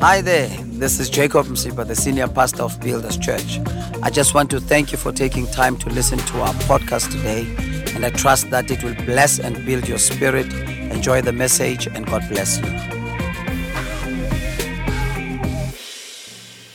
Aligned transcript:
Hi 0.00 0.20
there, 0.20 0.48
this 0.64 1.00
is 1.00 1.08
Jacob 1.08 1.46
Msipa, 1.46 1.86
the 1.86 1.96
senior 1.96 2.28
pastor 2.28 2.64
of 2.64 2.78
Builders 2.82 3.16
Church. 3.16 3.58
I 4.02 4.10
just 4.10 4.34
want 4.34 4.50
to 4.50 4.60
thank 4.60 4.92
you 4.92 4.98
for 4.98 5.10
taking 5.10 5.46
time 5.46 5.78
to 5.78 5.88
listen 5.88 6.18
to 6.18 6.40
our 6.42 6.52
podcast 6.68 7.10
today, 7.10 7.46
and 7.94 8.04
I 8.04 8.10
trust 8.10 8.50
that 8.50 8.70
it 8.70 8.84
will 8.84 8.94
bless 9.06 9.38
and 9.38 9.64
build 9.64 9.88
your 9.88 9.96
spirit. 9.96 10.52
Enjoy 10.92 11.22
the 11.22 11.32
message, 11.32 11.86
and 11.86 12.04
God 12.06 12.28
bless 12.28 12.58
you. 12.58 12.66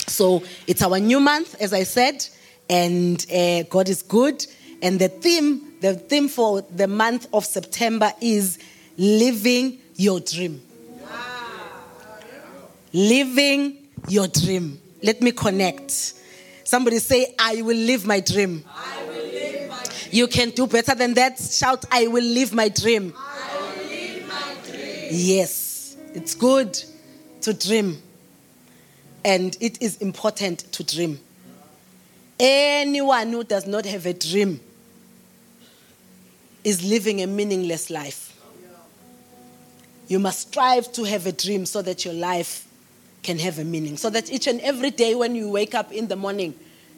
So 0.07 0.41
it's 0.65 0.81
our 0.81 0.99
new 0.99 1.19
month, 1.19 1.55
as 1.61 1.73
I 1.73 1.83
said, 1.83 2.27
and 2.71 3.23
uh, 3.31 3.63
God 3.69 3.87
is 3.87 4.01
good. 4.01 4.43
And 4.81 4.97
the 4.97 5.09
theme, 5.09 5.73
the 5.81 5.93
theme 5.93 6.27
for 6.27 6.63
the 6.63 6.87
month 6.87 7.27
of 7.33 7.45
September 7.45 8.11
is 8.19 8.57
living 8.97 9.77
your 9.95 10.19
dream. 10.19 10.63
Living 12.93 13.87
your 14.07 14.27
dream. 14.27 14.79
Let 15.01 15.21
me 15.21 15.31
connect. 15.31 16.13
Somebody 16.63 16.99
say, 16.99 17.33
I 17.39 17.61
will 17.61 17.77
live 17.77 18.05
my 18.05 18.19
dream. 18.19 18.63
Live 18.63 19.69
my 19.69 19.83
you 20.11 20.27
can 20.27 20.49
do 20.49 20.67
better 20.67 20.93
than 20.93 21.13
that. 21.15 21.39
Shout, 21.39 21.85
I 21.91 22.07
will 22.07 22.23
live 22.23 22.53
my 22.53 22.69
dream. 22.69 23.13
Live 23.87 24.27
my 24.27 24.55
dream. 24.65 25.07
Yes, 25.09 25.95
it's 26.13 26.35
good 26.35 26.77
to 27.41 27.53
dream. 27.53 28.01
And 29.23 29.55
it 29.61 29.81
is 29.81 29.97
important 29.97 30.71
to 30.73 30.83
dream. 30.83 31.19
Anyone 32.39 33.29
who 33.31 33.43
does 33.43 33.67
not 33.67 33.85
have 33.85 34.05
a 34.05 34.13
dream 34.13 34.59
is 36.63 36.83
living 36.83 37.21
a 37.21 37.27
meaningless 37.27 37.89
life. 37.89 38.35
You 40.07 40.19
must 40.19 40.49
strive 40.49 40.91
to 40.93 41.03
have 41.03 41.25
a 41.25 41.31
dream 41.31 41.65
so 41.65 41.81
that 41.81 42.03
your 42.03 42.13
life 42.13 42.67
can 43.23 43.37
have 43.39 43.59
a 43.59 43.63
meaning. 43.63 43.97
So 43.97 44.09
that 44.09 44.31
each 44.31 44.47
and 44.47 44.59
every 44.61 44.91
day 44.91 45.15
when 45.15 45.35
you 45.35 45.49
wake 45.49 45.75
up 45.75 45.91
in 45.91 46.07
the 46.07 46.15
morning, 46.15 46.55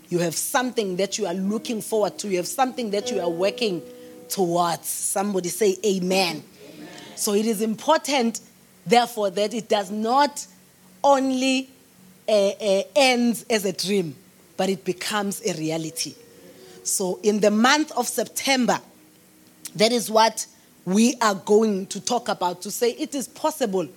you 0.09 0.19
have 0.19 0.35
something 0.35 0.97
that 0.97 1.17
you 1.17 1.25
are 1.25 1.33
looking 1.33 1.81
forward 1.81 2.17
to. 2.19 2.27
You 2.27 2.37
have 2.37 2.47
something 2.47 2.91
that 2.91 3.11
you 3.11 3.19
are 3.19 3.29
working 3.29 3.81
towards. 4.29 4.87
Somebody 4.87 5.49
say 5.49 5.77
amen. 5.85 6.43
amen. 6.75 6.87
So 7.15 7.33
it 7.33 7.45
is 7.45 7.61
important, 7.61 8.41
therefore, 8.85 9.31
that 9.31 9.53
it 9.53 9.69
does 9.69 9.91
not 9.91 10.45
only 11.03 11.69
uh, 12.27 12.31
uh, 12.31 12.83
ends 12.95 13.45
as 13.49 13.65
a 13.65 13.73
dream, 13.73 14.15
but 14.55 14.69
it 14.69 14.85
becomes 14.85 15.41
a 15.45 15.53
reality. 15.57 16.15
So 16.83 17.19
in 17.23 17.39
the 17.39 17.51
month 17.51 17.91
of 17.93 18.07
September, 18.07 18.79
that 19.75 19.91
is 19.91 20.09
what 20.11 20.45
we 20.85 21.15
are 21.21 21.35
going 21.35 21.87
to 21.87 21.99
talk 21.99 22.29
about 22.29 22.61
to 22.61 22.71
say 22.71 22.91
it 22.91 23.15
is 23.15 23.27
possible 23.27 23.87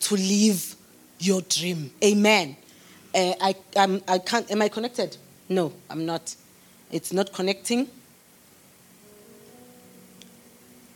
to 0.00 0.14
live 0.14 0.75
your 1.18 1.42
dream. 1.42 1.90
Amen. 2.02 2.56
Uh, 3.14 3.32
I, 3.40 3.54
I'm, 3.76 4.02
I 4.06 4.18
can't, 4.18 4.50
am 4.50 4.62
I 4.62 4.68
connected? 4.68 5.16
No, 5.48 5.72
I'm 5.88 6.04
not. 6.04 6.34
It's 6.90 7.12
not 7.12 7.32
connecting. 7.32 7.88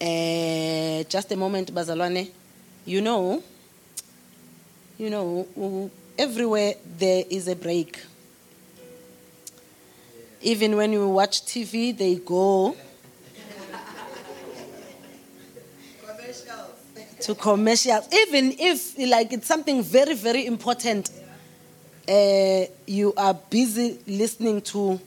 Uh, 0.01 1.05
just 1.09 1.31
a 1.33 1.37
moment, 1.37 1.75
Bazalwane. 1.75 2.31
You 2.87 3.01
know, 3.01 3.43
you 4.99 5.11
know, 5.11 5.91
everywhere 6.19 6.75
there 6.99 7.25
is 7.29 7.49
a 7.49 7.57
break. 7.57 8.01
Even 10.43 10.77
when 10.77 10.93
you 10.93 11.07
watch 11.09 11.43
TV, 11.45 11.97
they 11.97 12.17
go 12.17 12.75
to 17.23 17.35
commercials. 17.35 18.09
Even 18.13 18.55
if 18.59 18.99
like 18.99 19.33
it's 19.33 19.47
something 19.47 19.83
very, 19.83 20.15
very 20.15 20.47
important, 20.47 21.11
uh, 22.09 22.65
you 22.87 23.13
are 23.17 23.35
busy 23.35 23.99
listening 24.07 24.61
to 24.63 25.01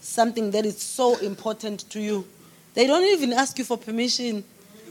something 0.00 0.50
that 0.50 0.64
is 0.64 0.80
so 0.80 1.18
important 1.18 1.88
to 1.90 2.00
you. 2.00 2.26
They 2.74 2.86
don't 2.86 3.04
even 3.04 3.32
ask 3.32 3.58
you 3.58 3.64
for 3.64 3.76
permission. 3.76 4.44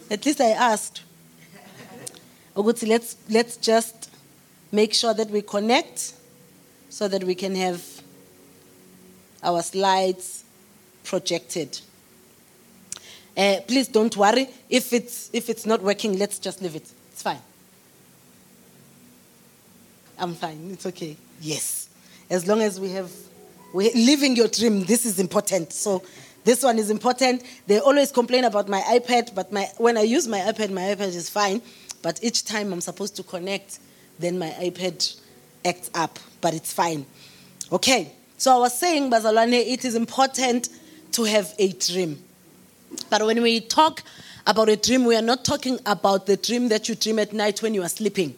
At 0.09 0.25
least 0.25 0.41
I 0.41 0.51
asked. 0.51 1.03
Oguti, 2.55 2.87
let's 2.87 3.15
let's 3.29 3.57
just 3.57 4.09
make 4.71 4.93
sure 4.93 5.13
that 5.13 5.29
we 5.29 5.41
connect 5.41 6.13
so 6.89 7.07
that 7.07 7.23
we 7.23 7.35
can 7.35 7.55
have 7.55 7.83
our 9.43 9.61
slides 9.61 10.43
projected. 11.03 11.79
Uh, 13.37 13.61
please 13.67 13.87
don't 13.87 14.15
worry. 14.17 14.49
If 14.69 14.93
it's, 14.93 15.29
if 15.31 15.49
it's 15.49 15.65
not 15.65 15.81
working, 15.81 16.17
let's 16.17 16.39
just 16.39 16.61
leave 16.61 16.75
it. 16.75 16.89
It's 17.11 17.21
fine. 17.21 17.39
I'm 20.17 20.33
fine. 20.33 20.69
It's 20.71 20.85
okay. 20.87 21.15
Yes. 21.39 21.89
As 22.29 22.47
long 22.47 22.61
as 22.61 22.79
we 22.79 22.89
have, 22.91 23.11
we're 23.73 23.93
living 23.93 24.35
your 24.35 24.47
dream, 24.47 24.83
this 24.85 25.05
is 25.05 25.19
important. 25.19 25.71
So 25.71 26.03
this 26.43 26.63
one 26.63 26.79
is 26.79 26.89
important. 26.89 27.43
They 27.67 27.79
always 27.79 28.11
complain 28.11 28.45
about 28.45 28.67
my 28.67 28.81
iPad, 28.81 29.35
but 29.35 29.51
my, 29.51 29.69
when 29.77 29.97
I 29.97 30.01
use 30.01 30.27
my 30.27 30.39
iPad, 30.39 30.71
my 30.71 30.81
iPad 30.81 31.13
is 31.15 31.29
fine. 31.29 31.61
But 32.01 32.23
each 32.23 32.43
time 32.43 32.73
I'm 32.73 32.81
supposed 32.81 33.15
to 33.17 33.23
connect, 33.23 33.79
then 34.17 34.39
my 34.39 34.49
iPad 34.59 35.19
acts 35.63 35.91
up, 35.93 36.17
but 36.41 36.55
it's 36.55 36.73
fine. 36.73 37.05
Okay. 37.71 38.11
So 38.39 38.55
I 38.55 38.59
was 38.59 38.77
saying, 38.77 39.11
Bazalwane, 39.11 39.53
it 39.53 39.83
is 39.83 39.95
important 39.95 40.69
to 41.13 41.23
have 41.23 41.53
a 41.57 41.71
dream. 41.73 42.23
But 43.09 43.25
when 43.25 43.41
we 43.41 43.59
talk 43.61 44.03
about 44.45 44.69
a 44.69 44.77
dream, 44.77 45.05
we 45.05 45.15
are 45.15 45.21
not 45.21 45.43
talking 45.43 45.79
about 45.85 46.25
the 46.25 46.37
dream 46.37 46.69
that 46.69 46.87
you 46.87 46.95
dream 46.95 47.19
at 47.19 47.33
night 47.33 47.61
when 47.61 47.73
you 47.73 47.83
are 47.83 47.89
sleeping. 47.89 48.35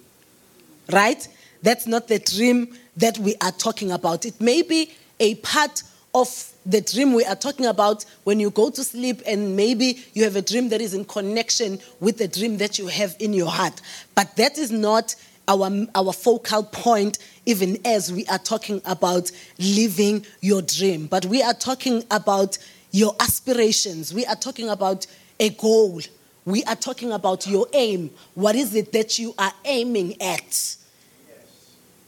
Right? 0.91 1.27
That's 1.61 1.85
not 1.87 2.07
the 2.07 2.19
dream 2.19 2.75
that 2.97 3.17
we 3.19 3.35
are 3.41 3.51
talking 3.51 3.91
about. 3.91 4.25
It 4.25 4.39
may 4.41 4.61
be 4.61 4.91
a 5.19 5.35
part 5.35 5.83
of 6.15 6.51
the 6.65 6.81
dream 6.81 7.13
we 7.13 7.25
are 7.25 7.35
talking 7.35 7.65
about 7.65 8.05
when 8.23 8.39
you 8.39 8.49
go 8.49 8.69
to 8.69 8.83
sleep, 8.83 9.21
and 9.25 9.55
maybe 9.55 10.03
you 10.13 10.23
have 10.23 10.35
a 10.35 10.41
dream 10.41 10.69
that 10.69 10.81
is 10.81 10.93
in 10.93 11.05
connection 11.05 11.79
with 11.99 12.17
the 12.17 12.27
dream 12.27 12.57
that 12.57 12.79
you 12.79 12.87
have 12.87 13.15
in 13.19 13.33
your 13.33 13.49
heart. 13.49 13.81
But 14.15 14.35
that 14.37 14.57
is 14.57 14.71
not 14.71 15.15
our, 15.47 15.69
our 15.95 16.13
focal 16.13 16.63
point, 16.63 17.17
even 17.45 17.77
as 17.85 18.11
we 18.11 18.25
are 18.27 18.37
talking 18.39 18.81
about 18.85 19.31
living 19.57 20.25
your 20.41 20.61
dream. 20.61 21.07
But 21.07 21.25
we 21.25 21.41
are 21.41 21.53
talking 21.53 22.03
about 22.11 22.57
your 22.91 23.15
aspirations. 23.19 24.13
We 24.13 24.25
are 24.25 24.35
talking 24.35 24.69
about 24.69 25.05
a 25.39 25.49
goal. 25.49 26.01
We 26.45 26.63
are 26.63 26.75
talking 26.75 27.11
about 27.11 27.47
your 27.47 27.67
aim. 27.73 28.11
What 28.33 28.55
is 28.55 28.75
it 28.75 28.91
that 28.93 29.19
you 29.19 29.33
are 29.37 29.53
aiming 29.65 30.21
at? 30.21 30.75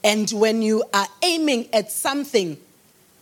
And 0.03 0.29
when 0.31 0.61
you 0.61 0.83
are 0.93 1.07
aiming 1.21 1.69
at 1.73 1.91
something, 1.91 2.57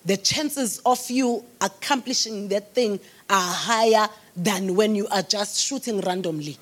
the 0.05 0.17
chances 0.17 0.79
of 0.85 1.09
you 1.09 1.43
accomplishing 1.59 2.47
that 2.49 2.73
thing 2.73 2.99
are 3.29 3.53
higher 3.53 4.07
than 4.35 4.75
when 4.75 4.95
you 4.95 5.07
are 5.09 5.21
just 5.21 5.59
shooting 5.59 5.99
randomly. 6.01 6.57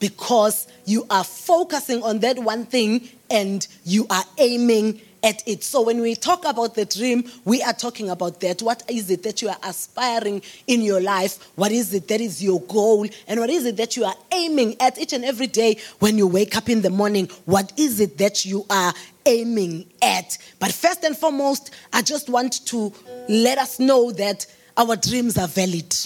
Because 0.00 0.66
you 0.86 1.06
are 1.10 1.24
focusing 1.24 2.02
on 2.02 2.20
that 2.20 2.38
one 2.38 2.64
thing 2.64 3.08
and 3.30 3.66
you 3.84 4.06
are 4.10 4.24
aiming 4.38 5.00
at 5.24 5.42
it. 5.48 5.64
So 5.64 5.80
when 5.80 6.00
we 6.00 6.14
talk 6.14 6.44
about 6.44 6.74
the 6.74 6.84
dream, 6.84 7.24
we 7.44 7.62
are 7.62 7.72
talking 7.72 8.10
about 8.10 8.40
that. 8.40 8.60
What 8.62 8.82
is 8.88 9.10
it 9.10 9.22
that 9.24 9.40
you 9.40 9.48
are 9.48 9.56
aspiring 9.64 10.42
in 10.66 10.82
your 10.82 11.00
life? 11.00 11.38
What 11.56 11.72
is 11.72 11.92
it 11.94 12.06
that 12.08 12.20
is 12.20 12.44
your 12.44 12.60
goal? 12.60 13.08
And 13.26 13.40
what 13.40 13.50
is 13.50 13.64
it 13.64 13.78
that 13.78 13.96
you 13.96 14.04
are 14.04 14.14
aiming 14.32 14.76
at 14.80 14.98
each 14.98 15.14
and 15.14 15.24
every 15.24 15.46
day 15.46 15.78
when 15.98 16.18
you 16.18 16.26
wake 16.26 16.56
up 16.56 16.68
in 16.68 16.82
the 16.82 16.90
morning? 16.90 17.30
What 17.46 17.72
is 17.78 17.98
it 18.00 18.18
that 18.18 18.44
you 18.44 18.66
are 18.68 18.92
aiming 19.24 19.86
at? 20.02 20.36
But 20.60 20.72
first 20.72 21.02
and 21.02 21.16
foremost, 21.16 21.70
I 21.92 22.02
just 22.02 22.28
want 22.28 22.64
to 22.66 22.92
let 23.28 23.56
us 23.56 23.80
know 23.80 24.12
that 24.12 24.46
our 24.76 24.94
dreams 24.94 25.38
are 25.38 25.48
valid. 25.48 25.96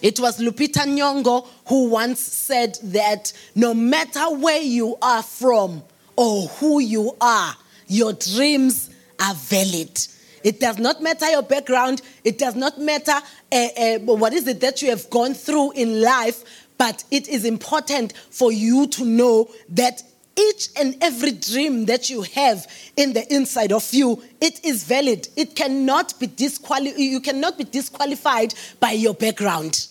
It 0.00 0.18
was 0.18 0.40
Lupita 0.40 0.84
Nyong'o 0.84 1.46
who 1.66 1.88
once 1.90 2.20
said 2.20 2.76
that 2.84 3.32
no 3.54 3.72
matter 3.74 4.34
where 4.34 4.60
you 4.60 4.96
are 5.00 5.22
from 5.22 5.82
or 6.16 6.48
who 6.48 6.80
you 6.80 7.16
are, 7.20 7.54
your 7.86 8.12
dreams 8.12 8.90
are 9.20 9.34
valid. 9.34 9.98
It 10.44 10.60
does 10.60 10.78
not 10.78 11.02
matter 11.02 11.30
your 11.30 11.42
background. 11.42 12.02
It 12.24 12.38
does 12.38 12.54
not 12.54 12.78
matter 12.78 13.14
uh, 13.52 13.68
uh, 13.76 13.98
what 14.00 14.32
is 14.32 14.46
it 14.48 14.60
that 14.60 14.82
you 14.82 14.90
have 14.90 15.08
gone 15.10 15.34
through 15.34 15.72
in 15.72 16.00
life. 16.02 16.66
But 16.78 17.04
it 17.10 17.28
is 17.28 17.44
important 17.44 18.12
for 18.30 18.50
you 18.50 18.88
to 18.88 19.04
know 19.04 19.48
that 19.68 20.02
each 20.36 20.68
and 20.80 20.96
every 21.00 21.32
dream 21.32 21.84
that 21.86 22.08
you 22.10 22.22
have 22.22 22.66
in 22.96 23.12
the 23.12 23.32
inside 23.32 23.70
of 23.70 23.92
you, 23.92 24.22
it 24.40 24.64
is 24.64 24.84
valid. 24.84 25.28
It 25.36 25.54
cannot 25.54 26.18
be 26.18 26.26
disquali- 26.26 26.96
you 26.98 27.20
cannot 27.20 27.58
be 27.58 27.64
disqualified 27.64 28.54
by 28.80 28.92
your 28.92 29.14
background. 29.14 29.86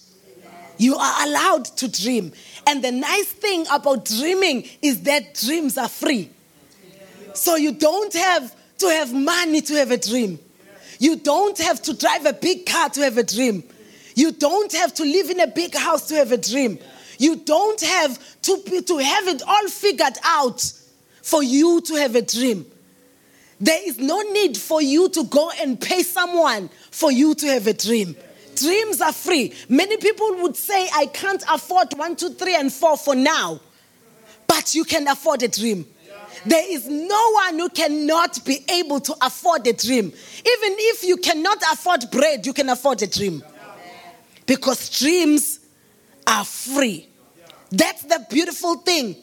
You 0.78 0.96
are 0.96 1.28
allowed 1.28 1.66
to 1.78 1.88
dream. 1.88 2.32
And 2.66 2.84
the 2.84 2.92
nice 2.92 3.32
thing 3.32 3.66
about 3.72 4.06
dreaming 4.06 4.68
is 4.82 5.04
that 5.04 5.36
dreams 5.36 5.78
are 5.78 5.90
free. 5.90 6.32
So 7.34 7.56
you 7.56 7.72
don't 7.74 8.14
have 8.14 8.56
to 8.80 8.88
have 8.88 9.14
money 9.14 9.62
to 9.62 9.76
have 9.76 9.92
a 9.92 9.98
dream. 9.98 10.40
You 11.00 11.16
don't 11.16 11.58
have 11.60 11.82
to 11.84 11.96
drive 11.96 12.26
a 12.26 12.34
big 12.34 12.66
car 12.66 12.90
to 12.90 13.02
have 13.02 13.18
a 13.18 13.24
dream. 13.24 13.64
You 14.16 14.32
don't 14.32 14.72
have 14.74 14.94
to 14.96 15.04
live 15.04 15.30
in 15.30 15.40
a 15.40 15.48
big 15.48 15.76
house 15.76 16.08
to 16.10 16.16
have 16.16 16.32
a 16.32 16.38
dream. 16.38 16.80
You 17.18 17.38
don't 17.38 17.80
have 17.82 18.42
to, 18.44 18.64
be, 18.66 18.82
to 18.82 18.98
have 18.98 19.28
it 19.28 19.42
all 19.48 19.68
figured 19.68 20.18
out 20.24 20.62
for 21.22 21.44
you 21.44 21.82
to 21.82 21.96
have 21.96 22.16
a 22.16 22.22
dream. 22.22 22.66
There 23.60 23.80
is 23.88 24.00
no 24.00 24.22
need 24.22 24.58
for 24.58 24.82
you 24.82 25.08
to 25.10 25.24
go 25.26 25.52
and 25.62 25.80
pay 25.80 26.02
someone 26.02 26.70
for 26.90 27.12
you 27.12 27.36
to 27.36 27.48
have 27.48 27.68
a 27.68 27.74
dream. 27.74 28.16
Dreams 28.56 29.02
are 29.02 29.14
free. 29.14 29.54
Many 29.70 29.98
people 29.98 30.36
would 30.42 30.56
say, 30.56 30.90
I 30.94 31.06
can't 31.06 31.44
afford 31.50 31.94
one, 31.96 32.16
two, 32.16 32.30
three, 32.30 32.56
and 32.56 32.74
four 32.74 32.98
for 32.98 33.16
now, 33.16 33.60
but 34.48 34.74
you 34.76 34.84
can 34.84 35.08
afford 35.08 35.44
a 35.44 35.48
dream. 35.48 35.86
There 36.46 36.66
is 36.68 36.88
no 36.88 37.32
one 37.32 37.60
who 37.60 37.70
cannot 37.70 38.44
be 38.46 38.66
able 38.70 39.00
to 39.02 39.16
afford 39.22 39.68
a 39.68 39.74
dream. 39.74 40.06
Even 40.06 40.16
if 40.46 41.04
you 41.04 41.18
cannot 41.18 41.62
afford 41.72 42.10
bread, 42.12 42.46
you 42.46 42.54
can 42.54 42.70
afford 42.70 43.02
a 43.02 43.08
dream. 43.08 43.44
Because 44.46 44.90
dreams 45.00 45.60
are 46.26 46.44
free. 46.46 47.08
That's 47.72 48.04
the 48.04 48.26
beautiful 48.30 48.76
thing 48.78 49.16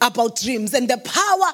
about 0.00 0.36
dreams. 0.40 0.72
And 0.74 0.88
the 0.88 0.98
power 0.98 1.52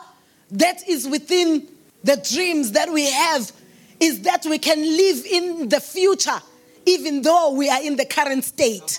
that 0.53 0.89
is 0.89 1.09
within 1.09 1.67
the 2.05 2.17
dreams 2.17 2.73
that 2.73 2.93
we 2.93 3.11
have 3.11 3.51
is 3.99 4.23
that 4.23 4.45
we 4.45 4.59
can 4.59 4.81
live 4.81 5.25
in 5.27 5.69
the 5.69 5.81
future 5.81 6.41
even 6.87 7.23
though 7.23 7.53
we 7.53 7.69
are 7.69 7.83
in 7.83 7.97
the 7.97 8.05
current 8.05 8.45
state. 8.45 8.99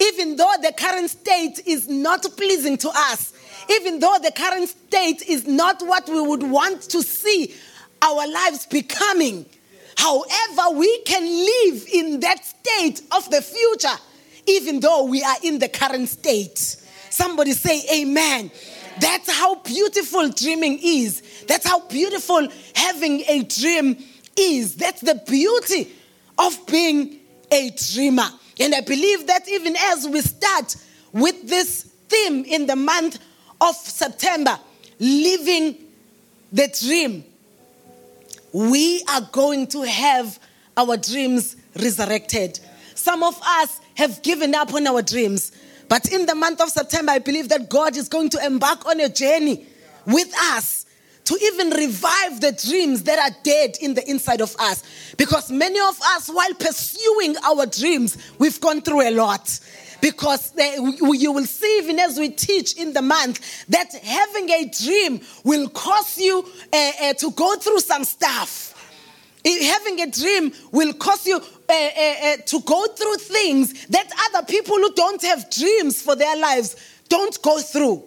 Even 0.00 0.36
though 0.36 0.52
the 0.60 0.72
current 0.76 1.10
state 1.10 1.60
is 1.66 1.88
not 1.88 2.22
pleasing 2.36 2.76
to 2.78 2.90
us, 2.94 3.32
even 3.70 3.98
though 3.98 4.16
the 4.22 4.32
current 4.32 4.68
state 4.68 5.22
is 5.28 5.46
not 5.46 5.82
what 5.82 6.08
we 6.08 6.20
would 6.20 6.42
want 6.42 6.82
to 6.82 7.02
see 7.02 7.54
our 8.02 8.30
lives 8.30 8.66
becoming. 8.66 9.46
However, 9.96 10.76
we 10.76 10.98
can 11.02 11.22
live 11.22 11.86
in 11.92 12.20
that 12.20 12.44
state 12.44 13.00
of 13.12 13.30
the 13.30 13.42
future, 13.42 13.96
even 14.46 14.80
though 14.80 15.04
we 15.04 15.22
are 15.22 15.36
in 15.42 15.58
the 15.58 15.68
current 15.68 16.08
state. 16.08 16.58
Somebody 17.10 17.52
say, 17.52 17.82
Amen. 18.02 18.50
That's 19.00 19.30
how 19.30 19.56
beautiful 19.56 20.30
dreaming 20.30 20.78
is. 20.82 21.22
That's 21.46 21.66
how 21.66 21.80
beautiful 21.88 22.48
having 22.74 23.22
a 23.28 23.42
dream 23.42 23.96
is. 24.36 24.76
That's 24.76 25.00
the 25.02 25.20
beauty 25.26 25.92
of 26.38 26.66
being 26.66 27.20
a 27.50 27.70
dreamer. 27.70 28.28
And 28.58 28.74
I 28.74 28.80
believe 28.80 29.26
that 29.26 29.48
even 29.48 29.76
as 29.76 30.08
we 30.08 30.20
start 30.22 30.76
with 31.12 31.48
this 31.48 31.82
theme 32.08 32.44
in 32.44 32.66
the 32.66 32.76
month 32.76 33.18
of 33.60 33.74
September, 33.74 34.58
living 34.98 35.76
the 36.52 36.68
dream, 36.80 37.24
we 38.52 39.02
are 39.10 39.28
going 39.32 39.66
to 39.68 39.82
have 39.82 40.38
our 40.76 40.96
dreams 40.96 41.56
resurrected. 41.74 42.58
Some 42.94 43.22
of 43.22 43.40
us 43.42 43.80
have 43.94 44.22
given 44.22 44.54
up 44.54 44.72
on 44.74 44.86
our 44.86 45.02
dreams, 45.02 45.52
but 45.88 46.12
in 46.12 46.26
the 46.26 46.34
month 46.34 46.60
of 46.60 46.70
September, 46.70 47.12
I 47.12 47.18
believe 47.18 47.48
that 47.50 47.68
God 47.68 47.96
is 47.96 48.08
going 48.08 48.30
to 48.30 48.44
embark 48.44 48.86
on 48.86 49.00
a 49.00 49.08
journey 49.08 49.66
with 50.06 50.32
us 50.52 50.86
to 51.24 51.38
even 51.42 51.70
revive 51.70 52.40
the 52.40 52.52
dreams 52.52 53.02
that 53.02 53.18
are 53.18 53.36
dead 53.42 53.76
in 53.80 53.94
the 53.94 54.08
inside 54.08 54.40
of 54.40 54.54
us. 54.60 55.14
Because 55.16 55.50
many 55.50 55.78
of 55.80 56.00
us, 56.14 56.28
while 56.28 56.54
pursuing 56.54 57.36
our 57.44 57.66
dreams, 57.66 58.16
we've 58.38 58.60
gone 58.60 58.80
through 58.80 59.08
a 59.08 59.10
lot. 59.10 59.58
Because 60.06 60.52
you 60.56 61.32
will 61.32 61.46
see, 61.46 61.78
even 61.78 61.98
as 61.98 62.16
we 62.16 62.28
teach 62.28 62.76
in 62.76 62.92
the 62.92 63.02
month, 63.02 63.66
that 63.68 63.92
having 63.92 64.48
a 64.50 64.66
dream 64.66 65.20
will 65.42 65.68
cause 65.68 66.16
you 66.16 66.46
uh, 66.72 66.92
uh, 67.02 67.14
to 67.14 67.32
go 67.32 67.56
through 67.56 67.80
some 67.80 68.04
stuff. 68.04 68.72
Having 69.44 70.02
a 70.02 70.06
dream 70.08 70.52
will 70.70 70.92
cause 70.92 71.26
you 71.26 71.38
uh, 71.38 72.36
to 72.46 72.60
go 72.64 72.86
through 72.86 73.16
things 73.16 73.84
that 73.86 74.08
other 74.28 74.46
people 74.46 74.76
who 74.76 74.92
don't 74.94 75.22
have 75.22 75.50
dreams 75.50 76.00
for 76.00 76.14
their 76.14 76.36
lives 76.36 76.76
don't 77.08 77.42
go 77.42 77.58
through. 77.58 78.04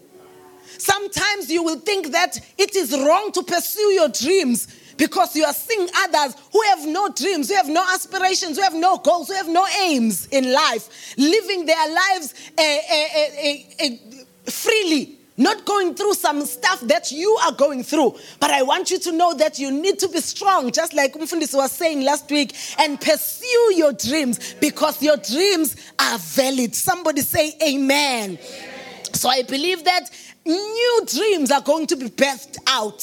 Sometimes 0.78 1.52
you 1.52 1.64
will 1.64 1.80
think 1.80 2.14
that 2.14 2.40
it 2.58 2.78
is 2.78 2.98
wrong 2.98 3.34
to 3.34 3.44
pursue 3.44 3.92
your 3.92 4.08
dreams 4.08 4.70
because 5.00 5.34
you 5.36 5.46
are 5.46 5.54
seeing 5.54 5.88
others 5.98 6.36
who 6.52 6.62
have 6.64 6.86
no 6.86 7.10
dreams, 7.10 7.50
who 7.50 7.56
have 7.56 7.70
no 7.70 7.84
aspirations, 7.94 8.58
who 8.58 8.64
have 8.64 8.76
no 8.76 8.98
goals, 8.98 9.30
who 9.30 9.34
have 9.34 9.48
no 9.48 9.66
aims 9.82 10.28
in 10.28 10.52
life, 10.52 11.16
living 11.18 11.66
their 11.66 11.88
lives 11.88 12.36
uh, 12.58 12.62
uh, 12.62 13.86
uh, 13.86 14.52
freely. 14.52 15.16
Not 15.38 15.64
going 15.64 15.96
through 15.96 16.16
some 16.16 16.46
stuff 16.46 16.82
that 16.82 17.14
you 17.14 17.32
are 17.46 17.54
going 17.54 17.82
through. 17.82 18.18
But 18.42 18.52
I 18.52 18.62
want 18.62 18.92
you 18.92 19.00
to 19.00 19.14
know 19.14 19.34
that 19.36 19.58
you 19.58 19.72
need 19.72 19.98
to 20.00 20.10
be 20.10 20.20
strong, 20.20 20.70
just 20.70 20.94
like 20.94 21.14
Umfundis 21.14 21.56
was 21.56 21.72
saying 21.72 22.02
last 22.02 22.30
week, 22.30 22.54
and 22.78 23.00
pursue 23.00 23.74
your 23.74 23.94
dreams 23.94 24.56
because 24.56 25.02
your 25.02 25.16
dreams 25.16 25.78
are 25.98 26.18
valid. 26.18 26.76
Somebody 26.76 27.22
say 27.22 27.54
amen. 27.66 28.38
amen. 28.38 28.38
So 29.14 29.30
I 29.30 29.44
believe 29.44 29.86
that 29.86 30.10
new 30.46 31.04
dreams 31.08 31.52
are 31.52 31.62
going 31.62 31.88
to 31.88 31.96
be 31.96 32.10
birthed 32.10 32.58
out 32.68 33.02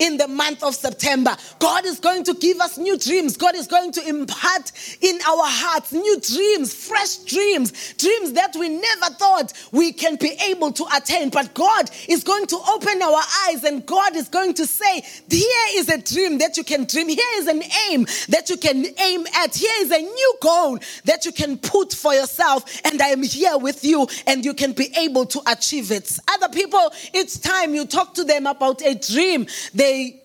in 0.00 0.16
the 0.16 0.28
month 0.28 0.62
of 0.62 0.74
September. 0.74 1.36
God 1.58 1.84
is 1.84 2.00
going 2.00 2.24
to 2.24 2.34
give 2.34 2.60
us 2.60 2.78
new 2.78 2.98
dreams. 2.98 3.36
God 3.36 3.54
is 3.54 3.66
going 3.66 3.92
to 3.92 4.08
impart 4.08 4.72
in 5.00 5.18
our 5.26 5.44
hearts 5.44 5.92
new 5.92 6.20
dreams, 6.20 6.74
fresh 6.74 7.16
dreams, 7.18 7.94
dreams 7.94 8.32
that 8.32 8.54
we 8.56 8.68
never 8.68 9.14
thought 9.14 9.52
we 9.72 9.92
can 9.92 10.16
be 10.16 10.36
able 10.48 10.72
to 10.72 10.84
attain. 10.94 11.30
But 11.30 11.54
God 11.54 11.90
is 12.08 12.24
going 12.24 12.46
to 12.46 12.58
open 12.68 13.02
our 13.02 13.22
eyes 13.46 13.64
and 13.64 13.84
God 13.86 14.16
is 14.16 14.28
going 14.28 14.54
to 14.54 14.66
say, 14.66 15.02
Here 15.28 15.66
is 15.72 15.88
a 15.88 15.98
dream 15.98 16.38
that 16.38 16.56
you 16.56 16.64
can 16.64 16.84
dream. 16.84 17.08
Here 17.08 17.18
is 17.36 17.46
an 17.46 17.62
aim 17.90 18.06
that 18.28 18.48
you 18.48 18.56
can 18.56 18.86
aim 18.98 19.26
at. 19.36 19.54
Here 19.54 19.74
is 19.78 19.90
a 19.90 20.00
new 20.00 20.34
goal 20.40 20.78
that 21.04 21.24
you 21.24 21.32
can 21.32 21.58
put 21.58 21.92
for 21.92 22.14
yourself. 22.14 22.80
And 22.84 23.00
I 23.00 23.08
am 23.08 23.22
here 23.22 23.58
with 23.58 23.84
you 23.84 24.06
and 24.26 24.44
you 24.44 24.54
can 24.54 24.72
be 24.72 24.92
able 24.96 25.26
to 25.26 25.40
achieve 25.46 25.90
it. 25.90 26.18
Other 26.28 26.48
people, 26.48 26.92
it's 27.12 27.38
time 27.38 27.74
you 27.74 27.86
talk 27.86 28.14
to 28.14 28.24
them 28.24 28.46
about 28.46 28.82
a 28.82 28.94
dream. 28.94 29.46
They 29.74 29.83
they 29.84 30.22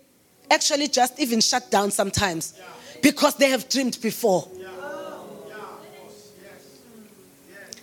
actually 0.50 0.88
just 0.88 1.20
even 1.20 1.42
shut 1.42 1.70
down 1.70 1.92
sometimes 1.92 2.54
because 3.02 3.36
they 3.36 3.50
have 3.50 3.68
dreamed 3.68 4.00
before. 4.02 4.48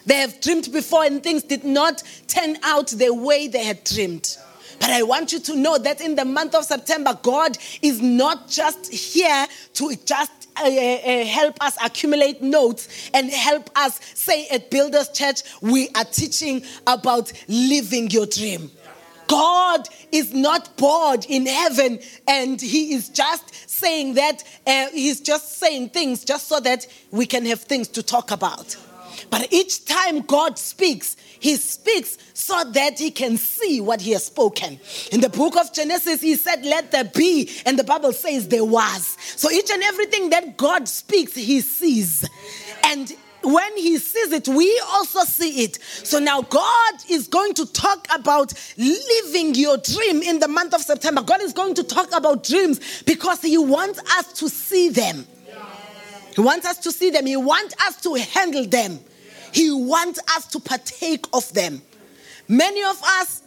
They 0.07 0.15
have 0.15 0.41
dreamed 0.41 0.73
before 0.73 1.05
and 1.05 1.23
things 1.23 1.43
did 1.43 1.65
not 1.65 2.03
turn 2.29 2.57
out 2.63 2.89
the 2.89 3.13
way 3.13 3.49
they 3.49 3.65
had 3.65 3.85
dreamed. 3.85 4.39
But 4.79 4.91
I 4.91 5.03
want 5.03 5.33
you 5.33 5.41
to 5.41 5.57
know 5.57 5.77
that 5.79 6.01
in 6.01 6.15
the 6.15 6.25
month 6.25 6.55
of 6.55 6.65
September, 6.65 7.19
God 7.23 7.59
is 7.83 8.01
not 8.01 8.49
just 8.49 8.93
here 8.93 9.47
to 9.75 9.97
just 10.05 10.33
uh, 10.57 10.65
uh, 10.65 10.69
uh 10.69 11.25
help 11.27 11.57
us 11.61 11.77
accumulate 11.85 12.41
notes 12.41 13.11
and 13.13 13.31
help 13.31 13.69
us 13.77 14.01
say 14.15 14.47
at 14.49 14.71
Builders 14.71 15.09
Church, 15.11 15.43
we 15.61 15.89
are 15.95 16.05
teaching 16.05 16.63
about 16.87 17.33
living 17.49 18.11
your 18.11 18.27
dream. 18.27 18.71
God 19.27 19.89
is 20.13 20.33
not 20.33 20.77
bored 20.77 21.27
in 21.29 21.47
heaven 21.47 21.99
and 22.29 22.61
he 22.61 22.95
is 22.95 23.09
just 23.09 23.69
saying 23.69 24.15
that, 24.15 24.45
uh, 24.67 24.87
he's 24.93 25.21
just 25.21 25.59
saying 25.59 25.91
things 25.91 26.25
just 26.25 26.49
so 26.49 26.61
that 26.61 26.87
we 27.11 27.27
can 27.27 27.45
have 27.47 27.61
things 27.61 27.89
to 27.89 28.03
talk 28.03 28.31
about. 28.31 28.77
But 29.31 29.53
each 29.53 29.85
time 29.85 30.21
God 30.21 30.59
speaks, 30.59 31.17
he 31.39 31.57
speaks 31.57 32.19
so 32.35 32.65
that 32.73 32.99
he 32.99 33.11
can 33.11 33.37
see 33.37 33.81
what 33.81 34.01
he 34.01 34.13
has 34.13 34.27
spoken. 34.27 34.79
In 35.13 35.21
the 35.21 35.29
book 35.29 35.57
of 35.57 35.73
Genesis, 35.73 36.21
he 36.21 36.37
said, 36.37 36.65
Let 36.65 36.91
there 36.91 37.05
be. 37.05 37.51
And 37.65 37.79
the 37.79 37.85
Bible 37.85 38.13
says 38.13 38.49
there 38.49 38.65
was. 38.65 39.17
So 39.37 39.51
each 39.51 39.71
and 39.71 39.83
everything 39.83 40.31
that 40.31 40.57
God 40.57 40.89
speaks, 40.89 41.35
he 41.35 41.61
sees. 41.61 42.29
And 42.85 43.15
when 43.47 43.77
he 43.77 43.99
sees 43.99 44.33
it, 44.33 44.49
we 44.49 44.83
also 44.89 45.21
see 45.21 45.63
it. 45.65 45.79
So 45.83 46.19
now 46.19 46.43
God 46.43 46.95
is 47.09 47.29
going 47.29 47.55
to 47.55 47.73
talk 47.73 48.07
about 48.15 48.53
living 48.77 49.55
your 49.55 49.77
dream 49.77 50.23
in 50.23 50.39
the 50.41 50.49
month 50.49 50.75
of 50.75 50.81
September. 50.81 51.23
God 51.23 51.43
is 51.43 51.53
going 51.53 51.75
to 51.75 51.85
talk 51.85 52.09
about 52.13 52.43
dreams 52.43 53.03
because 53.05 53.41
he 53.43 53.57
wants 53.57 54.01
us 54.19 54.33
to 54.35 54.49
see 54.49 54.89
them. 54.89 55.27
He 56.35 56.41
wants 56.43 56.67
us 56.67 56.79
to 56.79 56.93
see 56.93 57.11
them. 57.11 57.25
He 57.25 57.37
wants 57.37 57.75
us 57.87 58.01
to 58.03 58.15
handle 58.15 58.67
them. 58.67 58.99
He 59.53 59.71
wants 59.73 60.21
us 60.37 60.47
to 60.49 60.61
partake 60.61 61.25
of 61.33 61.51
them. 61.55 61.81
Many 62.49 62.83
of 62.85 63.01
us 63.03 63.43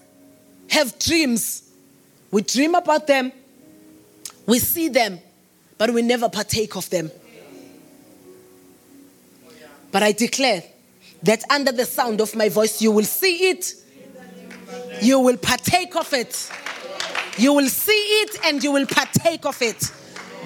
have 0.70 0.98
dreams. 0.98 1.70
We 2.32 2.42
dream 2.44 2.76
about 2.76 3.08
them, 3.08 3.32
we 4.46 4.60
see 4.60 4.88
them, 4.88 5.20
but 5.78 5.92
we 5.92 6.02
never 6.02 6.30
partake 6.30 6.76
of 6.76 6.90
them. 6.90 7.12
But 9.92 10.04
I 10.04 10.12
declare 10.12 10.64
that 11.24 11.44
under 11.50 11.72
the 11.72 11.86
sound 11.86 12.22
of 12.22 12.36
my 12.36 12.50
voice, 12.50 12.82
you 12.82 12.92
will 12.92 13.06
see 13.06 13.50
it, 13.50 13.74
you 15.02 15.20
will 15.20 15.38
partake 15.38 15.96
of 15.96 16.14
it. 16.14 16.52
You 17.38 17.54
will 17.54 17.70
see 17.70 17.92
it 17.92 18.38
and 18.46 18.64
you 18.64 18.72
will 18.72 18.86
partake 18.86 19.46
of 19.46 19.62
it. 19.62 19.92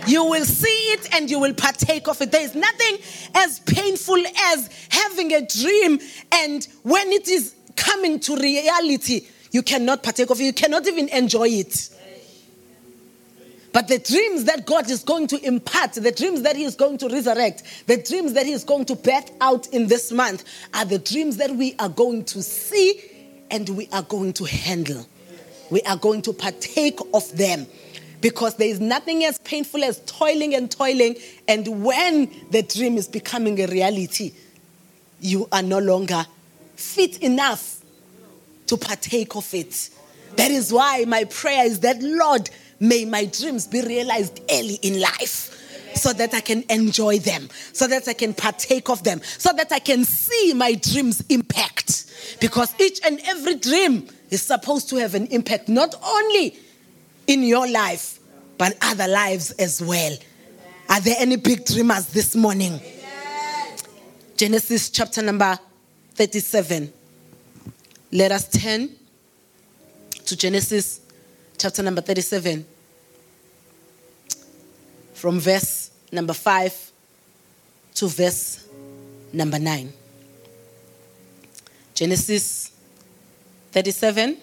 You 0.05 0.25
will 0.25 0.45
see 0.45 0.67
it 0.93 1.13
and 1.15 1.29
you 1.29 1.39
will 1.39 1.53
partake 1.53 2.07
of 2.07 2.21
it. 2.21 2.31
There 2.31 2.41
is 2.41 2.55
nothing 2.55 2.97
as 3.35 3.59
painful 3.61 4.21
as 4.51 4.69
having 4.89 5.33
a 5.33 5.45
dream, 5.45 5.99
and 6.31 6.67
when 6.83 7.11
it 7.11 7.27
is 7.29 7.55
coming 7.75 8.19
to 8.21 8.35
reality, 8.35 9.27
you 9.51 9.63
cannot 9.63 10.03
partake 10.03 10.29
of 10.29 10.39
it. 10.39 10.43
You 10.43 10.53
cannot 10.53 10.87
even 10.87 11.09
enjoy 11.09 11.47
it. 11.47 11.89
But 13.73 13.87
the 13.87 13.99
dreams 13.99 14.45
that 14.45 14.65
God 14.65 14.89
is 14.89 15.03
going 15.03 15.27
to 15.27 15.45
impart, 15.45 15.93
the 15.93 16.11
dreams 16.11 16.43
that 16.43 16.55
He 16.55 16.63
is 16.63 16.75
going 16.75 16.97
to 16.99 17.09
resurrect, 17.09 17.63
the 17.87 17.97
dreams 17.97 18.33
that 18.33 18.45
He 18.45 18.53
is 18.53 18.63
going 18.63 18.85
to 18.85 18.95
birth 18.95 19.31
out 19.41 19.67
in 19.73 19.87
this 19.87 20.11
month 20.11 20.45
are 20.73 20.85
the 20.85 20.99
dreams 20.99 21.37
that 21.37 21.51
we 21.51 21.75
are 21.79 21.89
going 21.89 22.23
to 22.25 22.41
see 22.41 23.01
and 23.51 23.67
we 23.69 23.89
are 23.91 24.03
going 24.03 24.31
to 24.33 24.45
handle. 24.45 25.05
we 25.73 25.81
are 25.81 25.97
going 25.97 26.21
to 26.21 26.31
partake 26.31 26.99
of 27.15 27.35
them 27.35 27.65
because 28.21 28.55
there 28.55 28.67
is 28.67 28.79
nothing 28.79 29.25
as 29.25 29.39
painful 29.39 29.83
as 29.83 29.99
toiling 30.05 30.53
and 30.53 30.69
toiling. 30.69 31.15
And 31.47 31.83
when 31.83 32.31
the 32.51 32.61
dream 32.61 32.95
is 32.95 33.07
becoming 33.07 33.59
a 33.59 33.65
reality, 33.65 34.33
you 35.19 35.49
are 35.51 35.63
no 35.63 35.79
longer 35.79 36.25
fit 36.75 37.17
enough 37.23 37.81
to 38.67 38.77
partake 38.77 39.35
of 39.35 39.51
it. 39.53 39.89
That 40.35 40.51
is 40.51 40.71
why 40.71 41.05
my 41.05 41.23
prayer 41.25 41.65
is 41.65 41.79
that, 41.81 42.01
Lord, 42.03 42.51
may 42.83 43.05
my 43.05 43.23
dreams 43.25 43.65
be 43.65 43.81
realized 43.81 44.41
early 44.51 44.77
in 44.81 44.99
life 44.99 45.49
so 45.95 46.11
that 46.11 46.33
I 46.33 46.41
can 46.41 46.65
enjoy 46.69 47.19
them, 47.19 47.47
so 47.71 47.87
that 47.87 48.07
I 48.09 48.13
can 48.13 48.33
partake 48.33 48.89
of 48.89 49.03
them, 49.03 49.21
so 49.23 49.53
that 49.53 49.71
I 49.71 49.79
can 49.79 50.03
see 50.03 50.53
my 50.53 50.73
dreams 50.73 51.23
impact. 51.29 52.37
Because 52.41 52.75
each 52.81 52.99
and 53.05 53.21
every 53.25 53.55
dream 53.55 54.07
is 54.29 54.41
supposed 54.41 54.89
to 54.89 54.97
have 54.97 55.15
an 55.15 55.27
impact, 55.27 55.69
not 55.69 55.95
only 56.03 56.57
in 57.27 57.43
your 57.43 57.69
life, 57.71 58.19
but 58.57 58.77
other 58.81 59.07
lives 59.07 59.51
as 59.51 59.81
well. 59.81 60.17
Are 60.89 60.99
there 60.99 61.15
any 61.19 61.37
big 61.37 61.65
dreamers 61.65 62.07
this 62.07 62.35
morning? 62.35 62.81
Genesis 64.35 64.89
chapter 64.89 65.21
number 65.21 65.57
37. 66.15 66.91
Let 68.11 68.31
us 68.33 68.49
turn 68.49 68.89
to 70.25 70.35
Genesis 70.35 70.99
chapter 71.57 71.81
number 71.81 72.01
37 72.01 72.65
from 75.23 75.39
verse 75.39 75.89
number 76.11 76.33
5 76.33 76.91
to 77.93 78.07
verse 78.09 78.67
number 79.31 79.57
9. 79.57 79.93
Genesis 81.93 82.73
37, 83.71 84.35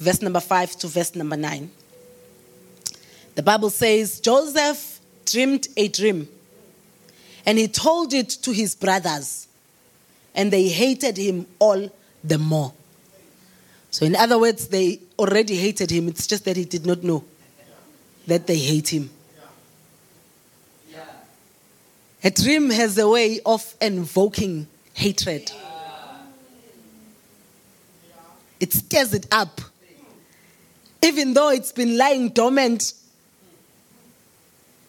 verse 0.00 0.20
number 0.20 0.40
5 0.40 0.76
to 0.78 0.88
verse 0.88 1.14
number 1.14 1.36
9. 1.36 1.70
The 3.36 3.42
Bible 3.44 3.70
says 3.70 4.18
Joseph 4.18 4.98
dreamed 5.26 5.68
a 5.76 5.86
dream 5.86 6.26
and 7.46 7.56
he 7.56 7.68
told 7.68 8.12
it 8.14 8.30
to 8.30 8.50
his 8.50 8.74
brothers, 8.74 9.46
and 10.34 10.52
they 10.52 10.66
hated 10.70 11.16
him 11.16 11.46
all 11.60 11.88
the 12.24 12.38
more. 12.38 12.72
So, 13.92 14.06
in 14.06 14.16
other 14.16 14.40
words, 14.40 14.66
they 14.66 14.98
already 15.16 15.54
hated 15.54 15.92
him. 15.92 16.08
It's 16.08 16.26
just 16.26 16.46
that 16.46 16.56
he 16.56 16.64
did 16.64 16.84
not 16.84 17.04
know 17.04 17.22
that 18.26 18.48
they 18.48 18.58
hate 18.58 18.88
him. 18.88 19.08
A 22.24 22.30
dream 22.30 22.70
has 22.70 22.96
a 22.98 23.08
way 23.08 23.40
of 23.44 23.74
invoking 23.80 24.68
hatred, 24.94 25.50
it 28.60 28.72
stirs 28.72 29.12
it 29.12 29.26
up. 29.32 29.60
Even 31.04 31.34
though 31.34 31.50
it's 31.50 31.72
been 31.72 31.98
lying 31.98 32.28
dormant 32.28 32.94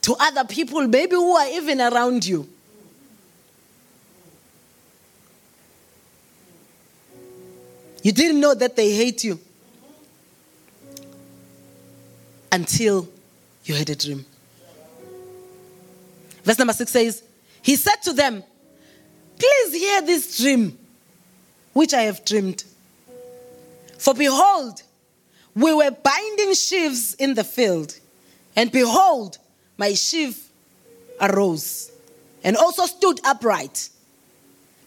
to 0.04 0.16
other 0.20 0.44
people, 0.44 0.88
maybe 0.88 1.16
who 1.16 1.36
are 1.36 1.48
even 1.48 1.82
around 1.82 2.24
you. 2.24 2.48
You 8.04 8.12
didn't 8.12 8.40
know 8.42 8.54
that 8.54 8.76
they 8.76 8.92
hate 8.92 9.24
you 9.24 9.40
until 12.52 13.08
you 13.66 13.74
had 13.74 13.90
a 13.90 13.96
dream. 13.96 14.26
Verse 16.44 16.60
number 16.60 16.74
six 16.74 16.92
says, 16.92 17.24
He 17.62 17.76
said 17.76 18.02
to 18.04 18.14
them, 18.14 18.44
Please 19.38 19.74
hear 19.74 20.02
this 20.02 20.38
dream 20.38 20.78
which 21.74 21.94
I 21.94 22.04
have 22.04 22.24
dreamed. 22.24 22.64
For 23.98 24.14
behold, 24.14 24.84
we 25.56 25.74
were 25.74 25.92
binding 25.92 26.54
sheaves 26.54 27.14
in 27.16 27.36
the 27.36 27.44
field, 27.44 27.98
and 28.56 28.72
behold, 28.72 29.38
my 29.78 29.94
sheaf 29.94 30.50
arose 31.22 31.92
and 32.44 32.58
also 32.58 32.86
stood 32.86 33.20
upright. 33.24 33.90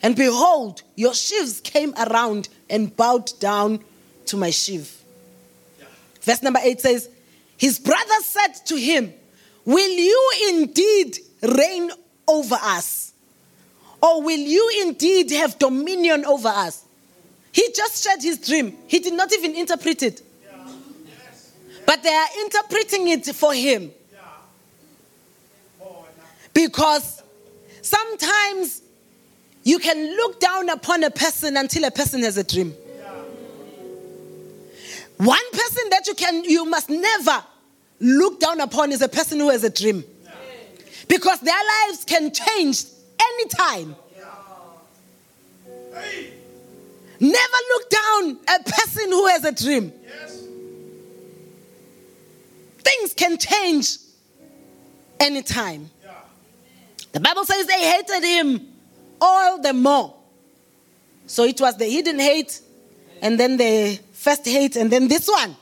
And 0.02 0.14
behold, 0.14 0.82
your 0.94 1.14
sheaves 1.14 1.60
came 1.60 1.94
around 1.94 2.48
and 2.68 2.94
bowed 2.94 3.32
down 3.40 3.80
to 4.26 4.36
my 4.36 4.50
sheaf. 4.50 5.02
Verse 6.20 6.42
number 6.42 6.60
eight 6.62 6.80
says, 6.80 7.08
His 7.56 7.78
brother 7.78 8.20
said 8.22 8.52
to 8.66 8.76
him, 8.76 9.12
Will 9.64 9.88
you 9.88 10.32
indeed 10.50 11.18
reign 11.42 11.90
over 12.26 12.56
us? 12.60 13.12
Or 14.02 14.22
will 14.22 14.38
you 14.38 14.82
indeed 14.82 15.30
have 15.32 15.58
dominion 15.58 16.24
over 16.24 16.48
us? 16.48 16.84
He 17.52 17.72
just 17.74 18.04
shared 18.04 18.22
his 18.22 18.38
dream. 18.38 18.76
He 18.86 18.98
did 18.98 19.14
not 19.14 19.32
even 19.32 19.54
interpret 19.56 20.02
it. 20.02 20.22
But 21.86 22.02
they 22.02 22.14
are 22.14 22.26
interpreting 22.40 23.08
it 23.08 23.24
for 23.26 23.54
him. 23.54 23.92
Because 26.52 27.22
sometimes 27.80 28.82
you 29.62 29.78
can 29.78 30.16
look 30.16 30.40
down 30.40 30.68
upon 30.68 31.04
a 31.04 31.10
person 31.10 31.56
until 31.56 31.84
a 31.84 31.90
person 31.90 32.22
has 32.22 32.36
a 32.36 32.44
dream. 32.44 32.74
One 35.16 35.50
person 35.50 35.90
that 35.90 36.06
you 36.06 36.14
can 36.14 36.44
you 36.44 36.66
must 36.66 36.90
never 36.90 37.42
look 38.00 38.38
down 38.40 38.60
upon 38.60 38.92
is 38.92 39.00
a 39.00 39.08
person 39.08 39.38
who 39.40 39.50
has 39.50 39.64
a 39.64 39.70
dream. 39.70 40.04
Because 41.08 41.40
their 41.40 41.54
lives 41.54 42.04
can 42.04 42.32
change 42.32 42.84
anytime. 43.20 43.96
Never 47.18 47.58
look 47.70 47.90
down 47.90 48.38
a 48.48 48.62
person 48.62 49.10
who 49.10 49.26
has 49.28 49.44
a 49.44 49.52
dream. 49.52 49.92
Things 52.78 53.14
can 53.14 53.38
change 53.38 53.98
anytime. 55.18 55.90
The 57.12 57.20
Bible 57.20 57.44
says 57.44 57.66
they 57.66 57.90
hated 57.90 58.22
him 58.22 58.68
all 59.20 59.60
the 59.60 59.72
more. 59.72 60.14
So 61.26 61.44
it 61.44 61.60
was 61.60 61.76
the 61.76 61.86
hidden 61.86 62.18
hate, 62.18 62.60
and 63.22 63.40
then 63.40 63.56
the 63.56 63.98
first 64.12 64.44
hate, 64.44 64.76
and 64.76 64.90
then 64.90 65.08
this 65.08 65.26
one. 65.26 65.56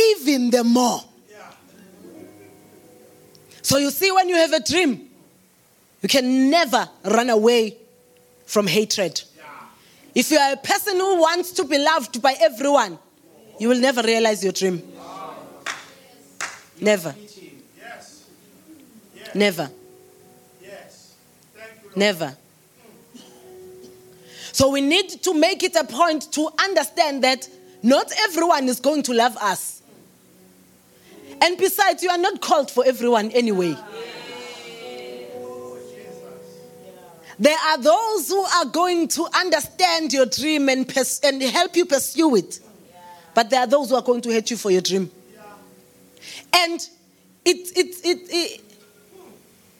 Even 0.00 0.50
the 0.50 0.64
more. 0.64 1.04
So 3.64 3.78
you 3.78 3.90
see, 3.90 4.12
when 4.12 4.28
you 4.28 4.36
have 4.36 4.52
a 4.52 4.60
dream, 4.60 5.08
you 6.02 6.08
can 6.08 6.50
never 6.50 6.86
run 7.02 7.30
away 7.30 7.78
from 8.44 8.66
hatred. 8.66 9.22
If 10.14 10.30
you 10.30 10.36
are 10.36 10.52
a 10.52 10.56
person 10.58 10.96
who 10.96 11.18
wants 11.18 11.50
to 11.52 11.64
be 11.64 11.78
loved 11.78 12.20
by 12.20 12.36
everyone, 12.38 12.98
you 13.58 13.70
will 13.70 13.80
never 13.80 14.02
realize 14.02 14.44
your 14.44 14.52
dream. 14.52 14.82
Never. 16.78 17.14
Never. 19.34 19.70
Never. 21.96 22.36
So 24.52 24.68
we 24.68 24.82
need 24.82 25.08
to 25.22 25.32
make 25.32 25.62
it 25.62 25.74
a 25.74 25.84
point 25.84 26.30
to 26.32 26.50
understand 26.62 27.24
that 27.24 27.48
not 27.82 28.12
everyone 28.28 28.68
is 28.68 28.78
going 28.78 29.02
to 29.04 29.14
love 29.14 29.38
us. 29.38 29.80
And 31.44 31.58
besides, 31.58 32.02
you 32.02 32.08
are 32.08 32.16
not 32.16 32.40
called 32.40 32.70
for 32.70 32.86
everyone 32.86 33.30
anyway. 33.32 33.76
There 37.38 37.58
are 37.66 37.76
those 37.76 38.28
who 38.28 38.42
are 38.42 38.64
going 38.64 39.08
to 39.08 39.26
understand 39.36 40.14
your 40.14 40.24
dream 40.24 40.70
and, 40.70 40.88
pers- 40.88 41.20
and 41.22 41.42
help 41.42 41.76
you 41.76 41.84
pursue 41.84 42.36
it. 42.36 42.60
But 43.34 43.50
there 43.50 43.60
are 43.60 43.66
those 43.66 43.90
who 43.90 43.96
are 43.96 44.02
going 44.02 44.22
to 44.22 44.30
hate 44.30 44.50
you 44.52 44.56
for 44.56 44.70
your 44.70 44.80
dream. 44.80 45.10
And 46.54 46.80
it, 47.44 47.76
it, 47.76 48.06
it, 48.06 48.18
it, 48.30 48.60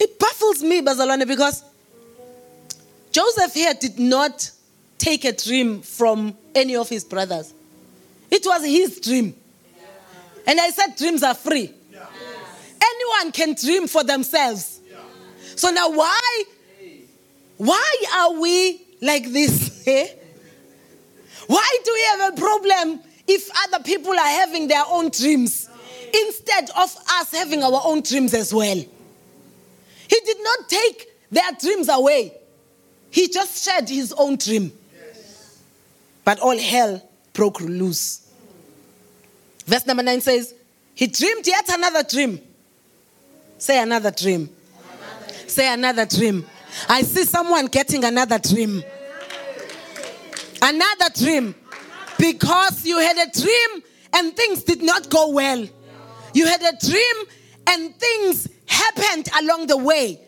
it 0.01 0.19
baffles 0.19 0.63
me, 0.63 0.83
Bazalwane, 0.83 1.27
because 1.27 1.65
Joseph 3.11 3.55
here 3.55 3.73
did 3.73 3.99
not 3.99 4.51
take 4.99 5.25
a 5.25 5.33
dream 5.33 5.81
from 5.81 6.37
any 6.55 6.77
of 6.77 6.91
his 6.91 7.05
brothers. 7.05 7.55
It 8.31 8.45
was 8.45 8.67
his 8.67 9.01
dream. 9.01 9.35
And 10.47 10.61
I 10.61 10.71
said 10.71 10.97
dreams 10.97 11.23
are 11.23 11.35
free. 11.35 11.73
Anyone 12.83 13.33
can 13.33 13.55
dream 13.55 13.87
for 13.87 14.05
themselves. 14.05 14.81
So 15.57 15.71
now 15.71 15.91
why 15.91 16.45
why 17.57 17.95
are 18.17 18.41
we 18.41 18.83
like 19.01 19.31
this? 19.33 19.85
eh? 19.87 20.09
Why 21.47 21.79
do 21.85 21.93
we 21.93 22.03
have 22.23 22.33
a 22.33 22.37
problem 22.41 23.01
if 23.27 23.51
other 23.67 23.83
people 23.83 24.13
are 24.13 24.19
having 24.41 24.69
their 24.69 24.85
own 24.89 25.11
dreams 25.11 25.69
instead 26.13 26.71
of 26.71 26.97
us 27.11 27.33
having 27.33 27.63
our 27.63 27.81
own 27.85 28.03
dreams 28.03 28.35
as 28.35 28.53
well? 28.53 28.77
He 28.77 30.21
did 30.25 30.37
not 30.43 30.69
take 30.69 31.09
their 31.31 31.51
dreams 31.61 31.89
away. 31.89 32.33
He 33.11 33.29
just 33.29 33.65
shared 33.65 33.89
his 33.89 34.13
own 34.13 34.37
dream. 34.37 34.73
But 36.25 36.41
all 36.41 36.59
hell 36.59 37.09
broke 37.33 37.61
loose. 37.61 38.24
Verse 39.67 39.87
number 39.87 40.03
9 40.03 40.21
says, 40.21 40.55
He 40.95 41.07
dreamed 41.07 41.47
yet 41.47 41.69
another 41.69 42.03
dream. 42.03 42.41
Say 43.59 43.81
another 43.83 44.11
dream. 44.11 44.49
Say 45.47 45.73
another 45.73 46.07
dream. 46.07 46.45
I 46.89 47.03
see 47.03 47.25
someone 47.25 47.67
getting 47.67 48.05
another 48.05 48.39
dream. 48.39 48.83
Another 50.61 51.09
dream. 51.15 51.55
because 52.19 52.85
you 52.87 52.99
had 52.99 53.17
a 53.17 53.31
dream 53.31 53.83
and 54.15 54.37
things 54.37 54.63
did 54.63 54.83
not 54.83 55.11
go 55.11 55.31
well. 55.31 55.67
You 56.33 56.47
had 56.47 56.63
a 56.63 56.87
dream 56.87 57.17
and 57.69 57.95
things 57.97 58.49
happened 58.67 59.29
along 59.41 59.67
the 59.67 59.77
way. 59.77 60.21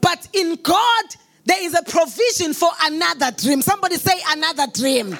But 0.00 0.26
in 0.32 0.56
God, 0.62 1.04
there 1.44 1.62
is 1.62 1.74
a 1.74 1.82
provision 1.82 2.54
for 2.54 2.70
another 2.82 3.30
dream. 3.36 3.62
Somebody 3.62 3.96
say, 3.96 4.20
another 4.28 4.66
dream. 4.72 5.16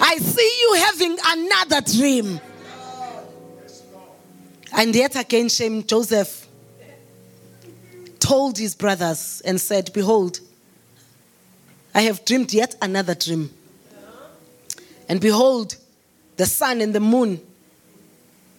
I 0.00 0.16
see 0.16 0.58
you 0.60 0.74
having 0.74 1.18
another 1.26 1.80
dream. 1.80 2.40
And 4.72 4.94
yet 4.94 5.16
again, 5.16 5.48
shame 5.48 5.84
Joseph 5.84 6.46
told 8.18 8.58
his 8.58 8.74
brothers 8.74 9.42
and 9.44 9.60
said, 9.60 9.92
Behold, 9.92 10.40
I 11.94 12.02
have 12.02 12.24
dreamed 12.24 12.52
yet 12.52 12.76
another 12.80 13.14
dream. 13.14 13.50
And 15.08 15.20
behold, 15.20 15.76
the 16.36 16.46
sun 16.46 16.80
and 16.80 16.94
the 16.94 17.00
moon 17.00 17.40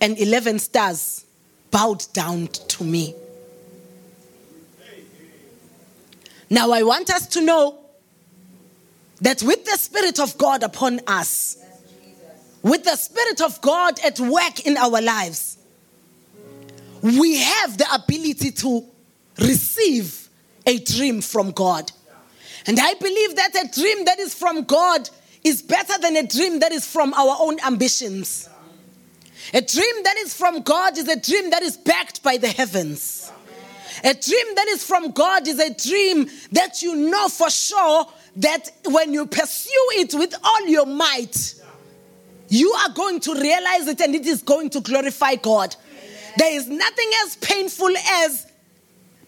and 0.02 0.20
11 0.20 0.60
stars 0.60 1.26
bowed 1.70 2.04
down 2.12 2.48
to 2.48 2.84
me. 2.84 3.16
Now, 6.50 6.72
I 6.72 6.84
want 6.84 7.10
us 7.10 7.28
to 7.28 7.42
know 7.42 7.80
that 9.22 9.42
with 9.42 9.64
the 9.64 9.78
Spirit 9.78 10.20
of 10.20 10.38
God 10.38 10.64
upon 10.64 11.00
us, 11.08 11.58
with 12.62 12.84
the 12.84 12.98
Spirit 12.98 13.40
of 13.40 13.62
God 13.62 14.00
at 14.04 14.20
work 14.20 14.66
in 14.66 14.76
our 14.76 15.02
lives, 15.02 15.58
we 17.02 17.38
have 17.38 17.78
the 17.78 17.86
ability 17.94 18.52
to 18.52 18.86
receive 19.40 20.30
a 20.66 20.78
dream 20.80 21.22
from 21.22 21.52
God. 21.52 21.92
And 22.68 22.80
I 22.80 22.94
believe 22.94 23.36
that 23.36 23.56
a 23.56 23.68
dream 23.74 24.06
that 24.06 24.20
is 24.20 24.34
from 24.34 24.64
God 24.64 25.10
is 25.44 25.62
better 25.62 25.98
than 26.00 26.16
a 26.16 26.28
dream 26.28 26.60
that 26.60 26.72
is 26.72 26.86
from 26.86 27.14
our 27.14 27.36
own 27.40 27.60
ambitions. 27.66 28.48
A 29.54 29.62
dream 29.62 30.04
that 30.04 30.18
is 30.18 30.34
from 30.34 30.62
God 30.62 30.98
is 30.98 31.08
a 31.08 31.20
dream 31.20 31.50
that 31.50 31.64
is 31.64 31.76
backed 31.78 32.22
by 32.22 32.38
the 32.38 32.48
heavens. 32.48 33.32
A 34.04 34.14
dream 34.14 34.56
that 34.56 34.68
is 34.70 34.84
from 34.84 35.12
God 35.12 35.48
is 35.48 35.60
a 35.60 35.74
dream 35.74 36.30
that 36.52 36.82
you 36.82 36.96
know 36.96 37.28
for 37.28 37.50
sure 37.50 38.08
that 38.38 38.72
when 38.86 39.14
you 39.14 39.26
pursue 39.26 39.88
it 39.94 40.14
with 40.14 40.34
all 40.44 40.68
your 40.68 40.86
might, 40.86 41.56
you 42.48 42.72
are 42.72 42.94
going 42.94 43.20
to 43.22 43.34
realize 43.34 43.88
it 43.88 44.00
and 44.02 44.16
it 44.16 44.26
is 44.26 44.42
going 44.42 44.70
to 44.72 44.82
glorify 44.82 45.36
God. 45.36 45.76
There 46.38 46.54
is 46.54 46.68
nothing 46.68 47.10
as 47.26 47.36
painful 47.38 47.94
as 47.98 48.52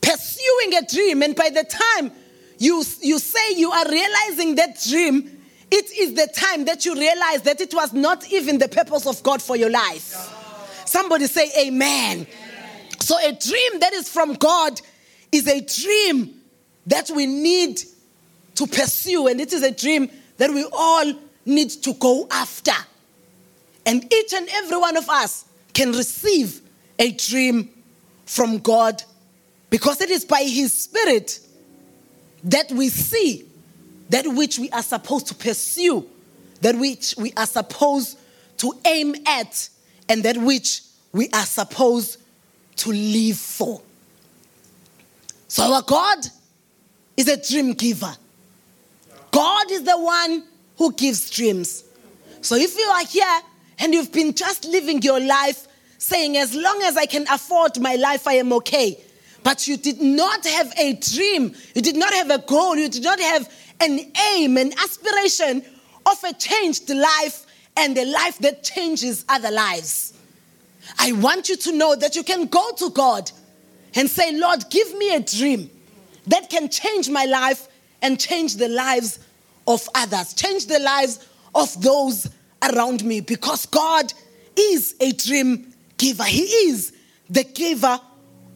pursuing 0.01 0.75
a 0.75 0.85
dream, 0.85 1.21
and 1.23 1.35
by 1.35 1.49
the 1.49 1.63
time 1.63 2.11
you, 2.57 2.83
you 3.01 3.19
say 3.19 3.55
you 3.55 3.71
are 3.71 3.89
realizing 3.89 4.55
that 4.55 4.81
dream, 4.87 5.41
it 5.71 5.91
is 5.91 6.13
the 6.13 6.27
time 6.27 6.65
that 6.65 6.85
you 6.85 6.93
realize 6.93 7.41
that 7.43 7.59
it 7.59 7.73
was 7.73 7.93
not 7.93 8.31
even 8.31 8.57
the 8.57 8.67
purpose 8.67 9.07
of 9.07 9.21
God 9.23 9.41
for 9.41 9.55
your 9.55 9.69
life. 9.69 10.31
Somebody 10.85 11.27
say, 11.27 11.49
Amen. 11.67 12.27
So, 12.99 13.17
a 13.17 13.31
dream 13.33 13.79
that 13.79 13.91
is 13.93 14.07
from 14.07 14.35
God 14.35 14.79
is 15.31 15.47
a 15.47 15.59
dream 15.61 16.39
that 16.87 17.09
we 17.09 17.25
need 17.25 17.81
to 18.55 18.67
pursue, 18.67 19.27
and 19.27 19.41
it 19.41 19.51
is 19.51 19.63
a 19.63 19.71
dream 19.71 20.09
that 20.37 20.51
we 20.51 20.65
all 20.71 21.13
need 21.45 21.69
to 21.69 21.93
go 21.95 22.27
after. 22.31 22.71
And 23.85 24.11
each 24.13 24.33
and 24.33 24.47
every 24.53 24.77
one 24.77 24.95
of 24.95 25.09
us 25.09 25.45
can 25.73 25.91
receive 25.91 26.61
a 26.99 27.11
dream 27.11 27.69
from 28.25 28.59
God 28.59 29.03
because 29.69 30.01
it 30.01 30.09
is 30.09 30.25
by 30.25 30.43
His 30.43 30.73
Spirit 30.73 31.39
that 32.43 32.71
we 32.71 32.89
see 32.89 33.45
that 34.09 34.27
which 34.27 34.59
we 34.59 34.69
are 34.69 34.83
supposed 34.83 35.27
to 35.27 35.35
pursue, 35.35 36.07
that 36.61 36.77
which 36.77 37.15
we 37.17 37.33
are 37.33 37.45
supposed 37.45 38.17
to 38.57 38.73
aim 38.85 39.15
at, 39.25 39.69
and 40.07 40.23
that 40.23 40.37
which 40.37 40.81
we 41.11 41.29
are 41.29 41.45
supposed 41.45 42.21
to 42.75 42.91
live 42.91 43.37
for. 43.37 43.81
So, 45.47 45.71
our 45.73 45.81
God 45.81 46.19
is 47.15 47.27
a 47.27 47.37
dream 47.37 47.73
giver. 47.73 48.15
God 49.31 49.71
is 49.71 49.83
the 49.83 49.97
one 49.97 50.43
who 50.77 50.91
gives 50.93 51.29
dreams. 51.29 51.83
So, 52.41 52.55
if 52.55 52.77
you 52.77 52.85
are 52.85 53.05
here 53.05 53.39
and 53.79 53.93
you've 53.93 54.11
been 54.11 54.33
just 54.33 54.65
living 54.65 55.01
your 55.01 55.19
life 55.19 55.67
saying, 56.03 56.37
as 56.37 56.53
long 56.53 56.81
as 56.83 56.97
I 56.97 57.05
can 57.05 57.25
afford 57.31 57.79
my 57.79 57.95
life, 57.95 58.27
I 58.27 58.33
am 58.33 58.51
okay. 58.53 58.99
But 59.41 59.67
you 59.67 59.77
did 59.77 60.01
not 60.01 60.45
have 60.45 60.73
a 60.77 60.93
dream, 60.93 61.53
you 61.73 61.81
did 61.81 61.95
not 61.95 62.13
have 62.13 62.29
a 62.29 62.39
goal, 62.39 62.75
you 62.75 62.89
did 62.89 63.03
not 63.03 63.19
have 63.19 63.51
an 63.79 64.11
aim, 64.33 64.57
an 64.57 64.73
aspiration 64.79 65.63
of 66.05 66.23
a 66.23 66.33
changed 66.33 66.89
life 66.89 67.45
and 67.77 67.97
a 67.97 68.05
life 68.05 68.37
that 68.39 68.63
changes 68.63 69.25
other 69.29 69.49
lives. 69.51 70.13
I 70.99 71.13
want 71.13 71.49
you 71.49 71.55
to 71.57 71.71
know 71.71 71.95
that 71.95 72.15
you 72.15 72.23
can 72.23 72.47
go 72.47 72.71
to 72.77 72.89
God 72.89 73.31
and 73.95 74.09
say, 74.09 74.37
Lord, 74.37 74.65
give 74.69 74.95
me 74.97 75.15
a 75.15 75.21
dream 75.21 75.69
that 76.27 76.49
can 76.49 76.69
change 76.69 77.09
my 77.09 77.25
life 77.25 77.67
and 78.01 78.19
change 78.19 78.57
the 78.57 78.67
lives 78.67 79.19
of 79.67 79.87
others, 79.95 80.33
change 80.33 80.67
the 80.67 80.79
lives 80.79 81.25
of 81.55 81.81
those 81.81 82.29
around 82.61 83.03
me, 83.03 83.21
because 83.21 83.65
God 83.65 84.13
is 84.57 84.95
a 84.99 85.11
dream 85.13 85.72
giver. 85.97 86.23
He 86.23 86.43
is 86.43 86.93
the 87.29 87.43
giver 87.43 87.99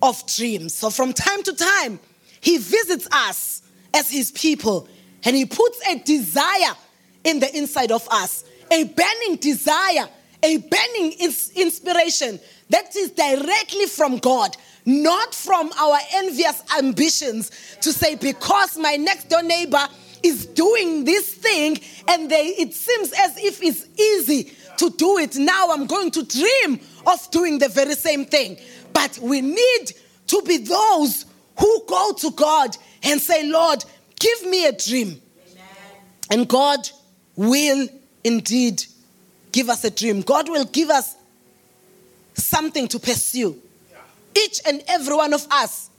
of 0.01 0.25
dreams. 0.27 0.73
So 0.73 0.89
from 0.89 1.13
time 1.13 1.43
to 1.43 1.53
time, 1.53 1.99
He 2.41 2.57
visits 2.57 3.07
us 3.11 3.61
as 3.93 4.09
His 4.09 4.31
people 4.31 4.87
and 5.23 5.35
He 5.35 5.45
puts 5.45 5.79
a 5.87 5.99
desire 5.99 6.75
in 7.23 7.39
the 7.39 7.55
inside 7.57 7.91
of 7.91 8.07
us, 8.09 8.45
a 8.71 8.83
burning 8.83 9.37
desire, 9.37 10.07
a 10.43 10.57
burning 10.57 11.13
inspiration 11.55 12.39
that 12.69 12.95
is 12.95 13.11
directly 13.11 13.85
from 13.85 14.17
God, 14.17 14.55
not 14.85 15.33
from 15.33 15.71
our 15.79 15.97
envious 16.13 16.61
ambitions 16.77 17.51
to 17.81 17.91
say, 17.91 18.15
because 18.15 18.77
my 18.77 18.95
next 18.95 19.29
door 19.29 19.43
neighbor 19.43 19.85
is 20.23 20.45
doing 20.45 21.03
this 21.05 21.33
thing 21.33 21.77
and 22.07 22.29
they, 22.29 22.47
it 22.57 22.73
seems 22.73 23.11
as 23.13 23.37
if 23.37 23.61
it's 23.61 23.87
easy 23.99 24.51
to 24.77 24.89
do 24.91 25.17
it. 25.17 25.35
Now 25.35 25.71
I'm 25.71 25.85
going 25.85 26.11
to 26.11 26.23
dream 26.23 26.79
of 27.07 27.31
doing 27.31 27.57
the 27.57 27.69
very 27.69 27.95
same 27.95 28.25
thing. 28.25 28.57
But 28.93 29.17
we 29.19 29.41
need 29.41 29.93
to 30.27 30.41
be 30.45 30.57
those 30.57 31.25
who 31.57 31.83
go 31.87 32.13
to 32.19 32.31
God 32.31 32.77
and 33.03 33.19
say, 33.19 33.49
Lord, 33.49 33.83
give 34.19 34.45
me 34.45 34.65
a 34.65 34.71
dream. 34.71 35.21
Amen. 35.51 35.65
And 36.29 36.47
God 36.47 36.89
will 37.35 37.87
indeed 38.23 38.83
give 39.51 39.69
us 39.69 39.83
a 39.85 39.89
dream. 39.89 40.21
God 40.21 40.49
will 40.49 40.65
give 40.65 40.89
us 40.89 41.15
something 42.33 42.87
to 42.89 42.99
pursue. 42.99 43.59
Yeah. 43.89 43.97
Each 44.43 44.59
and 44.65 44.83
every 44.87 45.15
one 45.15 45.33
of 45.33 45.47
us 45.49 45.89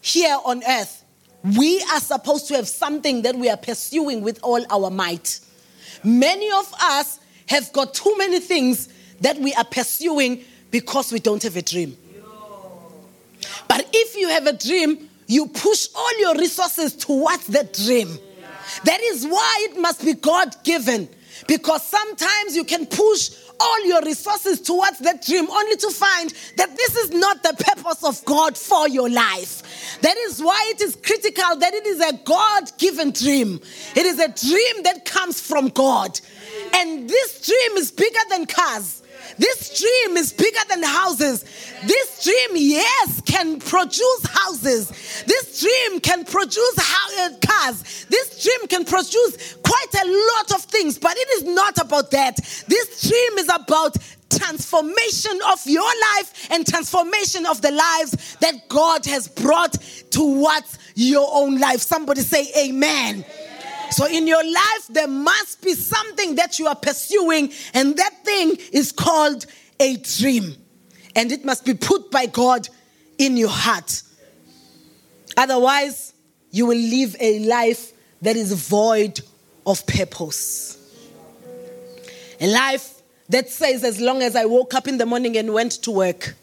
here 0.00 0.38
on 0.44 0.62
earth, 0.66 1.04
we 1.42 1.80
are 1.92 2.00
supposed 2.00 2.48
to 2.48 2.56
have 2.56 2.68
something 2.68 3.22
that 3.22 3.34
we 3.34 3.50
are 3.50 3.56
pursuing 3.56 4.22
with 4.22 4.38
all 4.42 4.64
our 4.70 4.90
might. 4.90 5.40
Many 6.04 6.50
of 6.52 6.72
us 6.80 7.18
have 7.46 7.72
got 7.72 7.94
too 7.94 8.14
many 8.16 8.40
things 8.40 8.88
that 9.20 9.38
we 9.38 9.52
are 9.54 9.64
pursuing 9.64 10.44
because 10.70 11.12
we 11.12 11.20
don't 11.20 11.42
have 11.42 11.56
a 11.56 11.62
dream. 11.62 11.96
But 13.68 13.88
if 13.92 14.16
you 14.16 14.28
have 14.28 14.46
a 14.46 14.52
dream, 14.52 15.08
you 15.26 15.46
push 15.46 15.88
all 15.94 16.20
your 16.20 16.34
resources 16.36 16.94
towards 16.94 17.46
that 17.48 17.72
dream. 17.72 18.18
That 18.84 19.00
is 19.00 19.26
why 19.26 19.68
it 19.70 19.80
must 19.80 20.04
be 20.04 20.14
God 20.14 20.54
given. 20.64 21.08
Because 21.46 21.86
sometimes 21.86 22.56
you 22.56 22.64
can 22.64 22.86
push 22.86 23.30
all 23.60 23.86
your 23.86 24.02
resources 24.02 24.60
towards 24.60 24.98
that 25.00 25.24
dream 25.24 25.48
only 25.50 25.76
to 25.76 25.90
find 25.90 26.32
that 26.56 26.76
this 26.76 26.96
is 26.96 27.10
not 27.10 27.42
the 27.42 27.54
purpose 27.58 28.02
of 28.02 28.24
God 28.24 28.56
for 28.56 28.88
your 28.88 29.08
life. 29.08 29.98
That 30.00 30.16
is 30.16 30.42
why 30.42 30.72
it 30.74 30.80
is 30.80 30.96
critical 30.96 31.56
that 31.56 31.74
it 31.74 31.86
is 31.86 32.00
a 32.00 32.12
God 32.24 32.70
given 32.78 33.10
dream. 33.12 33.60
It 33.94 34.06
is 34.06 34.18
a 34.18 34.28
dream 34.28 34.82
that 34.84 35.04
comes 35.04 35.40
from 35.40 35.68
God. 35.68 36.18
And 36.74 37.08
this 37.08 37.46
dream 37.46 37.76
is 37.76 37.90
bigger 37.90 38.20
than 38.30 38.46
cars. 38.46 39.02
This 39.38 39.78
dream 39.78 40.16
is 40.16 40.32
bigger 40.32 40.60
than 40.68 40.82
houses. 40.82 41.44
This 41.86 42.24
dream, 42.24 42.50
yes, 42.54 43.20
can 43.26 43.58
produce 43.58 44.26
houses. 44.26 45.24
This 45.26 45.60
dream 45.60 46.00
can 46.00 46.24
produce 46.24 46.78
uh, 46.78 47.30
cars. 47.46 48.06
This 48.08 48.42
dream 48.42 48.68
can 48.68 48.84
produce 48.84 49.56
quite 49.62 50.04
a 50.04 50.06
lot 50.06 50.52
of 50.52 50.62
things, 50.62 50.98
but 50.98 51.16
it 51.16 51.28
is 51.30 51.44
not 51.44 51.78
about 51.78 52.10
that. 52.10 52.36
This 52.68 53.08
dream 53.08 53.38
is 53.38 53.50
about 53.52 53.96
transformation 54.30 55.38
of 55.52 55.60
your 55.66 55.82
life 55.82 56.48
and 56.50 56.66
transformation 56.66 57.46
of 57.46 57.60
the 57.62 57.70
lives 57.70 58.36
that 58.40 58.68
God 58.68 59.04
has 59.06 59.28
brought 59.28 59.76
towards 60.10 60.78
your 60.94 61.28
own 61.32 61.58
life. 61.58 61.80
Somebody 61.80 62.20
say, 62.22 62.46
Amen. 62.56 63.24
So 63.90 64.06
in 64.06 64.26
your 64.26 64.44
life, 64.44 64.86
there 64.88 65.08
must 65.08 65.62
be 65.62 65.74
something 65.74 66.36
that 66.36 66.58
you 66.58 66.66
are 66.66 66.76
pursuing, 66.76 67.52
and 67.74 67.96
that 67.96 68.24
thing 68.24 68.56
is 68.72 68.92
called 68.92 69.46
a 69.78 69.96
dream. 69.96 70.56
And 71.16 71.32
it 71.32 71.44
must 71.44 71.64
be 71.64 71.74
put 71.74 72.10
by 72.10 72.26
God 72.26 72.68
in 73.18 73.36
your 73.36 73.48
heart. 73.48 74.02
Otherwise, 75.36 76.14
you 76.50 76.66
will 76.66 76.78
live 76.78 77.16
a 77.20 77.40
life 77.40 77.92
that 78.22 78.36
is 78.36 78.52
void 78.52 79.20
of 79.66 79.86
purpose. 79.86 80.76
A 82.40 82.46
life 82.46 83.02
that 83.28 83.48
says, 83.48 83.84
as 83.84 84.00
long 84.00 84.22
as 84.22 84.36
I 84.36 84.44
woke 84.44 84.74
up 84.74 84.88
in 84.88 84.98
the 84.98 85.06
morning 85.06 85.36
and 85.36 85.52
went 85.52 85.72
to 85.82 85.90
work, 85.90 86.34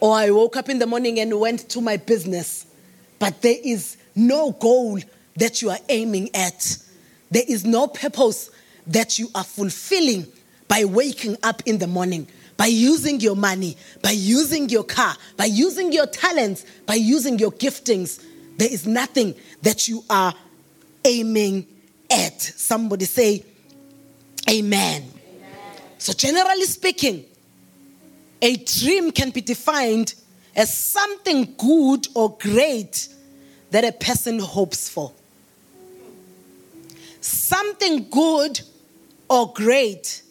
or 0.00 0.14
I 0.14 0.30
woke 0.30 0.56
up 0.56 0.68
in 0.68 0.78
the 0.78 0.86
morning 0.86 1.20
and 1.20 1.38
went 1.38 1.68
to 1.70 1.80
my 1.80 1.96
business, 1.96 2.66
but 3.18 3.42
there 3.42 3.58
is 3.62 3.96
no 4.14 4.52
goal 4.52 4.98
that 5.40 5.62
you 5.62 5.70
are 5.70 5.78
aiming 5.88 6.30
at. 6.34 6.78
There 7.30 7.42
is 7.46 7.64
no 7.64 7.86
purpose 7.88 8.50
that 8.86 9.18
you 9.18 9.28
are 9.34 9.44
fulfilling 9.44 10.26
by 10.68 10.84
waking 10.84 11.36
up 11.42 11.62
in 11.66 11.78
the 11.78 11.86
morning, 11.86 12.28
by 12.56 12.66
using 12.66 13.20
your 13.20 13.34
money, 13.34 13.76
by 14.02 14.10
using 14.10 14.68
your 14.68 14.84
car, 14.84 15.16
by 15.36 15.46
using 15.46 15.92
your 15.92 16.06
talents, 16.06 16.64
by 16.86 16.94
using 16.94 17.38
your 17.38 17.52
giftings. 17.52 18.24
There 18.58 18.70
is 18.70 18.86
nothing 18.86 19.34
that 19.62 19.88
you 19.88 20.04
are 20.10 20.34
aiming 21.04 21.66
at. 22.10 22.40
Somebody 22.40 23.06
say, 23.06 23.44
Amen. 24.48 25.02
Amen. 25.02 25.50
So, 25.98 26.12
generally 26.12 26.64
speaking, 26.64 27.24
a 28.42 28.56
dream 28.56 29.10
can 29.12 29.30
be 29.30 29.40
defined 29.40 30.14
as 30.56 30.76
something 30.76 31.54
good 31.56 32.08
or 32.14 32.36
great 32.38 33.08
that 33.70 33.84
a 33.84 33.92
person 33.92 34.38
hopes 34.38 34.88
for. 34.88 35.12
Something 37.20 38.08
good 38.10 38.60
or 39.28 39.52
great 39.52 40.22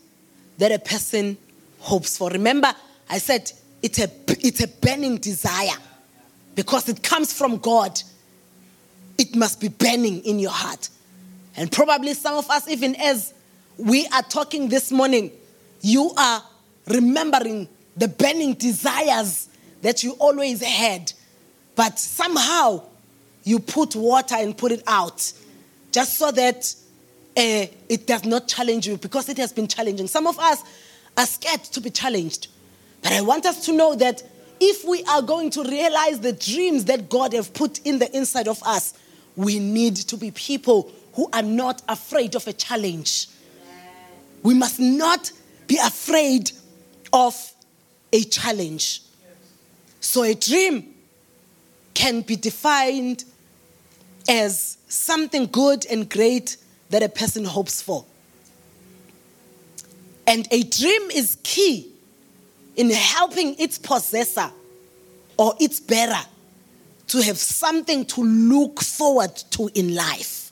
that 0.57 0.71
a 0.71 0.79
person 0.79 1.37
hopes 1.79 2.17
for. 2.17 2.29
Remember, 2.29 2.73
I 3.09 3.17
said 3.17 3.51
it's 3.81 3.99
a, 3.99 4.09
it's 4.27 4.61
a 4.63 4.67
burning 4.67 5.17
desire 5.17 5.77
because 6.55 6.89
it 6.89 7.01
comes 7.03 7.31
from 7.31 7.57
God. 7.57 8.01
It 9.17 9.35
must 9.35 9.61
be 9.61 9.69
burning 9.69 10.23
in 10.25 10.39
your 10.39 10.51
heart. 10.51 10.89
And 11.55 11.71
probably 11.71 12.13
some 12.13 12.35
of 12.35 12.49
us, 12.49 12.67
even 12.67 12.95
as 12.95 13.33
we 13.77 14.07
are 14.07 14.23
talking 14.23 14.69
this 14.69 14.91
morning, 14.91 15.31
you 15.81 16.11
are 16.17 16.43
remembering 16.87 17.67
the 17.95 18.07
burning 18.07 18.53
desires 18.53 19.47
that 19.81 20.03
you 20.03 20.11
always 20.13 20.61
had, 20.61 21.11
but 21.75 21.99
somehow 21.99 22.83
you 23.43 23.59
put 23.59 23.95
water 23.95 24.35
and 24.37 24.57
put 24.57 24.71
it 24.71 24.83
out 24.87 25.31
just 25.91 26.17
so 26.17 26.31
that 26.31 26.73
uh, 27.39 27.67
it 27.87 28.05
does 28.05 28.25
not 28.25 28.49
challenge 28.49 28.85
you 28.85 28.97
because 28.97 29.29
it 29.29 29.37
has 29.37 29.53
been 29.53 29.67
challenging. 29.67 30.07
Some 30.07 30.27
of 30.27 30.37
us 30.39 30.61
are 31.17 31.25
scared 31.25 31.63
to 31.63 31.79
be 31.79 31.89
challenged. 31.89 32.49
But 33.01 33.13
I 33.13 33.21
want 33.21 33.45
us 33.45 33.65
to 33.67 33.71
know 33.71 33.95
that 33.95 34.21
if 34.59 34.85
we 34.85 35.03
are 35.05 35.21
going 35.21 35.49
to 35.51 35.63
realize 35.63 36.19
the 36.19 36.33
dreams 36.33 36.85
that 36.85 37.09
God 37.09 37.31
has 37.31 37.47
put 37.47 37.79
in 37.85 37.97
the 37.97 38.13
inside 38.15 38.49
of 38.49 38.61
us, 38.63 38.93
we 39.37 39.57
need 39.57 39.95
to 39.95 40.17
be 40.17 40.31
people 40.31 40.91
who 41.13 41.29
are 41.31 41.41
not 41.41 41.81
afraid 41.87 42.35
of 42.35 42.45
a 42.45 42.51
challenge. 42.51 43.27
We 44.43 44.53
must 44.53 44.79
not 44.81 45.31
be 45.65 45.77
afraid 45.77 46.51
of 47.13 47.35
a 48.11 48.21
challenge. 48.23 49.01
So 50.01 50.23
a 50.23 50.33
dream 50.33 50.93
can 51.93 52.21
be 52.21 52.35
defined 52.35 53.23
as 54.27 54.77
something 54.89 55.45
good 55.45 55.85
and 55.85 56.09
great 56.09 56.57
that 56.89 57.03
a 57.03 57.09
person 57.09 57.45
hopes 57.45 57.81
for. 57.81 58.05
And 60.27 60.47
a 60.51 60.63
dream 60.63 61.09
is 61.11 61.37
key 61.43 61.91
in 62.75 62.89
helping 62.91 63.55
its 63.59 63.77
possessor 63.77 64.51
or 65.37 65.53
its 65.59 65.79
bearer 65.79 66.21
to 67.07 67.21
have 67.21 67.37
something 67.37 68.05
to 68.05 68.21
look 68.21 68.81
forward 68.81 69.35
to 69.51 69.69
in 69.73 69.95
life. 69.95 70.51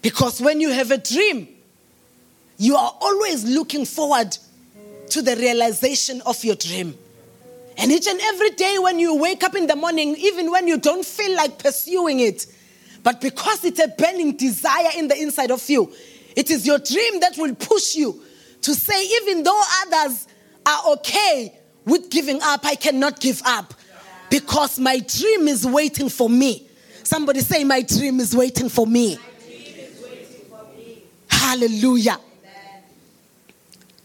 Because 0.00 0.40
when 0.40 0.60
you 0.60 0.70
have 0.70 0.90
a 0.90 0.98
dream, 0.98 1.48
you 2.56 2.76
are 2.76 2.94
always 3.00 3.44
looking 3.44 3.84
forward 3.84 4.36
to 5.10 5.22
the 5.22 5.36
realization 5.36 6.20
of 6.26 6.44
your 6.44 6.54
dream. 6.54 6.96
And 7.76 7.92
each 7.92 8.06
and 8.06 8.20
every 8.20 8.50
day 8.50 8.78
when 8.78 8.98
you 8.98 9.14
wake 9.16 9.44
up 9.44 9.54
in 9.54 9.66
the 9.66 9.76
morning, 9.76 10.16
even 10.18 10.50
when 10.50 10.66
you 10.66 10.78
don't 10.78 11.04
feel 11.04 11.36
like 11.36 11.58
pursuing 11.58 12.20
it, 12.20 12.46
but 13.02 13.20
because 13.20 13.64
it's 13.64 13.80
a 13.80 13.88
burning 13.88 14.36
desire 14.36 14.90
in 14.96 15.08
the 15.08 15.20
inside 15.20 15.50
of 15.50 15.68
you, 15.68 15.92
it 16.36 16.50
is 16.50 16.66
your 16.66 16.78
dream 16.78 17.20
that 17.20 17.36
will 17.36 17.54
push 17.54 17.94
you 17.94 18.22
to 18.62 18.74
say, 18.74 19.04
even 19.22 19.42
though 19.42 19.62
others 19.86 20.26
are 20.66 20.92
okay 20.92 21.54
with 21.84 22.10
giving 22.10 22.40
up, 22.42 22.64
I 22.64 22.74
cannot 22.74 23.20
give 23.20 23.40
up 23.44 23.74
because 24.30 24.78
my 24.78 24.98
dream 24.98 25.48
is 25.48 25.66
waiting 25.66 26.08
for 26.08 26.28
me. 26.28 26.66
Somebody 27.02 27.40
say, 27.40 27.64
My 27.64 27.82
dream 27.82 28.20
is 28.20 28.36
waiting 28.36 28.68
for 28.68 28.86
me. 28.86 29.18
Hallelujah. 31.30 32.18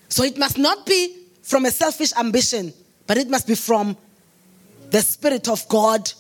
So 0.08 0.24
it 0.24 0.38
must 0.38 0.58
not 0.58 0.86
be 0.86 1.18
from 1.42 1.66
a 1.66 1.72
selfish 1.72 2.14
ambition, 2.16 2.74
but 3.08 3.18
it 3.18 3.30
must 3.30 3.48
be 3.48 3.56
from 3.56 3.98
the 4.92 5.02
Spirit 5.02 5.50
of 5.50 5.68
God, 5.68 6.12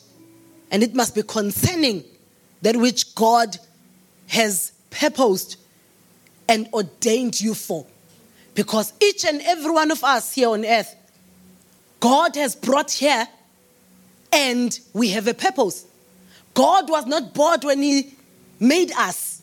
and 0.71 0.83
it 0.83 0.95
must 0.95 1.15
be 1.15 1.23
concerning 1.23 2.03
that 2.63 2.77
which 2.77 3.13
God 3.13 3.57
has 4.27 4.71
purposed 4.89 5.57
and 6.47 6.67
ordained 6.73 7.39
you 7.39 7.53
for. 7.53 7.85
Because 8.55 8.93
each 9.01 9.25
and 9.25 9.41
every 9.41 9.71
one 9.71 9.91
of 9.91 10.03
us 10.03 10.33
here 10.33 10.49
on 10.49 10.65
earth, 10.65 10.95
God 11.99 12.35
has 12.35 12.55
brought 12.55 12.91
here 12.91 13.27
and 14.31 14.77
we 14.93 15.09
have 15.09 15.27
a 15.27 15.33
purpose. 15.33 15.85
God 16.53 16.89
was 16.89 17.05
not 17.05 17.33
bored 17.33 17.63
when 17.63 17.81
He 17.81 18.15
made 18.59 18.91
us, 18.93 19.41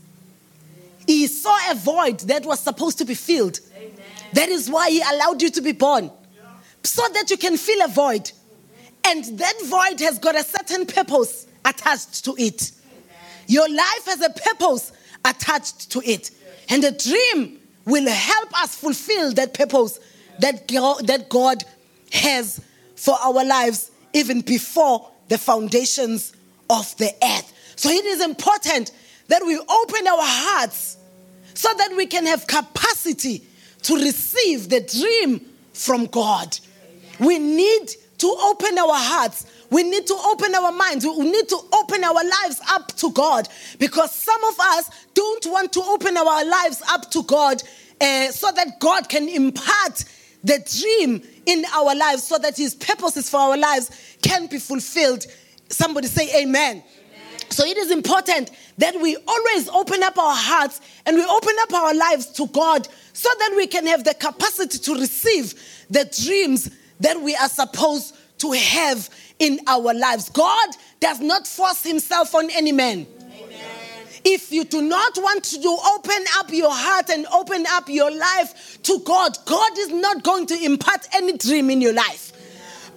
He 1.06 1.26
saw 1.26 1.56
a 1.70 1.74
void 1.74 2.20
that 2.20 2.46
was 2.46 2.61
supposed 2.61 2.98
to 2.98 3.04
be 3.04 3.14
filled. 3.14 3.61
Amen. 3.76 3.92
That 4.33 4.48
is 4.48 4.70
why 4.70 4.90
He 4.90 5.02
allowed 5.02 5.42
you 5.42 5.50
to 5.50 5.61
be 5.61 5.72
born, 5.72 6.11
so 6.83 7.02
that 7.12 7.30
you 7.30 7.37
can 7.37 7.56
fill 7.59 7.85
a 7.85 7.88
void. 7.88 8.30
And 9.06 9.24
that 9.38 9.54
void 9.64 10.00
has 10.00 10.18
got 10.18 10.37
a 10.37 10.44
certain 10.44 10.87
purpose 10.87 11.46
attached 11.64 12.24
to 12.24 12.35
it. 12.38 12.72
Your 13.50 13.68
life 13.68 14.04
has 14.04 14.22
a 14.22 14.30
purpose 14.30 14.92
attached 15.24 15.90
to 15.90 16.00
it. 16.08 16.30
And 16.68 16.84
the 16.84 16.92
dream 16.92 17.58
will 17.84 18.08
help 18.08 18.62
us 18.62 18.76
fulfill 18.76 19.32
that 19.32 19.54
purpose 19.54 19.98
that 20.38 20.68
that 20.68 21.26
God 21.28 21.64
has 22.12 22.60
for 22.94 23.16
our 23.20 23.44
lives 23.44 23.90
even 24.12 24.42
before 24.42 25.10
the 25.26 25.36
foundations 25.36 26.32
of 26.70 26.96
the 26.98 27.12
earth. 27.24 27.52
So 27.74 27.88
it 27.90 28.04
is 28.04 28.22
important 28.22 28.92
that 29.26 29.42
we 29.44 29.56
open 29.56 30.06
our 30.06 30.22
hearts 30.22 30.96
so 31.54 31.70
that 31.76 31.90
we 31.96 32.06
can 32.06 32.26
have 32.26 32.46
capacity 32.46 33.42
to 33.82 33.96
receive 33.96 34.68
the 34.68 34.80
dream 34.80 35.40
from 35.72 36.06
God. 36.06 36.56
We 37.18 37.40
need 37.40 37.90
to 38.18 38.36
open 38.44 38.78
our 38.78 38.94
hearts. 38.94 39.46
We 39.70 39.85
need 39.85 40.06
to 40.09 40.14
open 40.26 40.54
our 40.54 40.72
minds. 40.72 41.06
We 41.06 41.30
need 41.30 41.48
to 41.48 41.59
open 41.72 42.02
our 42.02 42.14
lives 42.14 42.61
up 42.70 42.88
to 42.96 43.11
God 43.12 43.48
because 43.78 44.12
some 44.12 44.42
of 44.44 44.59
us 44.59 44.90
don't 45.14 45.46
want 45.46 45.72
to 45.72 45.83
open 45.83 46.16
our 46.16 46.44
lives 46.44 46.83
up 46.88 47.11
to 47.12 47.22
God 47.22 47.62
uh, 48.00 48.28
so 48.33 48.50
that 48.52 48.80
God 48.80 49.09
can 49.09 49.28
impart 49.28 50.04
the 50.42 50.59
dream 50.80 51.22
in 51.46 51.64
our 51.72 51.94
lives 51.94 52.24
so 52.24 52.38
that 52.38 52.56
His 52.56 52.74
purposes 52.74 53.28
for 53.30 53.38
our 53.38 53.56
lives 53.56 54.16
can 54.22 54.46
be 54.46 54.59
fulfilled. 54.59 55.26
Somebody 55.68 56.09
say, 56.09 56.42
Amen. 56.42 56.83
So 57.50 57.64
it 57.64 57.76
is 57.76 57.90
important 57.90 58.50
that 58.78 58.98
we 59.00 59.16
always 59.26 59.68
open 59.68 60.02
up 60.02 60.16
our 60.16 60.37
hearts 60.37 60.80
and 61.04 61.16
we 61.16 61.24
open 61.24 61.54
up 61.61 61.72
our 61.74 61.94
lives 61.94 62.26
to 62.26 62.46
God 62.48 62.88
so 63.12 63.28
that 63.38 63.52
we 63.56 63.66
can 63.66 63.87
have 63.87 64.04
the 64.04 64.14
capacity 64.14 64.78
to 64.78 64.94
receive 64.94 65.54
the 65.90 66.04
dreams 66.24 66.70
that 67.00 67.20
we 67.20 67.35
are 67.35 67.48
supposed 67.48 68.16
to 68.38 68.52
have 68.52 69.11
in 69.40 69.59
our 69.66 69.92
lives. 69.92 70.29
God 70.29 70.68
does 71.00 71.18
not 71.20 71.46
force 71.46 71.83
himself 71.83 72.35
on 72.37 72.48
any 72.50 72.70
man. 72.70 73.07
If 74.22 74.53
you 74.53 74.64
do 74.64 74.83
not 74.83 75.16
want 75.16 75.44
to 75.44 75.79
open 75.94 76.24
up 76.37 76.50
your 76.53 76.70
heart 76.70 77.09
and 77.09 77.26
open 77.33 77.64
up 77.70 77.88
your 77.88 78.11
life 78.11 78.83
to 78.83 79.00
God, 79.00 79.37
God 79.46 79.79
is 79.79 79.88
not 79.88 80.22
going 80.22 80.46
to 80.46 80.62
impart 80.62 81.09
any 81.14 81.37
dream 81.38 81.70
in 81.70 81.81
your 81.81 81.94
life. 81.94 82.29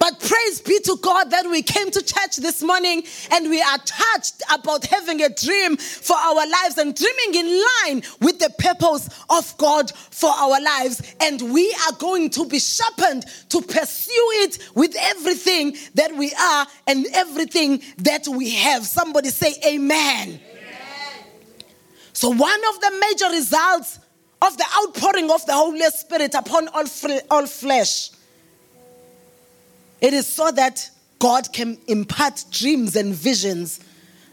But 0.04 0.20
praise 0.20 0.60
be 0.60 0.78
to 0.80 0.98
God 1.00 1.30
that 1.30 1.46
we 1.48 1.62
came 1.62 1.90
to 1.90 2.02
church 2.02 2.36
this 2.36 2.62
morning 2.62 3.04
and 3.30 3.48
we 3.48 3.62
are 3.62 3.78
touched 3.78 4.42
about 4.52 4.84
having 4.84 5.22
a 5.22 5.30
dream 5.30 5.78
for 5.78 6.14
our 6.14 6.46
lives 6.46 6.76
and 6.76 6.94
dreaming 6.94 7.34
in 7.34 7.64
line 7.80 8.02
with 8.20 8.38
the 8.38 8.52
purpose 8.58 9.08
of 9.30 9.56
God 9.56 9.90
for 9.90 10.28
our 10.28 10.60
lives. 10.60 11.00
And 11.22 11.54
we 11.54 11.74
are 11.86 11.94
going 11.94 12.28
to 12.28 12.44
be 12.46 12.58
sharpened 12.58 13.24
to 13.48 13.62
pursue 13.62 14.28
it 14.42 14.58
with 14.74 14.94
everything 15.00 15.74
that 15.94 16.14
we 16.14 16.34
are 16.38 16.66
and 16.86 17.06
everything 17.14 17.80
that 17.96 18.28
we 18.28 18.50
have. 18.56 18.84
Somebody 18.84 19.30
say, 19.30 19.54
Amen. 19.66 20.38
So, 22.12 22.28
one 22.28 22.60
of 22.68 22.78
the 22.78 22.90
major 23.00 23.34
results 23.34 24.00
of 24.42 24.54
the 24.58 24.66
outpouring 24.82 25.30
of 25.30 25.46
the 25.46 25.54
Holy 25.54 25.80
Spirit 25.84 26.34
upon 26.34 26.68
all, 26.68 26.84
all 27.30 27.46
flesh, 27.46 28.10
it 30.04 30.12
is 30.12 30.26
so 30.26 30.50
that 30.50 30.90
God 31.18 31.50
can 31.50 31.78
impart 31.86 32.44
dreams 32.50 32.94
and 32.94 33.14
visions 33.14 33.80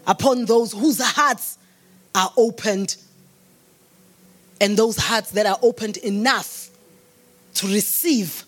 upon 0.06 0.44
those 0.44 0.74
whose 0.74 1.00
hearts 1.02 1.58
are 2.14 2.30
opened 2.36 2.98
and 4.60 4.76
those 4.76 4.98
hearts 4.98 5.32
that 5.32 5.46
are 5.46 5.58
opened 5.62 5.96
enough 5.96 6.72
to 7.54 7.68
receive 7.68 8.44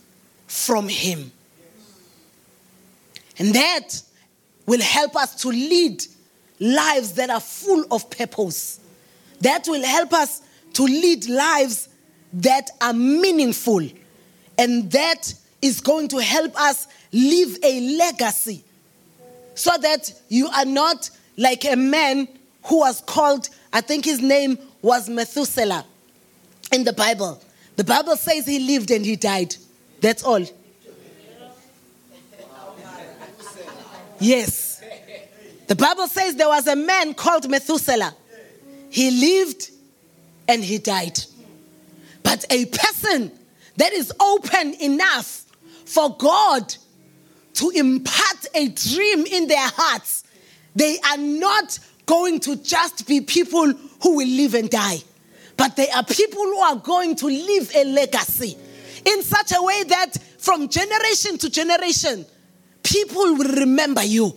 from 0.48 0.90
Him. 0.90 1.32
And 3.40 3.56
that 3.56 4.02
will 4.66 4.82
help 4.82 5.16
us 5.16 5.36
to 5.44 5.48
lead 5.48 6.04
lives 6.60 7.14
that 7.14 7.30
are 7.30 7.40
full 7.40 7.86
of 7.90 8.10
purpose. 8.10 8.82
That 9.40 9.66
will 9.70 9.86
help 9.86 10.12
us 10.12 10.42
to 10.74 10.84
lead 10.84 11.30
lives 11.30 11.88
that 12.34 12.70
are 12.82 12.92
meaningful. 12.94 13.88
And 14.58 14.92
that 14.92 15.34
is 15.62 15.80
going 15.80 16.10
to 16.10 16.18
help 16.18 16.60
us 16.60 16.88
leave 17.14 17.58
a 17.64 17.98
legacy 17.98 18.64
so 19.56 19.72
that 19.78 20.14
you 20.30 20.48
are 20.48 20.66
not 20.66 21.10
like 21.38 21.64
a 21.66 21.76
man 21.76 22.28
who 22.64 22.80
was 22.80 23.02
called, 23.02 23.50
I 23.72 23.82
think 23.82 24.06
his 24.06 24.20
name 24.22 24.58
was 24.82 25.10
Methuselah 25.10 25.86
in 26.72 26.84
the 26.84 26.94
Bible. 26.94 27.42
The 27.76 27.84
Bible 27.84 28.16
says 28.16 28.46
he 28.46 28.60
lived 28.60 28.92
and 28.92 29.06
he 29.06 29.16
died. 29.16 29.56
That's 30.02 30.24
all. 30.24 30.44
Yes. 34.20 34.82
The 35.68 35.76
Bible 35.76 36.08
says 36.08 36.36
there 36.36 36.48
was 36.48 36.68
a 36.68 36.76
man 36.76 37.14
called 37.14 37.50
Methuselah. 37.50 38.14
He 38.90 39.12
lived 39.12 39.72
and 40.48 40.64
he 40.64 40.78
died. 40.78 41.20
But 42.22 42.46
a 42.50 42.66
person 42.66 43.32
that 43.78 43.92
is 43.94 44.14
open 44.20 44.74
enough 44.76 45.46
for 45.86 46.16
God 46.18 46.76
to 47.54 47.70
impart 47.70 48.48
a 48.54 48.68
dream 48.70 49.26
in 49.26 49.48
their 49.48 49.68
hearts, 49.68 50.24
they 50.76 50.98
are 51.00 51.18
not 51.18 51.78
going 52.06 52.40
to 52.42 52.56
just 52.58 53.08
be 53.08 53.22
people 53.22 53.72
who 54.02 54.18
will 54.18 54.28
live 54.28 54.54
and 54.56 54.70
die, 54.70 54.98
but 55.56 55.76
they 55.76 55.90
are 55.90 56.04
people 56.04 56.42
who 56.42 56.58
are 56.58 56.76
going 56.76 57.16
to 57.16 57.28
leave 57.28 57.74
a 57.76 57.84
legacy 57.86 58.58
in 59.06 59.22
such 59.24 59.52
a 59.56 59.62
way 59.62 59.84
that 59.84 60.18
from 60.38 60.68
generation 60.68 61.38
to 61.38 61.50
generation, 61.50 62.26
people 62.82 63.36
will 63.36 63.56
remember 63.60 64.04
you 64.04 64.34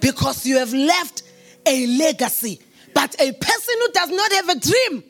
because 0.00 0.46
you 0.46 0.58
have 0.58 0.72
left 0.72 1.22
a 1.66 1.86
legacy. 1.98 2.60
But 2.94 3.14
a 3.20 3.32
person 3.32 3.74
who 3.80 3.92
does 3.92 4.10
not 4.10 4.32
have 4.32 4.48
a 4.48 4.60
dream 4.60 5.04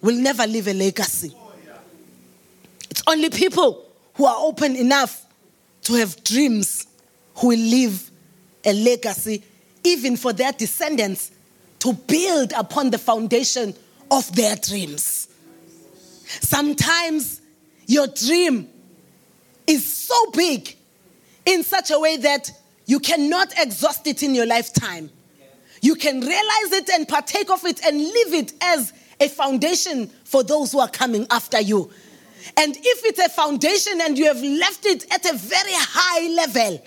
will 0.00 0.16
never 0.16 0.46
leave 0.46 0.68
a 0.68 0.74
legacy. 0.74 1.34
It's 2.90 3.02
only 3.06 3.30
people 3.30 3.84
who 4.14 4.26
are 4.26 4.36
open 4.38 4.76
enough 4.76 5.24
to 5.82 5.94
have 5.94 6.22
dreams 6.24 6.86
who 7.40 7.48
will 7.48 7.58
leave 7.58 8.10
a 8.64 8.72
legacy, 8.72 9.42
even 9.82 10.16
for 10.16 10.32
their 10.32 10.52
descendants 10.52 11.32
to 11.78 11.92
build 11.92 12.52
upon 12.52 12.90
the 12.90 12.98
foundation 12.98 13.74
of 14.10 14.34
their 14.36 14.56
dreams. 14.56 15.28
Sometimes 16.26 17.40
your 17.86 18.06
dream 18.08 18.68
is 19.66 19.84
so 19.84 20.30
big 20.32 20.76
in 21.46 21.62
such 21.62 21.90
a 21.90 21.98
way 21.98 22.18
that 22.18 22.50
you 22.86 23.00
cannot 23.00 23.52
exhaust 23.58 24.06
it 24.06 24.22
in 24.22 24.34
your 24.34 24.46
lifetime. 24.46 25.10
You 25.80 25.94
can 25.94 26.20
realize 26.20 26.72
it 26.72 26.90
and 26.90 27.08
partake 27.08 27.50
of 27.50 27.64
it 27.64 27.82
and 27.84 27.96
leave 27.96 28.34
it 28.34 28.52
as 28.60 28.92
a 29.18 29.28
foundation 29.28 30.08
for 30.24 30.42
those 30.42 30.72
who 30.72 30.80
are 30.80 30.88
coming 30.88 31.26
after 31.30 31.60
you. 31.60 31.90
And 32.56 32.76
if 32.76 33.04
it's 33.04 33.18
a 33.18 33.28
foundation 33.28 34.00
and 34.00 34.18
you 34.18 34.26
have 34.26 34.42
left 34.42 34.86
it 34.86 35.12
at 35.12 35.24
a 35.24 35.36
very 35.36 35.72
high 35.72 36.28
level, 36.34 36.82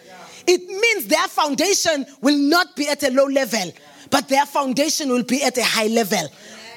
it 0.47 0.67
means 0.67 1.07
their 1.07 1.27
foundation 1.27 2.05
will 2.21 2.37
not 2.37 2.75
be 2.75 2.87
at 2.87 3.03
a 3.03 3.11
low 3.11 3.25
level, 3.25 3.71
but 4.09 4.27
their 4.29 4.45
foundation 4.45 5.09
will 5.09 5.23
be 5.23 5.43
at 5.43 5.57
a 5.57 5.63
high 5.63 5.87
level 5.87 6.27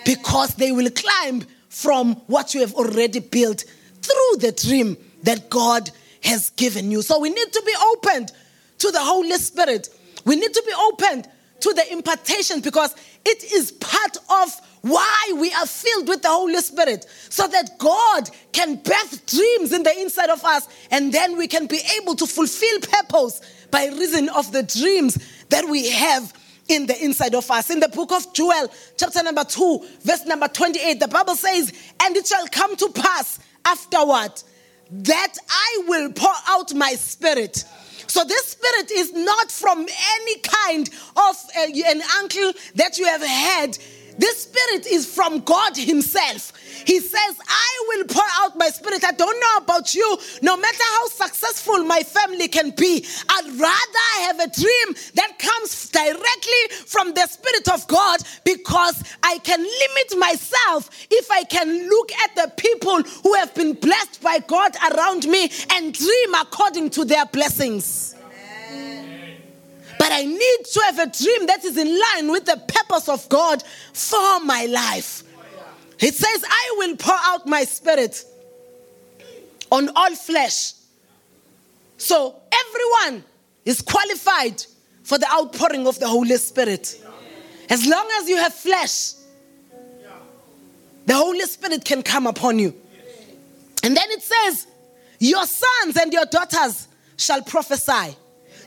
because 0.05 0.55
they 0.55 0.72
will 0.72 0.90
climb 0.90 1.42
from 1.68 2.14
what 2.26 2.55
you 2.55 2.61
have 2.61 2.74
already 2.74 3.20
built 3.20 3.64
through 4.02 4.38
the 4.38 4.52
dream 4.52 4.96
that 5.24 5.50
God 5.50 5.90
has 6.22 6.50
given 6.50 6.90
you. 6.90 7.02
So 7.02 7.18
we 7.18 7.31
need 7.31 7.52
to 7.52 7.62
be 7.66 7.74
opened 7.92 8.33
to 8.79 8.90
the 8.90 9.00
Holy 9.00 9.37
Spirit. 9.38 9.88
We 10.24 10.37
need 10.37 10.52
to 10.52 10.62
be 10.66 10.72
opened 10.79 11.29
to 11.61 11.72
the 11.72 11.92
impartation 11.92 12.61
because 12.61 12.94
it 13.24 13.52
is 13.52 13.72
part 13.72 14.16
of 14.31 14.55
why 14.88 15.33
we 15.37 15.53
are 15.53 15.66
filled 15.66 16.09
with 16.09 16.22
the 16.22 16.29
Holy 16.29 16.59
Spirit 16.59 17.07
so 17.29 17.46
that 17.49 17.79
God 17.79 18.31
can 18.53 18.77
birth 18.77 19.27
dreams 19.27 19.72
in 19.72 19.83
the 19.83 20.01
inside 20.01 20.31
of 20.31 20.44
us 20.44 20.68
and 20.90 21.12
then 21.12 21.37
we 21.37 21.49
can 21.49 21.66
be 21.66 21.81
able 22.01 22.14
to 22.16 22.27
fulfill 22.27 22.81
purpose 22.81 23.40
by 23.70 23.87
reason 23.87 24.29
of 24.31 24.53
the 24.53 24.62
dreams 24.62 25.18
that 25.49 25.68
we 25.68 25.90
have 25.90 26.33
in 26.68 26.87
the 26.87 27.05
inside 27.05 27.35
of 27.35 27.51
us. 27.51 27.70
In 27.70 27.81
the 27.81 27.88
book 27.88 28.12
of 28.12 28.33
Joel, 28.33 28.70
chapter 28.96 29.22
number 29.22 29.44
2, 29.44 29.87
verse 30.03 30.25
number 30.27 30.49
28, 30.49 31.01
the 31.01 31.09
Bible 31.09 31.37
says, 31.37 31.72
And 32.03 32.16
it 32.16 32.27
shall 32.27 32.46
come 32.49 32.77
to 32.77 32.88
pass 32.90 33.38
afterward 33.64 34.33
that 34.90 35.35
I 35.49 35.85
will 35.87 36.12
pour 36.12 36.35
out 36.49 36.75
my 36.75 36.92
spirit. 36.92 37.64
So 38.07 38.25
this 38.25 38.46
spirit 38.49 38.90
is 38.92 39.12
not 39.12 39.51
from 39.51 39.81
any 39.81 40.38
kind 40.38 40.88
of 41.16 41.37
uh, 41.57 41.66
an 41.87 42.03
uncle 42.18 42.53
that 42.77 42.99
you 42.99 43.05
have 43.05 43.22
had 43.22 43.79
this 44.18 44.42
spirit 44.42 44.87
is 44.87 45.07
from 45.07 45.40
God 45.40 45.76
Himself. 45.76 46.52
He 46.87 47.00
says, 47.00 47.37
I 47.48 47.85
will 47.88 48.05
pour 48.07 48.24
out 48.40 48.57
my 48.57 48.68
spirit. 48.68 49.05
I 49.05 49.12
don't 49.12 49.38
know 49.40 49.57
about 49.64 49.94
you. 49.94 50.18
No 50.42 50.57
matter 50.57 50.83
how 50.83 51.09
successful 51.09 51.85
my 51.85 52.02
family 52.02 52.48
can 52.48 52.70
be, 52.70 53.05
I'd 53.29 53.46
rather 53.59 54.24
have 54.26 54.40
a 54.40 54.48
dream 54.48 54.96
that 55.14 55.38
comes 55.38 55.88
directly 55.90 56.76
from 56.87 57.14
the 57.14 57.26
Spirit 57.26 57.68
of 57.68 57.87
God 57.88 58.20
because 58.44 59.02
I 59.22 59.38
can 59.38 59.61
limit 59.61 60.18
myself 60.18 60.90
if 61.11 61.31
I 61.31 61.44
can 61.44 61.88
look 61.88 62.12
at 62.12 62.37
the 62.37 62.52
people 62.57 63.02
who 63.02 63.35
have 63.35 63.55
been 63.55 63.74
blessed 63.74 64.22
by 64.22 64.38
God 64.40 64.76
around 64.92 65.26
me 65.26 65.50
and 65.72 65.92
dream 65.92 66.35
according 66.35 66.90
to 66.90 67.05
their 67.05 67.26
blessings. 67.26 68.15
But 70.07 70.12
I 70.12 70.25
need 70.25 70.64
to 70.73 70.81
have 70.85 70.99
a 71.01 71.07
dream 71.11 71.47
that 71.49 71.64
is 71.64 71.77
in 71.77 71.88
line 71.88 72.31
with 72.31 72.45
the 72.45 72.62
purpose 72.69 73.09
of 73.09 73.29
God 73.29 73.61
for 73.92 74.38
my 74.45 74.66
life. 74.66 75.25
It 75.99 76.14
says, 76.14 76.45
I 76.49 76.75
will 76.79 76.95
pour 76.95 77.16
out 77.25 77.49
my 77.49 77.64
spirit 77.64 78.25
on 79.69 79.90
all 79.97 80.14
flesh. 80.14 80.75
So 81.99 82.37
everyone 82.53 83.25
is 83.64 83.83
qualified 83.83 84.64
for 85.03 85.19
the 85.19 85.27
outpouring 85.29 85.88
of 85.88 85.99
the 85.99 86.07
Holy 86.07 86.37
Spirit. 86.37 87.03
As 87.69 87.85
long 87.85 88.09
as 88.21 88.29
you 88.29 88.37
have 88.37 88.55
flesh, 88.55 89.14
the 91.05 91.14
Holy 91.14 91.47
Spirit 91.47 91.85
can 91.85 92.05
come 92.05 92.29
upon 92.29 92.61
you. 92.61 92.77
And 93.83 93.97
then 93.97 94.09
it 94.11 94.23
says, 94.23 94.69
Your 95.19 95.45
sons 95.47 95.97
and 95.97 96.12
your 96.12 96.27
daughters 96.27 96.87
shall 97.16 97.42
prophesy. 97.42 98.16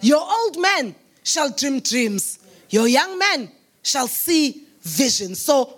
Your 0.01 0.19
old 0.21 0.59
men 0.59 0.95
shall 1.23 1.49
dream 1.51 1.79
dreams. 1.79 2.39
Your 2.69 2.87
young 2.87 3.17
men 3.17 3.51
shall 3.83 4.07
see 4.07 4.63
visions. 4.81 5.39
So, 5.39 5.77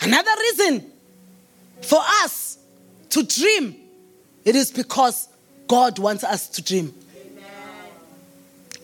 another 0.00 0.30
reason 0.40 0.90
for 1.82 2.00
us 2.22 2.58
to 3.10 3.22
dream, 3.22 3.76
it 4.44 4.56
is 4.56 4.70
because 4.70 5.28
God 5.68 5.98
wants 5.98 6.24
us 6.24 6.48
to 6.48 6.62
dream. 6.62 6.94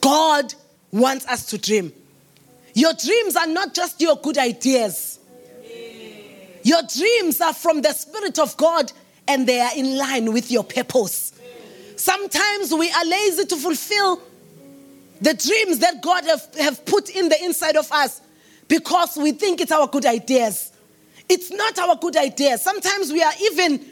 God 0.00 0.54
wants 0.92 1.26
us 1.26 1.46
to 1.46 1.58
dream. 1.58 1.92
Your 2.74 2.92
dreams 2.92 3.36
are 3.36 3.46
not 3.46 3.74
just 3.74 4.00
your 4.00 4.16
good 4.16 4.38
ideas. 4.38 5.18
Your 6.62 6.82
dreams 6.82 7.40
are 7.40 7.54
from 7.54 7.82
the 7.82 7.92
Spirit 7.92 8.38
of 8.38 8.56
God 8.56 8.92
and 9.26 9.46
they 9.46 9.60
are 9.60 9.76
in 9.76 9.96
line 9.96 10.32
with 10.32 10.50
your 10.50 10.64
purpose. 10.64 11.32
Sometimes 11.96 12.72
we 12.72 12.90
are 12.90 13.04
lazy 13.04 13.44
to 13.46 13.56
fulfill 13.56 14.22
the 15.20 15.34
dreams 15.34 15.80
that 15.80 16.00
God 16.02 16.24
have, 16.24 16.48
have 16.60 16.84
put 16.86 17.10
in 17.10 17.28
the 17.28 17.44
inside 17.44 17.76
of 17.76 17.90
us 17.92 18.20
because 18.68 19.16
we 19.16 19.32
think 19.32 19.60
it's 19.60 19.72
our 19.72 19.86
good 19.86 20.06
ideas. 20.06 20.72
It's 21.28 21.50
not 21.50 21.78
our 21.78 21.96
good 21.96 22.16
ideas. 22.16 22.62
Sometimes 22.62 23.12
we 23.12 23.22
are 23.22 23.32
even 23.42 23.84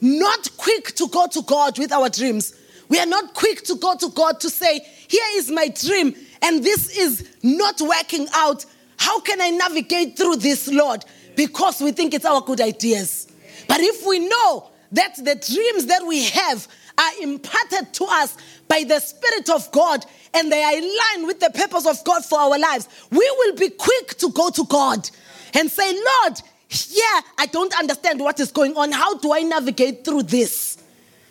not 0.00 0.48
quick 0.56 0.94
to 0.96 1.08
go 1.08 1.26
to 1.28 1.42
God 1.42 1.78
with 1.78 1.92
our 1.92 2.08
dreams. 2.08 2.54
We 2.88 2.98
are 2.98 3.06
not 3.06 3.34
quick 3.34 3.62
to 3.64 3.76
go 3.76 3.96
to 3.96 4.10
God 4.10 4.40
to 4.40 4.50
say, 4.50 4.80
Here 5.08 5.24
is 5.32 5.50
my 5.50 5.68
dream, 5.68 6.14
and 6.42 6.62
this 6.62 6.96
is 6.96 7.28
not 7.42 7.80
working 7.80 8.26
out. 8.34 8.66
How 8.98 9.20
can 9.20 9.40
I 9.40 9.50
navigate 9.50 10.16
through 10.16 10.36
this, 10.36 10.68
Lord? 10.68 11.04
Because 11.36 11.80
we 11.80 11.92
think 11.92 12.14
it's 12.14 12.24
our 12.24 12.42
good 12.42 12.60
ideas. 12.60 13.32
But 13.66 13.80
if 13.80 14.06
we 14.06 14.28
know 14.28 14.70
that 14.92 15.16
the 15.16 15.34
dreams 15.34 15.86
that 15.86 16.06
we 16.06 16.24
have 16.24 16.68
are 16.98 17.22
imparted 17.22 17.92
to 17.94 18.04
us 18.08 18.36
by 18.68 18.84
the 18.84 19.00
Spirit 19.00 19.50
of 19.50 19.70
God 19.72 20.04
and 20.32 20.50
they 20.50 20.62
are 20.62 20.74
in 20.74 20.82
line 20.82 21.26
with 21.26 21.40
the 21.40 21.50
purpose 21.50 21.86
of 21.86 22.02
God 22.04 22.24
for 22.24 22.38
our 22.38 22.58
lives, 22.58 22.88
we 23.10 23.34
will 23.38 23.56
be 23.56 23.70
quick 23.70 24.16
to 24.18 24.30
go 24.30 24.50
to 24.50 24.64
God 24.64 25.08
and 25.54 25.70
say, 25.70 25.92
Lord, 25.92 26.40
yeah, 26.88 27.20
I 27.38 27.46
don't 27.52 27.76
understand 27.78 28.20
what 28.20 28.40
is 28.40 28.50
going 28.50 28.76
on. 28.76 28.90
How 28.92 29.16
do 29.18 29.32
I 29.32 29.40
navigate 29.40 30.04
through 30.04 30.24
this? 30.24 30.82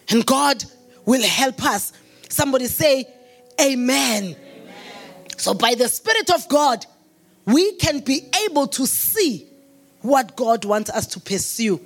And 0.09 0.25
God 0.25 0.63
will 1.05 1.23
help 1.23 1.63
us. 1.65 1.93
Somebody 2.29 2.65
say, 2.65 3.05
Amen. 3.61 4.23
Amen. 4.23 4.35
So, 5.37 5.53
by 5.53 5.75
the 5.75 5.87
Spirit 5.87 6.29
of 6.31 6.47
God, 6.49 6.85
we 7.45 7.73
can 7.73 7.99
be 7.99 8.21
able 8.45 8.67
to 8.67 8.87
see 8.87 9.47
what 10.01 10.35
God 10.35 10.65
wants 10.65 10.89
us 10.89 11.07
to 11.07 11.19
pursue 11.19 11.79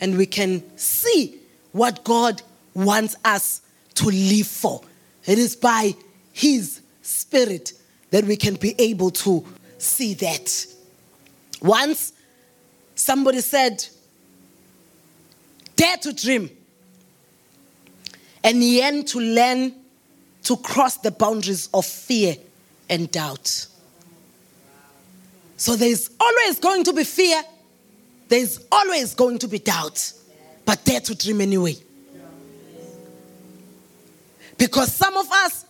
and 0.00 0.16
we 0.16 0.26
can 0.26 0.62
see 0.76 1.38
what 1.72 2.02
God 2.04 2.42
wants 2.74 3.16
us 3.24 3.62
to 3.94 4.06
live 4.06 4.46
for. 4.46 4.80
It 5.26 5.38
is 5.38 5.56
by 5.56 5.94
His 6.32 6.80
Spirit 7.02 7.72
that 8.10 8.24
we 8.24 8.36
can 8.36 8.54
be 8.54 8.74
able 8.78 9.10
to 9.10 9.44
see 9.78 10.14
that. 10.14 10.66
Once 11.62 12.12
somebody 12.94 13.40
said, 13.40 13.84
Dare 15.76 15.96
to 15.98 16.12
dream 16.12 16.50
and 18.44 18.62
yearn 18.62 19.04
to 19.06 19.18
learn 19.18 19.74
to 20.42 20.56
cross 20.58 20.98
the 20.98 21.10
boundaries 21.10 21.68
of 21.72 21.86
fear 21.86 22.36
and 22.88 23.10
doubt. 23.10 23.66
So 25.56 25.76
there's 25.76 26.10
always 26.18 26.58
going 26.58 26.84
to 26.84 26.92
be 26.92 27.04
fear, 27.04 27.42
there's 28.28 28.64
always 28.70 29.14
going 29.14 29.38
to 29.38 29.48
be 29.48 29.58
doubt, 29.58 30.12
but 30.64 30.84
dare 30.84 31.00
to 31.00 31.14
dream 31.14 31.40
anyway. 31.40 31.76
Because 34.60 34.94
some 34.94 35.16
of 35.16 35.26
us, 35.32 35.64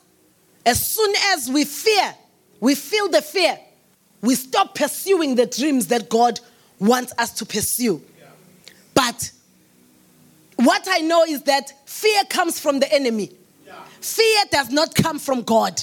as 0.67 0.85
soon 0.85 1.15
as 1.33 1.49
we 1.49 1.65
fear, 1.65 2.13
we 2.59 2.75
feel 2.75 3.09
the 3.09 3.23
fear, 3.23 3.57
we 4.21 4.35
stop 4.35 4.75
pursuing 4.75 5.37
the 5.37 5.47
dreams 5.47 5.87
that 5.87 6.09
God 6.09 6.41
wants 6.81 7.13
us 7.17 7.31
to 7.35 7.47
pursue. 7.47 8.03
But 8.93 9.31
what 10.57 10.89
I 10.91 10.99
know 10.99 11.23
is 11.23 11.43
that 11.45 11.73
fear 11.89 12.21
comes 12.29 12.59
from 12.59 12.81
the 12.81 12.93
enemy. 12.93 13.31
Fear 14.01 14.45
does 14.51 14.71
not 14.71 14.97
come 14.97 15.21
from 15.21 15.43
God. 15.43 15.81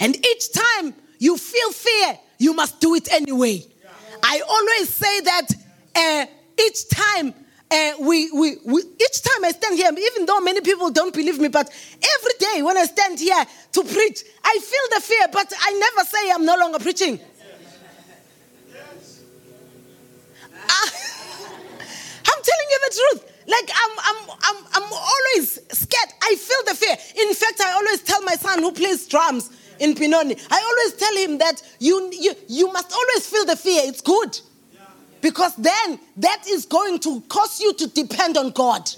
And 0.00 0.16
each 0.16 0.52
time 0.52 0.94
you 1.20 1.36
feel 1.36 1.70
fear, 1.70 2.18
you 2.38 2.54
must 2.54 2.80
do 2.80 2.96
it 2.96 3.12
anyway. 3.12 3.64
I 4.20 4.40
always 4.48 4.92
say 4.92 5.20
that 5.20 5.48
uh, 5.94 6.26
each 6.60 6.88
time 6.88 7.34
uh, 7.72 7.92
we, 8.00 8.30
we, 8.32 8.56
we, 8.64 8.82
each 8.82 9.22
time 9.22 9.44
I 9.44 9.50
stand 9.50 9.78
here, 9.78 9.90
even 9.90 10.26
though 10.26 10.40
many 10.40 10.60
people 10.60 10.90
don't 10.90 11.14
believe 11.14 11.40
me, 11.40 11.48
but 11.48 11.68
every 11.68 12.32
day 12.38 12.62
when 12.62 12.76
I 12.76 12.84
stand 12.84 13.18
here 13.18 13.44
to 13.72 13.82
preach, 13.82 14.24
I 14.44 14.58
feel 14.58 14.98
the 14.98 15.00
fear, 15.00 15.26
but 15.32 15.52
I 15.58 15.72
never 15.72 16.04
say 16.06 16.30
I'm 16.30 16.44
no 16.44 16.56
longer 16.56 16.78
preaching. 16.78 17.18
I'm 20.68 22.42
telling 22.48 22.68
you 22.70 22.78
the 22.88 22.94
truth. 22.94 23.28
Like 23.48 23.70
I'm, 23.74 23.98
I'm, 23.98 24.30
I'm, 24.42 24.64
I'm 24.74 24.92
always 24.92 25.58
scared. 25.72 26.12
I 26.22 26.36
feel 26.36 26.62
the 26.66 26.74
fear. 26.74 26.96
In 27.26 27.34
fact, 27.34 27.60
I 27.60 27.72
always 27.72 28.02
tell 28.02 28.22
my 28.22 28.34
son 28.34 28.60
who 28.60 28.72
plays 28.72 29.08
drums 29.08 29.50
in 29.80 29.94
Pinoni, 29.94 30.38
I 30.50 30.60
always 30.60 30.92
tell 30.94 31.16
him 31.16 31.38
that 31.38 31.62
you, 31.80 32.10
you, 32.12 32.34
you 32.48 32.72
must 32.72 32.92
always 32.92 33.26
feel 33.26 33.44
the 33.44 33.56
fear. 33.56 33.82
It's 33.84 34.00
good. 34.00 34.38
Because 35.22 35.56
then 35.56 35.98
that 36.18 36.44
is 36.48 36.66
going 36.66 36.98
to 37.00 37.22
cause 37.28 37.60
you 37.60 37.72
to 37.74 37.86
depend 37.86 38.36
on 38.36 38.50
God. 38.50 38.90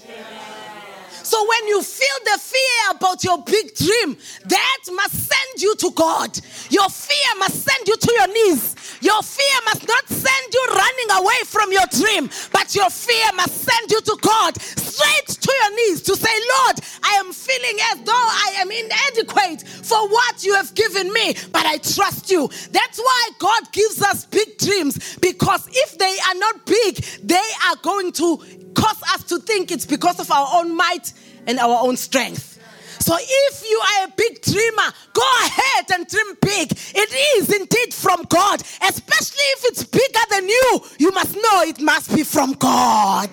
So 1.23 1.41
when 1.47 1.67
you 1.67 1.81
feel 1.81 2.17
the 2.25 2.39
fear 2.39 2.97
about 2.97 3.23
your 3.23 3.41
big 3.41 3.73
dream, 3.73 4.15
that 4.45 4.79
must 4.93 5.15
send 5.15 5.61
you 5.61 5.75
to 5.77 5.91
God. 5.95 6.37
Your 6.69 6.87
fear 6.89 7.39
must 7.39 7.63
send 7.63 7.87
you 7.87 7.97
to 7.97 8.13
your 8.13 8.27
knees. 8.27 8.75
Your 9.01 9.21
fear 9.23 9.59
must 9.65 9.87
not 9.87 10.07
send 10.07 10.53
you 10.53 10.67
running 10.69 11.23
away 11.23 11.41
from 11.45 11.71
your 11.71 11.85
dream, 11.91 12.29
but 12.51 12.75
your 12.75 12.89
fear 12.89 13.25
must 13.35 13.55
send 13.63 13.91
you 13.91 14.01
to 14.01 14.17
God, 14.21 14.61
straight 14.61 15.27
to 15.27 15.51
your 15.51 15.75
knees 15.75 16.01
to 16.03 16.15
say, 16.15 16.33
Lord, 16.57 16.79
I 17.05 17.19
am 17.19 17.31
feeling 17.31 17.77
as 17.91 18.01
though 18.03 18.11
I 18.13 18.55
am 18.61 18.71
inadequate 18.71 19.67
for 19.67 20.09
what 20.09 20.43
you 20.43 20.55
have 20.55 20.73
given 20.73 21.13
me, 21.13 21.35
but 21.51 21.65
I 21.65 21.77
trust 21.77 22.31
you. 22.31 22.49
That's 22.71 22.97
why 22.97 23.29
God 23.37 23.71
gives 23.71 24.01
us 24.01 24.25
big 24.25 24.57
dreams 24.57 25.17
because 25.17 25.67
if 25.71 25.97
they 25.97 26.17
are 26.27 26.35
not 26.35 26.65
big, 26.65 26.95
they 27.23 27.47
are 27.67 27.75
going 27.83 28.11
to 28.13 28.37
cause 28.73 29.01
us 29.13 29.23
to 29.25 29.39
think 29.39 29.71
it's 29.71 29.85
because 29.85 30.19
of 30.19 30.31
our 30.31 30.47
own 30.59 30.75
might 30.75 31.13
and 31.45 31.59
our 31.59 31.85
own 31.85 31.95
strength. 31.95 32.53
So 32.99 33.15
if 33.19 33.69
you 33.69 33.79
are 33.79 34.07
a 34.07 34.11
big 34.15 34.41
dreamer, 34.41 34.91
go 35.13 35.23
ahead 35.43 35.85
and 35.93 36.07
dream 36.07 36.35
big. 36.41 36.71
It 36.71 37.37
is 37.37 37.53
indeed 37.53 37.93
from 37.93 38.23
God, 38.29 38.61
especially 38.81 39.45
if 39.57 39.65
it's 39.65 39.83
bigger 39.83 40.25
than 40.31 40.49
you. 40.49 40.81
You 40.97 41.11
must 41.11 41.35
know 41.35 41.61
it 41.61 41.79
must 41.79 42.15
be 42.15 42.23
from 42.23 42.53
God. 42.53 43.29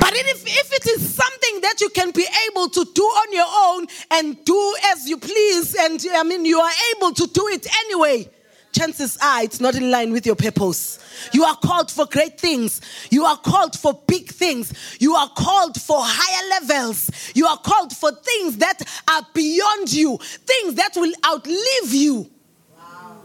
But 0.00 0.12
if, 0.14 0.42
if 0.46 0.72
it 0.72 0.86
is 0.86 1.14
something 1.14 1.60
that 1.62 1.80
you 1.80 1.88
can 1.90 2.10
be 2.10 2.26
able 2.50 2.68
to 2.68 2.84
do 2.94 3.02
on 3.02 3.32
your 3.32 3.46
own 3.48 3.86
and 4.10 4.44
do 4.44 4.74
as 4.92 5.08
you 5.08 5.18
please, 5.18 5.74
and 5.74 6.04
I 6.14 6.22
mean, 6.22 6.44
you 6.44 6.58
are 6.58 6.72
able 6.96 7.12
to 7.12 7.26
do 7.26 7.48
it 7.48 7.66
anyway, 7.84 8.28
chances 8.72 9.18
are 9.22 9.42
it's 9.42 9.60
not 9.60 9.74
in 9.74 9.90
line 9.90 10.12
with 10.12 10.26
your 10.26 10.36
purpose. 10.36 10.98
You 11.32 11.44
are 11.44 11.56
called 11.56 11.90
for 11.90 12.06
great 12.06 12.38
things. 12.38 12.80
You 13.10 13.24
are 13.24 13.36
called 13.36 13.78
for 13.78 14.00
big 14.06 14.28
things. 14.28 14.72
You 15.00 15.14
are 15.14 15.28
called 15.28 15.80
for 15.80 15.98
higher 16.00 16.60
levels. 16.60 17.10
You 17.34 17.46
are 17.46 17.58
called 17.58 17.92
for 17.92 18.12
things 18.12 18.58
that 18.58 18.82
are 19.10 19.26
beyond 19.34 19.92
you, 19.92 20.18
things 20.18 20.74
that 20.74 20.92
will 20.96 21.12
outlive 21.26 21.92
you. 21.92 22.30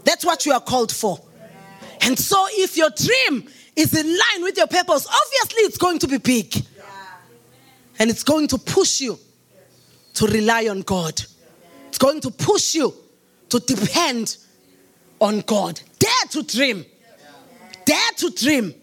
That's 0.04 0.24
what 0.24 0.44
you 0.44 0.52
are 0.52 0.60
called 0.60 0.92
for. 0.92 1.20
And 2.02 2.18
so, 2.18 2.46
if 2.50 2.76
your 2.76 2.90
dream 2.90 3.48
is 3.76 3.94
in 3.94 4.06
line 4.06 4.42
with 4.42 4.56
your 4.56 4.66
purpose, 4.66 5.06
obviously 5.06 5.62
it's 5.62 5.78
going 5.78 5.98
to 6.00 6.08
be 6.08 6.18
big. 6.18 6.54
And 7.98 8.10
it's 8.10 8.24
going 8.24 8.48
to 8.48 8.58
push 8.58 9.00
you 9.00 9.18
to 10.14 10.26
rely 10.26 10.68
on 10.68 10.82
God. 10.82 11.22
It's 11.88 11.98
going 11.98 12.20
to 12.22 12.30
push 12.30 12.74
you 12.74 12.92
to 13.50 13.60
depend 13.60 14.36
on 15.20 15.40
God. 15.40 15.80
Dare 15.98 16.10
to 16.30 16.42
dream. 16.42 16.84
Dare 17.84 18.12
to 18.16 18.30
dream. 18.30 18.74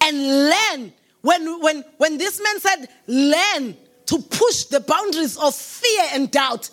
And 0.00 0.48
learn. 0.48 0.92
When, 1.22 1.60
when, 1.60 1.84
when 1.96 2.18
this 2.18 2.40
man 2.40 2.60
said, 2.60 2.88
learn 3.08 3.76
to 4.06 4.18
push 4.18 4.64
the 4.64 4.80
boundaries 4.80 5.36
of 5.36 5.54
fear 5.54 6.04
and 6.12 6.30
doubt, 6.30 6.70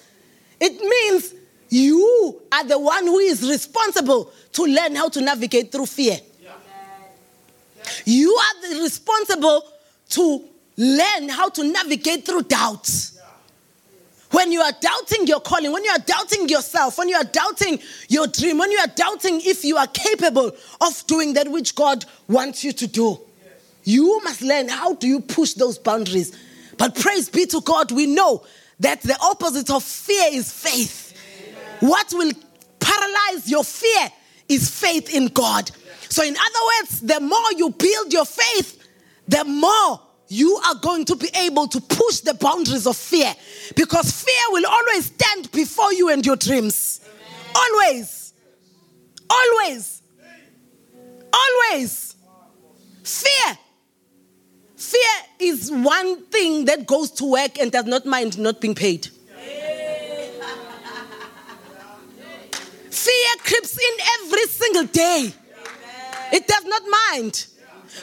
it 0.60 0.80
means 0.80 1.34
you 1.70 2.42
are 2.52 2.64
the 2.64 2.80
one 2.80 3.06
who 3.06 3.18
is 3.18 3.42
responsible 3.50 4.32
to 4.54 4.64
learn 4.64 4.96
how 4.96 5.10
to 5.10 5.22
navigate 5.22 5.72
through 5.72 5.88
fear. 5.88 6.18
You 8.04 8.32
are 8.36 8.82
responsible 8.82 9.64
to 10.10 10.44
learn 10.78 11.30
how 11.30 11.50
to 11.50 11.64
navigate 11.64 12.26
through 12.26 12.44
doubt. 12.44 12.90
When 14.32 14.52
you 14.52 14.60
are 14.60 14.74
doubting 14.82 15.28
your 15.28 15.40
calling, 15.40 15.72
when 15.72 15.84
you 15.84 15.92
are 15.92 16.00
doubting 16.00 16.50
yourself, 16.50 16.98
when 16.98 17.08
you 17.08 17.16
are 17.16 17.24
doubting 17.24 17.80
your 18.10 18.28
dream, 18.28 18.58
when 18.58 18.72
you 18.72 18.80
are 18.80 18.88
doubting 18.88 19.40
if 19.42 19.64
you 19.64 19.78
are 19.78 19.88
capable 19.88 20.52
of 20.82 21.08
doing 21.08 21.34
that 21.34 21.50
which 21.50 21.76
God 21.76 22.06
wants 22.28 22.64
you 22.64 22.74
to 22.74 22.88
do, 22.88 23.20
you 23.84 24.20
must 24.24 24.42
learn 24.42 24.68
how 24.68 24.96
do 24.96 25.08
you 25.08 25.22
push 25.22 25.54
those 25.54 25.78
boundaries. 25.78 26.38
But 26.78 26.96
praise 26.96 27.30
be 27.30 27.46
to 27.46 27.62
God, 27.62 27.92
we 27.92 28.08
know 28.08 28.44
that 28.80 29.02
the 29.02 29.18
opposite 29.22 29.70
of 29.70 29.84
fear 29.84 30.28
is 30.32 30.52
faith. 30.52 31.14
What 31.80 32.12
will 32.14 32.32
paralyze 32.80 33.50
your 33.50 33.64
fear 33.64 34.12
is 34.50 34.70
faith 34.70 35.14
in 35.14 35.28
God. 35.28 35.72
So, 36.10 36.24
in 36.24 36.36
other 36.36 36.60
words, 36.82 37.02
the 37.02 37.20
more 37.20 37.52
you 37.56 37.70
build 37.72 38.14
your 38.14 38.26
faith, 38.26 38.88
the 39.28 39.44
more 39.44 40.02
you 40.28 40.60
are 40.68 40.76
going 40.76 41.06
to 41.06 41.16
be 41.16 41.30
able 41.36 41.68
to 41.68 41.80
push 41.82 42.22
the 42.22 42.34
boundaries 42.34 42.88
of 42.88 42.98
fear 42.98 43.34
because 43.76 44.12
fear 44.12 44.34
will 44.50 44.66
always 44.66 45.06
stand 45.06 45.52
before 45.52 45.94
you 45.94 46.10
and 46.10 46.26
your 46.26 46.36
dreams. 46.36 47.02
Always. 47.56 48.34
Always. 49.30 50.02
Always. 51.34 52.16
Fear. 53.04 53.58
Fear 54.76 55.02
is 55.40 55.72
one 55.72 56.24
thing 56.26 56.66
that 56.66 56.86
goes 56.86 57.12
to 57.12 57.26
work 57.26 57.60
and 57.60 57.72
does 57.72 57.86
not 57.86 58.06
mind 58.06 58.38
not 58.38 58.60
being 58.62 58.76
paid. 58.76 59.08
Fear 62.90 63.36
creeps 63.40 63.78
in 63.78 63.98
every 64.22 64.46
single 64.48 64.86
day. 64.86 65.34
It 66.36 66.48
does 66.48 66.66
not 66.66 66.82
mind. 67.10 67.48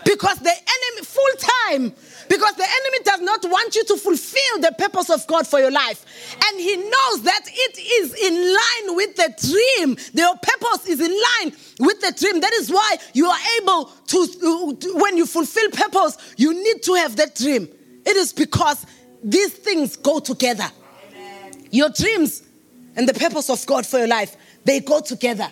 Because 0.07 0.39
the 0.39 0.51
enemy 0.51 1.05
full 1.05 1.35
time. 1.39 1.93
Because 2.29 2.55
the 2.55 2.65
enemy 2.65 3.05
does 3.05 3.21
not 3.21 3.45
want 3.45 3.77
you 3.77 3.85
to 3.85 3.97
fulfill 3.99 4.61
the 4.61 4.75
purpose 4.79 5.11
of 5.11 5.27
God 5.27 5.47
for 5.47 5.59
your 5.59 5.71
life. 5.71 6.07
And 6.47 6.59
he 6.59 6.77
knows 6.77 7.23
that 7.25 7.43
it 7.47 7.79
is 7.79 8.15
in 8.15 8.35
line 8.35 8.97
with 8.97 9.17
the 9.17 9.35
dream. 9.39 9.97
Your 10.15 10.35
purpose 10.37 10.89
is 10.89 11.01
in 11.01 11.11
line 11.11 11.55
with 11.79 12.01
the 12.01 12.15
dream. 12.19 12.41
That 12.41 12.55
is 12.55 12.71
why 12.71 12.97
you 13.13 13.27
are 13.27 13.39
able 13.61 13.93
to 14.07 14.79
when 14.95 15.19
you 15.19 15.27
fulfill 15.27 15.71
purpose 15.71 16.17
you 16.39 16.55
need 16.55 16.83
to 16.85 16.95
have 16.95 17.17
that 17.17 17.35
dream. 17.35 17.69
It 18.07 18.17
is 18.17 18.33
because 18.33 18.87
these 19.23 19.53
things 19.53 19.97
go 19.97 20.21
together. 20.21 20.71
Your 21.71 21.91
dreams 21.91 22.43
and 22.97 23.07
the 23.07 23.15
purpose 23.15 23.51
of 23.51 23.65
God 23.67 23.85
for 23.87 23.99
your 23.99 24.09
life 24.09 24.37
they 24.65 24.81
go 24.81 25.01
together. 25.03 25.49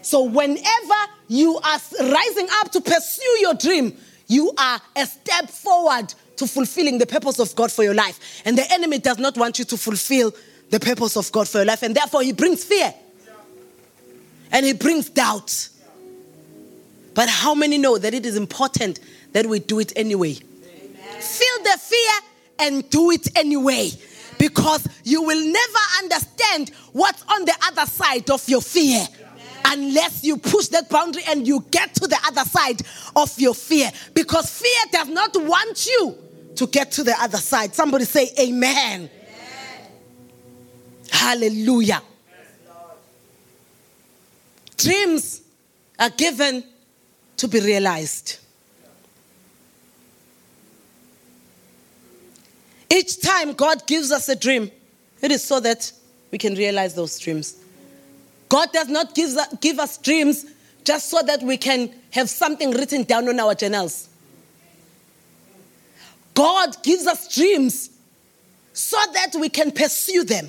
So 0.00 0.22
whenever 0.22 0.94
you 1.28 1.58
are 1.58 1.80
rising 2.00 2.48
up 2.60 2.72
to 2.72 2.80
pursue 2.80 3.38
your 3.40 3.54
dream, 3.54 3.96
you 4.26 4.52
are 4.58 4.80
a 4.96 5.06
step 5.06 5.48
forward 5.48 6.12
to 6.36 6.46
fulfilling 6.46 6.98
the 6.98 7.06
purpose 7.06 7.38
of 7.38 7.54
God 7.54 7.70
for 7.70 7.82
your 7.82 7.94
life. 7.94 8.42
And 8.44 8.56
the 8.56 8.70
enemy 8.72 8.98
does 8.98 9.18
not 9.18 9.36
want 9.36 9.58
you 9.58 9.64
to 9.66 9.76
fulfill 9.76 10.34
the 10.70 10.80
purpose 10.80 11.16
of 11.16 11.30
God 11.32 11.48
for 11.48 11.58
your 11.58 11.64
life. 11.66 11.82
And 11.82 11.94
therefore, 11.94 12.22
he 12.22 12.32
brings 12.32 12.64
fear 12.64 12.92
and 14.52 14.64
he 14.64 14.72
brings 14.72 15.08
doubt. 15.08 15.68
But 17.14 17.28
how 17.28 17.54
many 17.54 17.78
know 17.78 17.98
that 17.98 18.14
it 18.14 18.24
is 18.24 18.36
important 18.36 19.00
that 19.32 19.46
we 19.46 19.58
do 19.58 19.80
it 19.80 19.92
anyway? 19.96 20.34
Feel 20.34 21.62
the 21.64 21.78
fear 21.78 22.20
and 22.60 22.88
do 22.90 23.10
it 23.10 23.36
anyway. 23.36 23.90
Because 24.38 24.86
you 25.02 25.22
will 25.22 25.44
never 25.44 25.78
understand 25.98 26.70
what's 26.92 27.24
on 27.28 27.44
the 27.44 27.54
other 27.66 27.86
side 27.86 28.30
of 28.30 28.48
your 28.48 28.60
fear 28.60 29.04
unless 29.68 30.24
you 30.24 30.36
push 30.36 30.68
that 30.68 30.88
boundary 30.88 31.22
and 31.28 31.46
you 31.46 31.64
get 31.70 31.94
to 31.94 32.06
the 32.06 32.18
other 32.26 32.44
side 32.44 32.80
of 33.14 33.38
your 33.38 33.54
fear. 33.54 33.90
Because 34.14 34.50
fear 34.50 34.90
does 34.90 35.08
not 35.08 35.36
want 35.36 35.86
you 35.86 36.16
to 36.56 36.66
get 36.66 36.90
to 36.92 37.04
the 37.04 37.14
other 37.20 37.38
side. 37.38 37.74
Somebody 37.74 38.04
say, 38.04 38.30
Amen. 38.40 39.10
Hallelujah. 41.10 42.02
Dreams 44.76 45.42
are 45.98 46.10
given 46.10 46.62
to 47.36 47.48
be 47.48 47.60
realized. 47.60 48.38
Each 52.90 53.20
time 53.20 53.52
God 53.52 53.86
gives 53.86 54.10
us 54.12 54.28
a 54.28 54.36
dream, 54.36 54.70
it 55.20 55.30
is 55.30 55.44
so 55.44 55.60
that 55.60 55.92
we 56.30 56.38
can 56.38 56.54
realize 56.54 56.94
those 56.94 57.18
dreams. 57.18 57.56
God 58.48 58.72
does 58.72 58.88
not 58.88 59.14
give, 59.14 59.36
give 59.60 59.78
us 59.78 59.98
dreams 59.98 60.46
just 60.84 61.10
so 61.10 61.20
that 61.22 61.42
we 61.42 61.56
can 61.56 61.92
have 62.10 62.30
something 62.30 62.70
written 62.70 63.02
down 63.02 63.28
on 63.28 63.38
our 63.38 63.54
journals. 63.54 64.08
God 66.34 66.82
gives 66.82 67.06
us 67.06 67.34
dreams 67.34 67.90
so 68.72 68.96
that 69.12 69.34
we 69.38 69.48
can 69.48 69.70
pursue 69.70 70.24
them. 70.24 70.48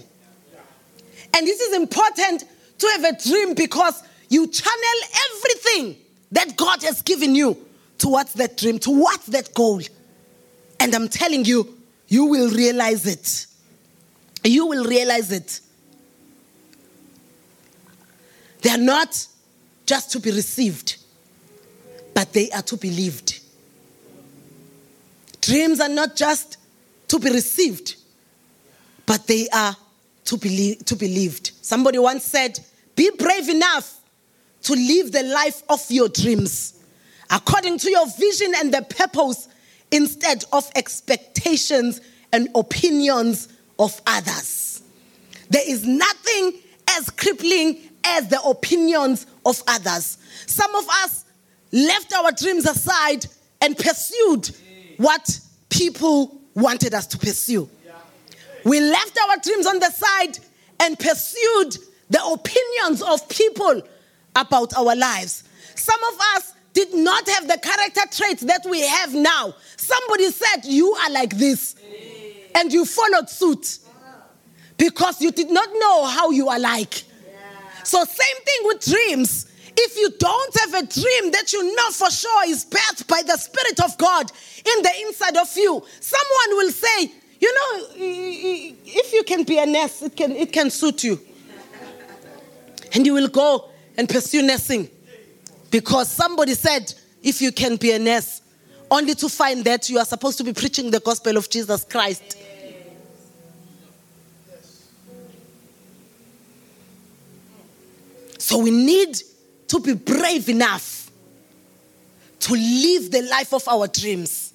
And 1.35 1.47
this 1.47 1.59
is 1.59 1.75
important 1.75 2.45
to 2.77 2.87
have 2.87 3.03
a 3.03 3.21
dream 3.21 3.53
because 3.53 4.01
you 4.29 4.47
channel 4.47 4.99
everything 5.31 5.97
that 6.31 6.55
God 6.55 6.83
has 6.83 7.01
given 7.01 7.35
you 7.35 7.57
towards 7.97 8.33
that 8.33 8.55
dream, 8.57 8.79
towards 8.79 9.25
that 9.27 9.53
goal. 9.53 9.81
And 10.79 10.93
I'm 10.95 11.09
telling 11.09 11.43
you, 11.45 11.77
you 12.07 12.25
will 12.25 12.49
realize 12.51 13.05
it. 13.05 13.47
You 14.43 14.67
will 14.67 14.85
realize 14.85 15.31
it. 15.31 15.59
They 18.61 18.69
are 18.69 18.77
not 18.77 19.27
just 19.85 20.11
to 20.11 20.19
be 20.19 20.31
received, 20.31 20.97
but 22.13 22.33
they 22.33 22.49
are 22.51 22.61
to 22.63 22.77
be 22.77 22.91
lived. 22.91 23.39
Dreams 25.41 25.79
are 25.79 25.89
not 25.89 26.15
just 26.15 26.57
to 27.07 27.19
be 27.19 27.31
received, 27.31 27.95
but 29.05 29.25
they 29.25 29.47
are 29.49 29.75
to 30.25 30.37
be, 30.37 30.75
to 30.75 30.95
be 30.95 31.07
lived. 31.07 31.51
Somebody 31.61 31.97
once 31.97 32.23
said, 32.23 32.59
Be 32.95 33.09
brave 33.17 33.49
enough 33.49 33.99
to 34.63 34.73
live 34.73 35.11
the 35.11 35.23
life 35.23 35.63
of 35.69 35.83
your 35.89 36.09
dreams 36.09 36.79
according 37.29 37.77
to 37.79 37.89
your 37.89 38.07
vision 38.07 38.53
and 38.57 38.73
the 38.73 38.81
purpose 38.81 39.47
instead 39.91 40.43
of 40.51 40.69
expectations 40.75 42.01
and 42.31 42.49
opinions 42.55 43.47
of 43.77 43.99
others. 44.05 44.81
There 45.49 45.63
is 45.67 45.85
nothing 45.85 46.59
as 46.89 47.09
crippling 47.11 47.88
as 48.17 48.27
the 48.27 48.41
opinions 48.41 49.25
of 49.45 49.61
others. 49.67 50.17
Some 50.45 50.73
of 50.75 50.87
us 51.03 51.25
left 51.71 52.13
our 52.13 52.31
dreams 52.31 52.65
aside 52.65 53.25
and 53.61 53.77
pursued 53.77 54.49
what 54.97 55.39
people 55.69 56.41
wanted 56.55 56.93
us 56.93 57.07
to 57.07 57.17
pursue. 57.17 57.69
We 58.65 58.79
left 58.81 59.17
our 59.27 59.37
dreams 59.37 59.65
on 59.65 59.79
the 59.79 59.89
side 59.91 60.39
and 60.79 60.97
pursued 60.97 61.77
the 62.09 62.23
opinions 62.25 63.01
of 63.01 63.27
people 63.29 63.81
about 64.35 64.75
our 64.75 64.95
lives. 64.95 65.43
Some 65.75 66.01
of 66.13 66.19
us 66.35 66.53
did 66.73 66.93
not 66.93 67.27
have 67.29 67.47
the 67.47 67.57
character 67.57 68.01
traits 68.11 68.41
that 68.43 68.65
we 68.69 68.81
have 68.85 69.13
now. 69.13 69.53
Somebody 69.77 70.29
said, 70.31 70.65
You 70.65 70.93
are 70.93 71.11
like 71.11 71.37
this, 71.37 71.75
and 72.55 72.71
you 72.71 72.85
followed 72.85 73.29
suit 73.29 73.79
because 74.77 75.21
you 75.21 75.31
did 75.31 75.51
not 75.51 75.69
know 75.73 76.05
how 76.05 76.31
you 76.31 76.49
are 76.49 76.59
like. 76.59 77.03
So, 77.83 78.03
same 78.03 78.43
thing 78.43 78.61
with 78.63 78.85
dreams. 78.85 79.45
If 79.75 79.95
you 79.97 80.11
don't 80.17 80.59
have 80.59 80.73
a 80.83 80.87
dream 80.87 81.31
that 81.31 81.53
you 81.53 81.75
know 81.75 81.91
for 81.91 82.09
sure 82.11 82.49
is 82.49 82.65
birthed 82.65 83.07
by 83.07 83.21
the 83.25 83.37
Spirit 83.37 83.79
of 83.79 83.97
God 83.97 84.29
in 84.57 84.83
the 84.83 84.91
inside 85.07 85.37
of 85.37 85.47
you, 85.55 85.83
someone 85.99 86.57
will 86.57 86.71
say, 86.71 87.11
You 87.39 87.53
know, 87.53 87.87
if 87.95 89.13
you 89.13 89.23
can 89.23 89.43
be 89.43 89.57
a 89.57 89.65
nurse, 89.65 90.01
it 90.01 90.15
can, 90.15 90.31
it 90.33 90.51
can 90.51 90.69
suit 90.69 91.03
you. 91.03 91.19
And 92.93 93.05
you 93.05 93.13
will 93.13 93.27
go 93.27 93.69
and 93.97 94.09
pursue 94.09 94.41
nursing 94.41 94.89
because 95.71 96.09
somebody 96.11 96.55
said, 96.55 96.93
If 97.23 97.41
you 97.41 97.51
can 97.51 97.77
be 97.77 97.91
a 97.91 97.99
nurse, 97.99 98.41
only 98.91 99.13
to 99.15 99.29
find 99.29 99.63
that 99.65 99.89
you 99.89 99.99
are 99.99 100.05
supposed 100.05 100.37
to 100.39 100.43
be 100.43 100.53
preaching 100.53 100.89
the 100.91 100.99
gospel 100.99 101.37
of 101.37 101.49
Jesus 101.49 101.85
Christ. 101.85 102.38
So 108.49 108.57
we 108.57 108.71
need 108.71 109.15
to 109.67 109.79
be 109.79 109.93
brave 109.93 110.49
enough 110.49 111.11
to 112.39 112.53
live 112.53 113.11
the 113.11 113.21
life 113.29 113.53
of 113.53 113.67
our 113.67 113.85
dreams. 113.85 114.53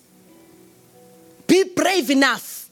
Be 1.47 1.63
brave 1.77 2.11
enough 2.11 2.69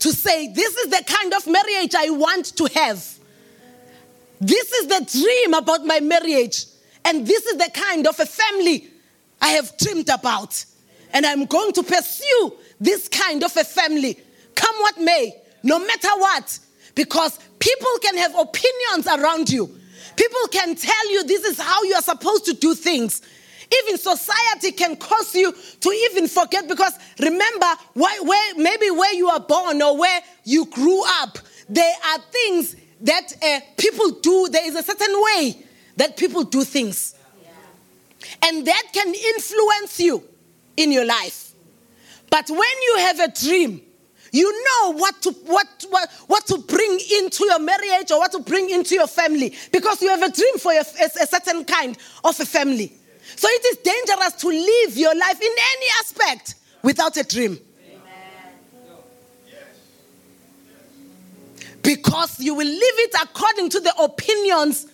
to 0.00 0.08
say, 0.12 0.48
This 0.48 0.76
is 0.78 0.90
the 0.90 1.04
kind 1.06 1.32
of 1.32 1.46
marriage 1.46 1.94
I 1.96 2.10
want 2.10 2.56
to 2.56 2.64
have. 2.74 3.06
This 4.40 4.72
is 4.72 4.88
the 4.88 5.20
dream 5.22 5.54
about 5.54 5.86
my 5.86 6.00
marriage. 6.00 6.64
And 7.04 7.24
this 7.24 7.46
is 7.46 7.58
the 7.58 7.70
kind 7.72 8.08
of 8.08 8.18
a 8.18 8.26
family 8.26 8.88
I 9.40 9.50
have 9.50 9.78
dreamed 9.78 10.08
about. 10.08 10.64
And 11.12 11.24
I'm 11.24 11.44
going 11.44 11.72
to 11.74 11.84
pursue 11.84 12.54
this 12.80 13.06
kind 13.06 13.44
of 13.44 13.56
a 13.56 13.62
family, 13.62 14.18
come 14.56 14.74
what 14.80 14.98
may, 14.98 15.36
no 15.62 15.78
matter 15.78 16.10
what. 16.16 16.58
Because 16.96 17.38
people 17.60 17.92
can 18.02 18.16
have 18.16 18.34
opinions 18.36 19.06
around 19.06 19.48
you. 19.50 19.76
People 20.16 20.48
can 20.50 20.74
tell 20.74 21.10
you 21.10 21.24
this 21.24 21.44
is 21.44 21.60
how 21.60 21.82
you 21.82 21.94
are 21.94 22.02
supposed 22.02 22.44
to 22.46 22.54
do 22.54 22.74
things. 22.74 23.22
Even 23.82 23.98
society 23.98 24.72
can 24.72 24.96
cause 24.96 25.34
you 25.34 25.52
to 25.52 25.90
even 26.10 26.26
forget 26.26 26.66
because 26.66 26.92
remember 27.20 27.66
where, 27.94 28.22
where, 28.24 28.54
maybe 28.56 28.90
where 28.90 29.14
you 29.14 29.28
are 29.28 29.40
born 29.40 29.80
or 29.80 29.96
where 29.96 30.20
you 30.44 30.66
grew 30.66 31.02
up, 31.20 31.38
there 31.68 31.94
are 32.12 32.18
things 32.32 32.74
that 33.02 33.32
uh, 33.42 33.60
people 33.76 34.10
do. 34.10 34.48
There 34.50 34.66
is 34.66 34.74
a 34.74 34.82
certain 34.82 35.14
way 35.22 35.62
that 35.96 36.16
people 36.16 36.42
do 36.42 36.64
things. 36.64 37.14
And 38.42 38.66
that 38.66 38.82
can 38.92 39.14
influence 39.14 40.00
you 40.00 40.24
in 40.76 40.92
your 40.92 41.04
life. 41.04 41.52
But 42.28 42.48
when 42.48 42.60
you 42.60 42.96
have 42.98 43.20
a 43.20 43.28
dream, 43.28 43.82
you 44.32 44.64
know 44.64 44.92
what 44.92 45.20
to, 45.22 45.30
what, 45.46 45.66
what, 45.88 46.10
what 46.26 46.46
to 46.46 46.58
bring 46.58 46.98
into 47.18 47.44
your 47.44 47.58
marriage 47.58 48.10
or 48.10 48.18
what 48.18 48.32
to 48.32 48.40
bring 48.40 48.70
into 48.70 48.94
your 48.94 49.06
family 49.06 49.54
because 49.72 50.00
you 50.02 50.08
have 50.08 50.22
a 50.22 50.30
dream 50.30 50.58
for 50.58 50.72
a, 50.72 50.76
a, 50.76 51.22
a 51.22 51.26
certain 51.26 51.64
kind 51.64 51.96
of 52.24 52.38
a 52.38 52.46
family. 52.46 52.92
So 53.36 53.48
it 53.50 53.64
is 53.66 53.76
dangerous 53.78 54.32
to 54.42 54.48
live 54.48 54.96
your 54.96 55.14
life 55.14 55.40
in 55.40 55.50
any 55.50 55.86
aspect 56.00 56.54
without 56.82 57.16
a 57.16 57.24
dream. 57.24 57.58
Because 61.82 62.38
you 62.40 62.54
will 62.54 62.66
live 62.66 62.76
it 62.98 63.14
according 63.22 63.70
to 63.70 63.80
the 63.80 63.94
opinions 64.02 64.86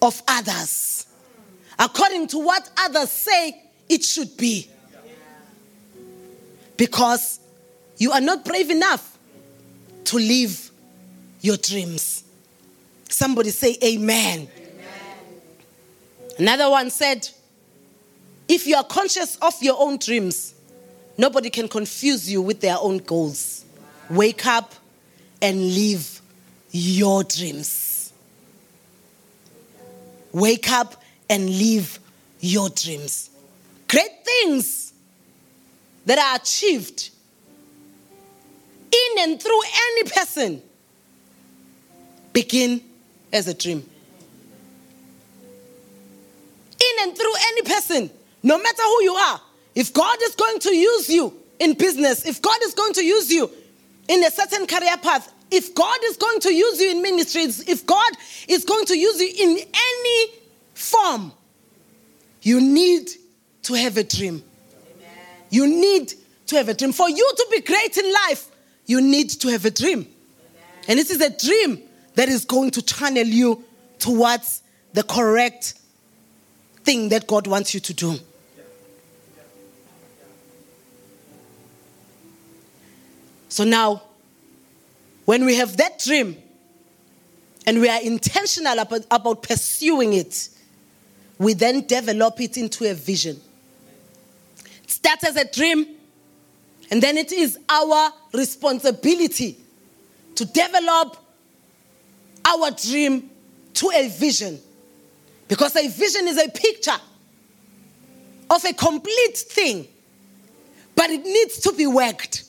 of 0.00 0.22
others, 0.26 1.06
according 1.78 2.28
to 2.28 2.38
what 2.38 2.68
others 2.78 3.10
say 3.10 3.62
it 3.88 4.02
should 4.02 4.36
be. 4.36 4.70
Because 6.76 7.40
you 7.98 8.12
are 8.12 8.20
not 8.20 8.44
brave 8.44 8.70
enough 8.70 9.18
to 10.04 10.16
live 10.16 10.70
your 11.40 11.56
dreams. 11.56 12.24
Somebody 13.08 13.50
say, 13.50 13.76
Amen. 13.84 14.48
Amen. 14.56 15.18
Another 16.38 16.70
one 16.70 16.90
said, 16.90 17.28
If 18.48 18.66
you 18.66 18.76
are 18.76 18.84
conscious 18.84 19.36
of 19.36 19.54
your 19.60 19.76
own 19.78 19.98
dreams, 19.98 20.54
nobody 21.16 21.50
can 21.50 21.68
confuse 21.68 22.30
you 22.30 22.40
with 22.40 22.60
their 22.60 22.76
own 22.80 22.98
goals. 22.98 23.64
Wake 24.08 24.46
up 24.46 24.74
and 25.42 25.74
live 25.74 26.20
your 26.70 27.24
dreams. 27.24 28.12
Wake 30.32 30.70
up 30.70 31.02
and 31.28 31.48
live 31.50 31.98
your 32.40 32.68
dreams. 32.70 33.30
Great 33.88 34.24
things 34.24 34.92
that 36.06 36.18
are 36.18 36.36
achieved 36.36 37.10
in 38.98 39.30
and 39.30 39.42
through 39.42 39.60
any 39.90 40.10
person 40.10 40.62
begin 42.32 42.80
as 43.32 43.48
a 43.48 43.54
dream. 43.54 43.88
In 46.80 47.08
and 47.08 47.16
through 47.16 47.34
any 47.48 47.62
person, 47.62 48.10
no 48.42 48.58
matter 48.58 48.82
who 48.82 49.02
you 49.02 49.12
are, 49.14 49.40
if 49.74 49.92
God 49.92 50.16
is 50.22 50.34
going 50.34 50.58
to 50.60 50.74
use 50.74 51.10
you 51.10 51.34
in 51.58 51.74
business, 51.74 52.24
if 52.24 52.40
God 52.40 52.58
is 52.62 52.74
going 52.74 52.92
to 52.94 53.04
use 53.04 53.30
you 53.30 53.50
in 54.08 54.24
a 54.24 54.30
certain 54.30 54.66
career 54.66 54.96
path, 54.96 55.32
if 55.50 55.74
God 55.74 55.98
is 56.04 56.16
going 56.16 56.40
to 56.40 56.52
use 56.52 56.80
you 56.80 56.90
in 56.90 57.02
ministries, 57.02 57.68
if 57.68 57.86
God 57.86 58.12
is 58.48 58.64
going 58.64 58.84
to 58.86 58.96
use 58.96 59.20
you 59.20 59.32
in 59.38 59.58
any 59.58 60.32
form, 60.74 61.32
you 62.42 62.60
need 62.60 63.10
to 63.62 63.74
have 63.74 63.96
a 63.96 64.04
dream. 64.04 64.42
You 65.50 65.66
need 65.66 66.12
to 66.46 66.56
have 66.56 66.68
a 66.68 66.74
dream. 66.74 66.92
For 66.92 67.08
you 67.08 67.32
to 67.36 67.46
be 67.50 67.60
great 67.60 67.96
in 67.96 68.12
life, 68.12 68.50
you 68.88 69.00
need 69.00 69.30
to 69.30 69.48
have 69.48 69.64
a 69.64 69.70
dream. 69.70 70.08
And 70.88 70.98
this 70.98 71.10
is 71.10 71.20
a 71.20 71.30
dream 71.30 71.80
that 72.14 72.28
is 72.28 72.44
going 72.44 72.72
to 72.72 72.82
channel 72.82 73.26
you 73.26 73.62
towards 74.00 74.62
the 74.94 75.04
correct 75.04 75.74
thing 76.82 77.10
that 77.10 77.26
God 77.28 77.46
wants 77.46 77.74
you 77.74 77.80
to 77.80 77.94
do. 77.94 78.16
So 83.50 83.64
now, 83.64 84.02
when 85.26 85.44
we 85.44 85.56
have 85.56 85.76
that 85.76 85.98
dream 85.98 86.36
and 87.66 87.80
we 87.80 87.88
are 87.90 88.00
intentional 88.00 88.78
about, 88.78 89.04
about 89.10 89.42
pursuing 89.42 90.14
it, 90.14 90.48
we 91.38 91.52
then 91.52 91.86
develop 91.86 92.40
it 92.40 92.56
into 92.56 92.90
a 92.90 92.94
vision. 92.94 93.38
It 94.82 94.90
starts 94.90 95.24
as 95.24 95.36
a 95.36 95.44
dream, 95.44 95.97
and 96.90 97.02
then 97.02 97.18
it 97.18 97.32
is 97.32 97.58
our 97.68 98.12
responsibility 98.32 99.58
to 100.34 100.44
develop 100.44 101.16
our 102.44 102.70
dream 102.70 103.30
to 103.74 103.90
a 103.94 104.08
vision. 104.08 104.58
Because 105.48 105.76
a 105.76 105.88
vision 105.88 106.28
is 106.28 106.42
a 106.42 106.48
picture 106.48 106.96
of 108.50 108.64
a 108.64 108.72
complete 108.72 109.36
thing, 109.36 109.86
but 110.94 111.10
it 111.10 111.22
needs 111.24 111.60
to 111.60 111.72
be 111.72 111.86
worked. 111.86 112.44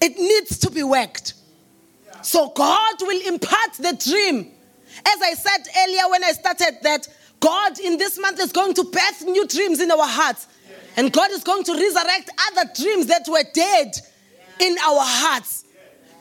It 0.00 0.16
needs 0.16 0.58
to 0.60 0.70
be 0.70 0.82
worked. 0.82 1.34
So 2.22 2.50
God 2.50 2.94
will 3.00 3.26
impart 3.28 3.74
the 3.74 3.92
dream. 3.92 4.50
As 5.06 5.22
I 5.22 5.34
said 5.34 5.68
earlier 5.78 6.10
when 6.10 6.24
I 6.24 6.32
started 6.32 6.78
that 6.82 7.08
God 7.38 7.78
in 7.80 7.96
this 7.96 8.18
month 8.18 8.38
is 8.40 8.52
going 8.52 8.74
to 8.74 8.84
birth 8.84 9.24
new 9.24 9.46
dreams 9.46 9.80
in 9.80 9.90
our 9.90 10.06
hearts. 10.06 10.46
And 10.96 11.12
God 11.12 11.30
is 11.30 11.44
going 11.44 11.64
to 11.64 11.72
resurrect 11.72 12.30
other 12.50 12.70
dreams 12.74 13.06
that 13.06 13.26
were 13.28 13.44
dead 13.54 13.94
in 14.60 14.76
our 14.78 15.00
hearts. 15.02 15.64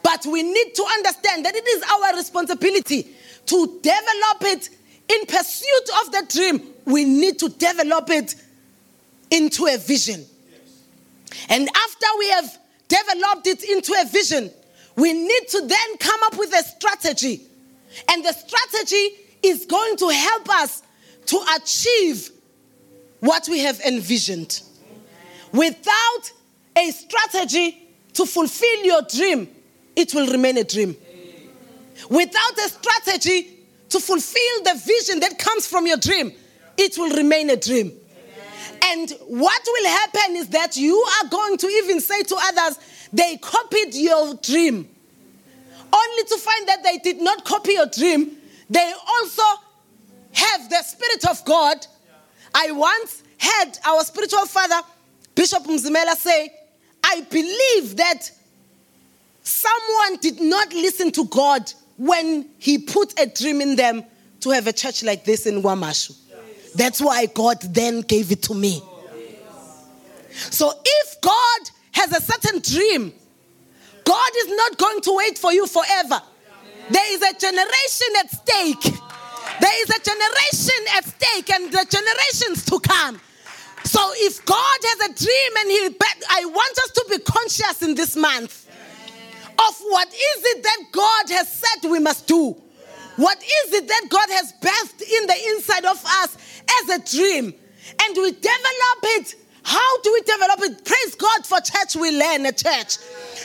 But 0.04 0.26
we 0.26 0.44
need 0.44 0.76
to 0.76 0.84
understand 0.84 1.46
that 1.46 1.56
it 1.56 1.68
is 1.68 1.84
our 1.84 2.16
responsibility 2.16 3.08
to 3.48 3.80
develop 3.82 4.42
it 4.42 4.70
in 5.10 5.26
pursuit 5.26 5.90
of 6.02 6.12
the 6.12 6.26
dream. 6.30 6.74
We 6.86 7.04
need 7.04 7.40
to 7.40 7.50
develop 7.50 8.10
it 8.10 8.36
into 9.32 9.66
a 9.66 9.78
vision. 9.78 10.26
And 11.50 11.68
after 11.68 12.08
we 12.18 12.30
have 12.30 12.58
developed 12.88 13.48
it 13.48 13.64
into 13.64 13.94
a 14.00 14.06
vision, 14.08 14.52
we 14.96 15.14
need 15.14 15.48
to 15.50 15.62
then 15.62 15.98
come 16.00 16.20
up 16.24 16.38
with 16.38 16.54
a 16.54 16.64
strategy. 16.64 17.42
And 18.10 18.24
the 18.24 18.34
strategy 18.34 19.18
is 19.44 19.66
going 19.66 19.98
to 19.98 20.10
help 20.10 20.50
us 20.50 20.84
to 21.28 21.40
achieve 21.56 22.32
what 23.20 23.48
we 23.50 23.60
have 23.60 23.80
envisioned. 23.82 24.62
Without 25.52 26.32
a 26.76 26.92
strategy 26.92 27.88
to 28.14 28.26
fulfill 28.26 28.84
your 28.84 29.02
dream, 29.04 29.50
it 29.96 30.14
will 30.14 30.28
remain 30.28 30.58
a 30.58 30.64
dream. 30.64 30.96
Without 32.10 32.58
a 32.58 32.70
strategy 32.70 33.60
to 33.90 34.00
fulfill 34.00 34.64
the 34.64 34.82
vision 34.86 35.20
that 35.20 35.38
comes 35.38 35.68
from 35.68 35.86
your 35.86 35.98
dream, 35.98 36.32
it 36.78 36.98
will 36.98 37.16
remain 37.16 37.50
a 37.50 37.58
dream. 37.58 37.92
And 38.82 39.12
what 39.28 39.62
will 39.66 39.90
happen 39.90 40.36
is 40.38 40.48
that 40.50 40.78
you 40.78 40.96
are 40.96 41.30
going 41.30 41.58
to 41.58 41.68
even 41.68 42.00
say 42.00 42.24
to 42.24 42.36
others, 42.38 42.80
they 43.12 43.38
copied 43.38 43.94
your 43.94 44.36
dream. 44.36 44.88
Only 45.92 46.24
to 46.24 46.38
find 46.38 46.68
that 46.68 46.84
they 46.84 46.98
did 47.00 47.20
not 47.22 47.44
copy 47.44 47.74
your 47.74 47.88
dream, 47.88 48.38
they 48.70 48.94
also 49.08 49.44
have 50.32 50.70
the 50.70 50.82
Spirit 50.84 51.26
of 51.30 51.44
God. 51.46 51.86
I 52.54 52.72
once 52.72 53.24
heard 53.40 53.72
our 53.86 54.04
spiritual 54.04 54.46
father, 54.46 54.82
Bishop 55.36 55.64
Mzimela, 55.64 56.16
say, 56.16 56.52
I 57.04 57.22
believe 57.22 57.98
that 57.98 58.32
someone 59.44 60.18
did 60.22 60.42
not 60.42 60.74
listen 60.74 61.12
to 61.14 61.26
God 61.26 61.72
when 61.98 62.50
he 62.58 62.78
put 62.78 63.20
a 63.20 63.26
dream 63.26 63.62
in 63.62 63.76
them 63.76 64.04
to 64.42 64.50
have 64.52 64.68
a 64.68 64.74
church 64.74 65.04
like 65.04 65.26
this 65.26 65.46
in 65.46 65.62
KwaMashu. 65.62 66.18
That's 66.76 67.02
why 67.02 67.26
God 67.28 67.62
then 67.62 68.02
gave 68.02 68.32
it 68.32 68.42
to 68.44 68.54
me. 68.54 68.82
So 70.32 70.72
if 70.86 71.22
God 71.22 71.70
has 71.92 72.14
a 72.14 72.22
certain 72.22 72.62
dream, 72.62 73.14
God 74.06 74.32
is 74.38 74.48
not 74.56 74.78
going 74.78 75.02
to 75.02 75.16
wait 75.16 75.38
for 75.38 75.52
you 75.52 75.68
forever. 75.68 76.22
There 76.90 77.14
is 77.14 77.22
a 77.22 77.40
generation 77.40 78.08
at 78.20 78.32
stake. 78.32 79.00
There 79.60 79.84
is 79.84 79.90
a 79.90 80.00
generation 80.00 80.82
at 80.96 81.06
stake 81.06 81.50
and 81.52 81.72
the 81.72 81.86
generations 81.90 82.66
to 82.66 82.80
come. 82.80 83.20
So 83.84 84.00
if 84.16 84.46
God 84.46 84.80
has 84.84 85.10
a 85.10 85.14
dream 85.14 85.52
and 85.58 85.70
he 85.70 85.98
I 86.30 86.46
want 86.46 86.78
us 86.78 86.92
to 86.92 87.06
be 87.10 87.20
conscious 87.20 87.82
in 87.82 87.96
this 87.96 88.16
month 88.16 88.68
of 89.60 89.76
what 89.90 90.08
is 90.08 90.44
it 90.46 90.64
that 90.64 90.84
God 90.92 91.30
has 91.30 91.52
said 91.52 91.90
we 91.90 92.00
must 92.00 92.28
do. 92.28 92.56
What 93.18 93.38
is 93.38 93.74
it 93.74 93.88
that 93.88 94.06
God 94.10 94.30
has 94.30 94.54
birthed 94.62 95.02
in 95.02 95.28
the 95.28 95.36
inside 95.50 95.86
of 95.86 96.02
us 96.06 96.38
as 96.82 96.90
a 96.90 97.18
dream? 97.18 97.54
And 98.02 98.16
we 98.16 98.32
develop 98.32 99.02
it. 99.20 99.36
How 99.64 100.02
do 100.02 100.14
we 100.14 100.22
develop 100.22 100.60
it? 100.62 100.86
Praise 100.86 101.16
God 101.16 101.46
for 101.46 101.60
church 101.60 101.96
we 101.96 102.18
learn 102.18 102.46
a 102.46 102.54
church. 102.54 102.98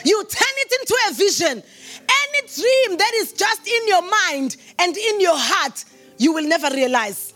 You 0.05 0.23
turn 0.23 0.55
it 0.57 0.79
into 0.79 0.97
a 1.09 1.13
vision. 1.13 1.63
Any 1.99 2.47
dream 2.47 2.97
that 2.97 3.11
is 3.15 3.33
just 3.33 3.67
in 3.67 3.87
your 3.87 4.01
mind 4.01 4.55
and 4.79 4.95
in 4.95 5.19
your 5.19 5.37
heart, 5.37 5.83
you 6.17 6.33
will 6.33 6.47
never 6.47 6.69
realize. 6.69 7.33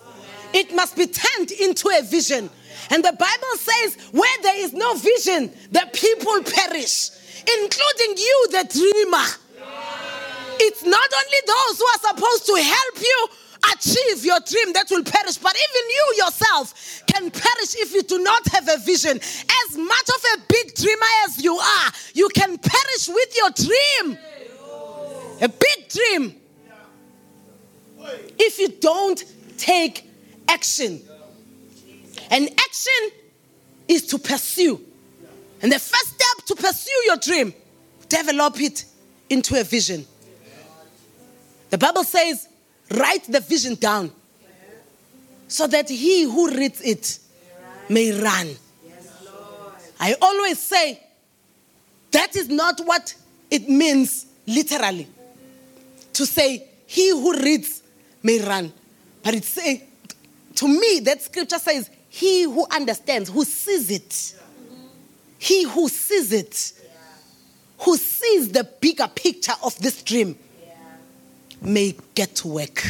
It 0.53 0.73
must 0.73 0.95
be 0.95 1.05
turned 1.05 1.51
into 1.51 1.89
a 1.89 2.01
vision. 2.01 2.49
And 2.89 3.03
the 3.03 3.11
Bible 3.11 3.55
says, 3.57 3.97
where 4.11 4.41
there 4.41 4.57
is 4.57 4.73
no 4.73 4.95
vision, 4.95 5.51
the 5.71 5.87
people 5.93 6.41
perish, 6.43 7.11
including 7.41 8.17
you, 8.17 8.47
the 8.51 8.65
dreamer. 8.71 9.25
It's 10.61 10.83
not 10.83 11.09
only 11.13 11.37
those 11.47 11.79
who 11.79 11.85
are 11.85 12.15
supposed 12.15 12.45
to 12.47 12.55
help 12.55 12.99
you 12.99 13.27
achieve 13.73 14.25
your 14.25 14.39
dream 14.39 14.73
that 14.73 14.87
will 14.89 15.03
perish, 15.03 15.37
but 15.37 15.55
even 15.55 15.89
you 15.89 16.13
yourself 16.17 17.03
can 17.07 17.29
perish 17.29 17.75
if 17.75 17.93
you 17.93 18.03
do 18.03 18.19
not 18.19 18.47
have 18.49 18.67
a 18.67 18.77
vision. 18.77 19.17
As 19.17 19.77
much 19.77 20.09
of 20.09 20.23
a 20.35 20.41
big 20.49 20.75
dreamer 20.75 21.11
as 21.25 21.43
you 21.43 21.55
are, 21.55 21.91
you 22.13 22.29
can 22.29 22.57
perish 22.57 23.07
with 23.07 23.35
your 23.35 23.49
dream. 23.51 24.17
A 25.41 25.47
big 25.49 25.89
dream. 25.89 26.38
If 28.37 28.59
you 28.59 28.69
don't 28.69 29.23
take 29.57 30.09
action. 30.47 31.01
And 32.31 32.49
action 32.49 33.09
is 33.87 34.07
to 34.07 34.19
pursue. 34.19 34.79
And 35.61 35.71
the 35.71 35.79
first 35.79 36.07
step 36.07 36.45
to 36.45 36.55
pursue 36.55 37.01
your 37.05 37.17
dream, 37.17 37.53
develop 38.07 38.59
it 38.61 38.85
into 39.29 39.59
a 39.59 39.63
vision. 39.63 40.05
The 41.69 41.77
Bible 41.77 42.03
says, 42.03 42.47
write 42.91 43.25
the 43.25 43.39
vision 43.41 43.75
down 43.75 44.11
so 45.47 45.67
that 45.67 45.89
he 45.89 46.23
who 46.23 46.49
reads 46.49 46.81
it 46.81 47.19
may 47.89 48.11
run. 48.11 48.55
I 49.99 50.15
always 50.21 50.59
say 50.59 51.01
that 52.11 52.35
is 52.35 52.47
not 52.47 52.79
what 52.85 53.13
it 53.51 53.67
means 53.67 54.25
literally 54.47 55.07
to 56.13 56.25
say 56.25 56.67
he 56.85 57.09
who 57.09 57.37
reads 57.37 57.83
may 58.23 58.39
run. 58.39 58.71
But 59.23 59.35
it 59.35 59.43
say, 59.43 59.83
to 60.55 60.67
me, 60.67 60.99
that 61.01 61.21
scripture 61.21 61.59
says, 61.59 61.89
he 62.09 62.43
who 62.43 62.65
understands, 62.71 63.29
who 63.29 63.43
sees 63.45 63.91
it, 63.91 64.35
he 65.37 65.63
who 65.63 65.87
sees 65.87 66.33
it, 66.33 66.73
who 67.79 67.95
sees 67.97 68.51
the 68.51 68.63
bigger 68.81 69.07
picture 69.13 69.53
of 69.63 69.77
this 69.79 70.01
dream, 70.03 70.37
may 71.61 71.95
get 72.15 72.35
to 72.35 72.47
work. 72.47 72.83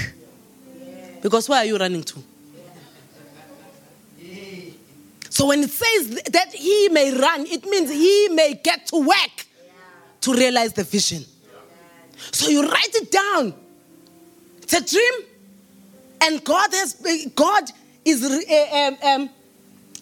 Because 1.21 1.49
where 1.49 1.59
are 1.59 1.65
you 1.65 1.77
running 1.77 2.03
to? 2.03 2.23
So 5.29 5.45
when 5.47 5.61
it 5.61 5.69
says 5.69 6.21
that 6.31 6.53
he 6.53 6.89
may 6.89 7.15
run, 7.15 7.45
it 7.45 7.65
means 7.65 7.89
he 7.89 8.29
may 8.29 8.55
get 8.55 8.87
to 8.87 8.97
work 8.97 9.45
to 10.21 10.33
realize 10.33 10.73
the 10.73 10.83
vision. 10.83 11.23
So 12.31 12.49
you 12.49 12.67
write 12.67 12.95
it 12.95 13.11
down. 13.11 13.53
It's 14.71 14.93
a 14.93 14.95
dream, 14.95 15.27
and 16.21 16.43
God 16.43 16.69
has 16.73 16.93
God 17.35 17.71
is 18.05 18.23
uh, 18.23 18.91
um, 19.03 19.27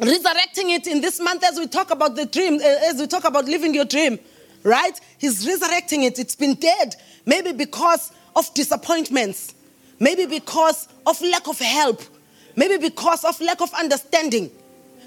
resurrecting 0.01 0.71
it 0.71 0.87
in 0.87 0.99
this 0.99 1.21
month 1.21 1.45
as 1.45 1.57
we 1.57 1.67
talk 1.67 1.89
about 1.89 2.17
the 2.17 2.25
dream, 2.25 2.55
uh, 2.55 2.89
as 2.89 2.99
we 2.99 3.07
talk 3.07 3.23
about 3.23 3.45
living 3.45 3.73
your 3.73 3.85
dream. 3.85 4.19
Right? 4.63 4.99
He's 5.19 5.47
resurrecting 5.47 6.03
it. 6.03 6.19
It's 6.19 6.35
been 6.35 6.55
dead, 6.55 6.97
maybe 7.25 7.53
because 7.53 8.11
of 8.35 8.53
disappointments, 8.53 9.55
maybe 10.01 10.25
because 10.25 10.89
of 11.05 11.21
lack 11.21 11.47
of 11.47 11.59
help, 11.59 12.01
maybe 12.57 12.75
because 12.77 13.23
of 13.23 13.39
lack 13.39 13.61
of 13.61 13.73
understanding. 13.73 14.51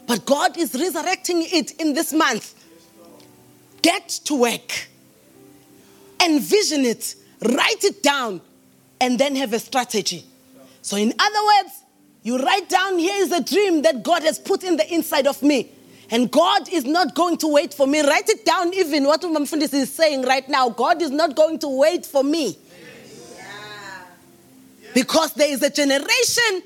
But 0.07 0.25
God 0.25 0.57
is 0.57 0.73
resurrecting 0.73 1.43
it 1.43 1.73
in 1.73 1.93
this 1.93 2.15
month. 2.15 2.55
Get 3.83 4.09
to 4.25 4.37
work, 4.37 4.89
envision 6.25 6.87
it, 6.87 7.15
write 7.43 7.85
it 7.85 8.03
down, 8.03 8.41
and 9.01 9.19
then 9.19 9.37
have 9.37 9.53
a 9.53 9.59
strategy. 9.59 10.25
So, 10.83 10.97
in 10.97 11.13
other 11.19 11.41
words, 11.45 11.75
You 12.23 12.39
write 12.39 12.69
down, 12.69 12.99
here 12.99 13.23
is 13.23 13.33
a 13.33 13.43
dream 13.43 13.83
that 13.83 14.03
God 14.03 14.23
has 14.23 14.39
put 14.39 14.63
in 14.63 14.77
the 14.77 14.93
inside 14.93 15.27
of 15.27 15.43
me. 15.43 15.71
And 16.11 16.31
God 16.31 16.69
is 16.71 16.85
not 16.85 17.15
going 17.15 17.39
to 17.39 17.47
wait 17.49 17.73
for 17.73 17.87
me. 17.87 18.01
Write 18.01 18.29
it 18.29 18.45
down, 18.45 18.75
even 18.75 19.05
what 19.05 19.23
Umamfundis 19.23 19.73
is 19.73 19.93
saying 19.93 20.23
right 20.23 20.47
now. 20.49 20.69
God 20.69 21.01
is 21.01 21.11
not 21.11 21.37
going 21.37 21.59
to 21.61 21.69
wait 21.69 22.05
for 22.05 22.25
me. 22.25 22.59
Because 24.93 25.33
there 25.35 25.49
is 25.49 25.63
a 25.63 25.71
generation 25.71 26.63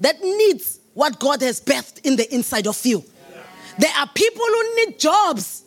that 0.00 0.20
needs 0.22 0.80
what 0.94 1.20
God 1.20 1.42
has 1.42 1.60
birthed 1.60 2.04
in 2.04 2.16
the 2.16 2.34
inside 2.34 2.66
of 2.66 2.84
you. 2.84 3.04
There 3.78 3.92
are 3.96 4.08
people 4.08 4.44
who 4.44 4.76
need 4.76 4.98
jobs 4.98 5.62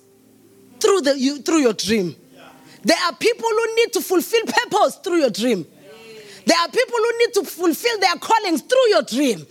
through, 0.80 1.01
the, 1.01 1.18
you, 1.18 1.41
through 1.41 1.59
your 1.59 1.74
dream. 1.74 2.16
There 2.84 2.97
are 3.05 3.16
people 3.16 3.47
who 3.47 3.76
need 3.76 3.93
to 3.93 4.01
fulfill 4.01 4.41
purpose 4.45 4.95
through 4.95 5.18
your 5.18 5.30
dream. 5.30 5.66
There 6.46 6.58
are 6.58 6.68
people 6.70 6.98
who 6.98 7.18
need 7.20 7.34
to 7.36 7.44
fulfill 7.44 8.00
their 8.00 8.16
callings 8.16 8.62
through 8.62 8.89
your 8.89 9.04
dream. 9.04 9.46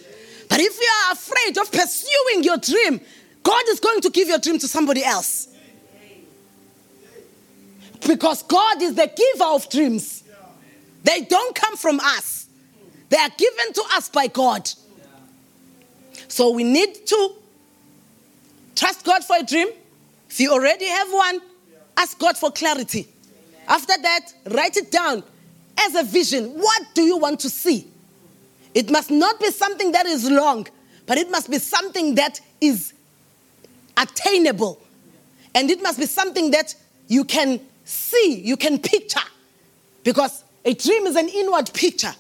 But 0.49 0.61
if 0.61 0.80
you 0.80 0.88
are 1.07 1.12
afraid 1.12 1.59
of 1.59 1.70
pursuing 1.70 2.43
your 2.43 2.57
dream, 2.57 3.01
God 3.43 3.62
is 3.68 3.80
going 3.80 4.01
to 4.01 4.11
give 4.11 4.28
your 4.28 4.38
dream 4.38 4.59
to 4.59 4.68
somebody 4.68 5.05
else. 5.05 5.49
Because 8.07 8.43
God 8.43 8.82
is 8.82 8.95
the 8.95 9.07
giver 9.07 9.45
of 9.45 9.68
dreams. 9.70 10.24
They 11.05 11.22
don't 11.22 11.55
come 11.55 11.76
from 11.76 12.01
us, 12.01 12.47
they 13.09 13.16
are 13.16 13.30
given 13.30 13.72
to 13.74 13.82
us 13.93 14.09
by 14.09 14.26
God. 14.26 14.70
So 16.28 16.51
we 16.51 16.64
need 16.64 17.07
to 17.07 17.34
trust 18.76 19.05
God 19.05 19.24
for 19.24 19.36
a 19.36 19.43
dream. 19.43 19.68
If 20.28 20.38
you 20.38 20.53
already 20.53 20.86
have 20.86 21.09
one, 21.12 21.41
ask 21.97 22.18
God 22.18 22.38
for 22.38 22.53
clarity. 22.53 23.09
After 23.66 23.95
that, 24.01 24.32
write 24.47 24.76
it 24.76 24.93
down 24.93 25.24
as 25.83 25.95
a 25.95 26.03
vision. 26.03 26.51
What 26.51 26.83
do 26.95 27.03
you 27.03 27.16
want 27.16 27.41
to 27.41 27.51
see? 27.51 27.87
It 28.74 28.91
must 28.91 29.11
not 29.11 29.41
be 29.41 29.51
something 29.51 29.93
that 29.93 30.07
is 30.07 30.31
long, 30.31 30.66
but 31.07 31.18
it 31.18 31.31
must 31.31 31.51
be 31.51 31.59
something 31.59 32.14
that 32.16 32.41
is 32.61 32.93
attainable. 33.97 34.81
And 35.55 35.70
it 35.70 35.83
must 35.83 35.99
be 35.99 36.07
something 36.07 36.53
that 36.53 36.74
you 37.09 37.24
can 37.24 37.61
see, 37.85 38.41
you 38.45 38.57
can 38.57 38.78
picture. 38.78 39.20
Because 40.05 40.45
a 40.64 40.74
dream 40.74 41.07
is 41.07 41.16
an 41.16 41.28
inward 41.28 41.72
picture. 41.74 42.14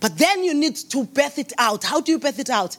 But 0.00 0.18
then 0.18 0.42
you 0.44 0.52
need 0.52 0.76
to 0.76 1.04
birth 1.04 1.38
it 1.38 1.52
out. 1.58 1.84
How 1.84 2.00
do 2.00 2.12
you 2.12 2.18
birth 2.18 2.38
it 2.38 2.50
out? 2.50 2.76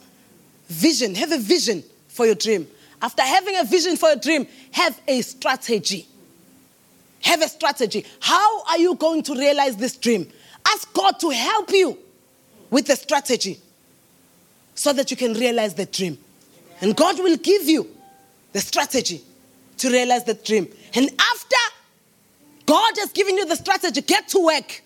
Vision. 0.68 1.16
Have 1.16 1.32
a 1.32 1.38
vision 1.38 1.84
for 2.10 2.26
your 2.26 2.36
dream. 2.36 2.68
After 3.02 3.22
having 3.22 3.58
a 3.58 3.64
vision 3.64 3.98
for 3.98 4.10
your 4.10 4.18
dream, 4.18 4.48
have 4.72 5.00
a 5.08 5.22
strategy. 5.22 6.08
Have 7.24 7.42
a 7.42 7.48
strategy. 7.48 8.06
How 8.20 8.64
are 8.66 8.78
you 8.78 8.96
going 8.96 9.24
to 9.24 9.34
realize 9.34 9.76
this 9.78 9.96
dream? 9.98 10.30
Ask 10.66 10.94
God 10.94 11.20
to 11.20 11.30
help 11.30 11.72
you 11.72 11.98
with 12.70 12.88
the 12.88 12.96
strategy 12.96 13.60
so 14.76 14.94
that 14.94 15.12
you 15.12 15.18
can 15.18 15.34
realize 15.34 15.74
the 15.74 15.86
dream. 15.86 16.18
And 16.82 16.96
God 16.96 17.18
will 17.20 17.38
give 17.38 17.64
you 17.64 17.88
the 18.52 18.60
strategy 18.60 19.22
to 19.78 19.90
realize 19.90 20.24
the 20.24 20.34
dream. 20.34 20.68
And 20.94 21.10
after 21.10 21.56
God 22.66 22.94
has 22.98 23.12
given 23.12 23.38
you 23.38 23.46
the 23.46 23.56
strategy, 23.56 24.02
get 24.02 24.28
to 24.30 24.40
work. 24.46 24.82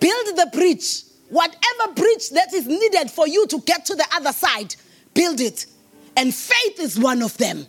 Build 0.00 0.36
the 0.36 0.50
bridge. 0.52 1.02
Whatever 1.28 1.92
bridge 1.94 2.30
that 2.30 2.54
is 2.54 2.66
needed 2.66 3.10
for 3.10 3.26
you 3.26 3.46
to 3.48 3.60
get 3.60 3.84
to 3.86 3.94
the 3.94 4.06
other 4.14 4.32
side, 4.32 4.76
build 5.12 5.40
it. 5.40 5.66
And 6.16 6.34
faith 6.34 6.78
is 6.80 6.98
one 6.98 7.22
of 7.22 7.36
them. 7.36 7.66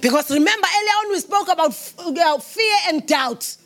Because 0.00 0.30
remember, 0.30 0.66
earlier 0.66 0.92
on 0.92 1.10
we 1.10 1.20
spoke 1.20 1.48
about 1.48 1.70
uh, 1.98 2.38
fear 2.38 2.76
and 2.88 3.06
doubt, 3.06 3.56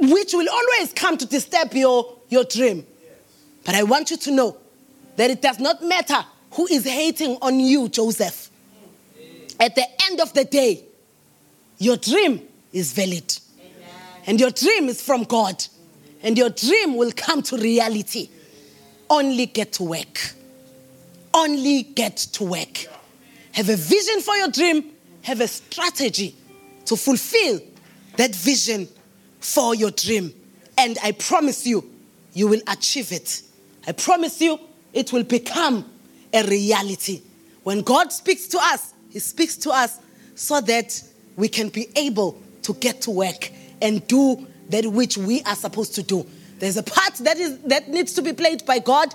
which 0.00 0.32
will 0.32 0.48
always 0.48 0.92
come 0.92 1.16
to 1.18 1.26
disturb 1.26 1.72
your, 1.74 2.16
your 2.28 2.44
dream. 2.44 2.86
But 3.64 3.74
I 3.74 3.82
want 3.82 4.10
you 4.10 4.16
to 4.16 4.30
know 4.30 4.56
that 5.16 5.30
it 5.30 5.42
does 5.42 5.58
not 5.58 5.82
matter 5.82 6.24
who 6.52 6.66
is 6.68 6.84
hating 6.84 7.36
on 7.42 7.58
you, 7.60 7.88
Joseph. 7.88 8.50
At 9.60 9.74
the 9.74 9.84
end 10.08 10.20
of 10.20 10.32
the 10.32 10.44
day, 10.44 10.84
your 11.78 11.96
dream 11.96 12.42
is 12.72 12.92
valid. 12.92 13.36
And 14.26 14.38
your 14.38 14.50
dream 14.50 14.88
is 14.88 15.02
from 15.02 15.24
God. 15.24 15.64
And 16.22 16.36
your 16.36 16.50
dream 16.50 16.96
will 16.96 17.12
come 17.16 17.42
to 17.42 17.56
reality. 17.56 18.28
Only 19.10 19.46
get 19.46 19.72
to 19.74 19.84
work. 19.84 20.34
Only 21.32 21.82
get 21.82 22.16
to 22.16 22.44
work. 22.44 22.86
Have 23.52 23.68
a 23.68 23.76
vision 23.76 24.20
for 24.20 24.36
your 24.36 24.48
dream, 24.48 24.92
have 25.22 25.40
a 25.40 25.48
strategy 25.48 26.34
to 26.86 26.96
fulfill 26.96 27.60
that 28.16 28.34
vision 28.34 28.88
for 29.40 29.74
your 29.74 29.90
dream. 29.90 30.32
And 30.76 30.98
I 31.02 31.12
promise 31.12 31.66
you, 31.66 31.88
you 32.32 32.48
will 32.48 32.62
achieve 32.66 33.12
it. 33.12 33.42
I 33.86 33.92
promise 33.92 34.40
you, 34.40 34.58
it 34.92 35.12
will 35.12 35.24
become 35.24 35.90
a 36.32 36.42
reality. 36.44 37.22
When 37.62 37.82
God 37.82 38.12
speaks 38.12 38.46
to 38.48 38.58
us, 38.58 38.94
He 39.10 39.18
speaks 39.18 39.56
to 39.58 39.70
us 39.70 39.98
so 40.34 40.60
that 40.62 41.02
we 41.36 41.48
can 41.48 41.68
be 41.68 41.88
able 41.96 42.40
to 42.62 42.74
get 42.74 43.00
to 43.02 43.10
work 43.10 43.50
and 43.80 44.06
do 44.08 44.46
that 44.70 44.86
which 44.86 45.16
we 45.16 45.42
are 45.42 45.54
supposed 45.54 45.94
to 45.94 46.02
do. 46.02 46.26
There's 46.58 46.76
a 46.76 46.82
part 46.82 47.14
that 47.16 47.38
is 47.38 47.58
that 47.60 47.88
needs 47.88 48.14
to 48.14 48.22
be 48.22 48.32
played 48.32 48.66
by 48.66 48.80
God, 48.80 49.14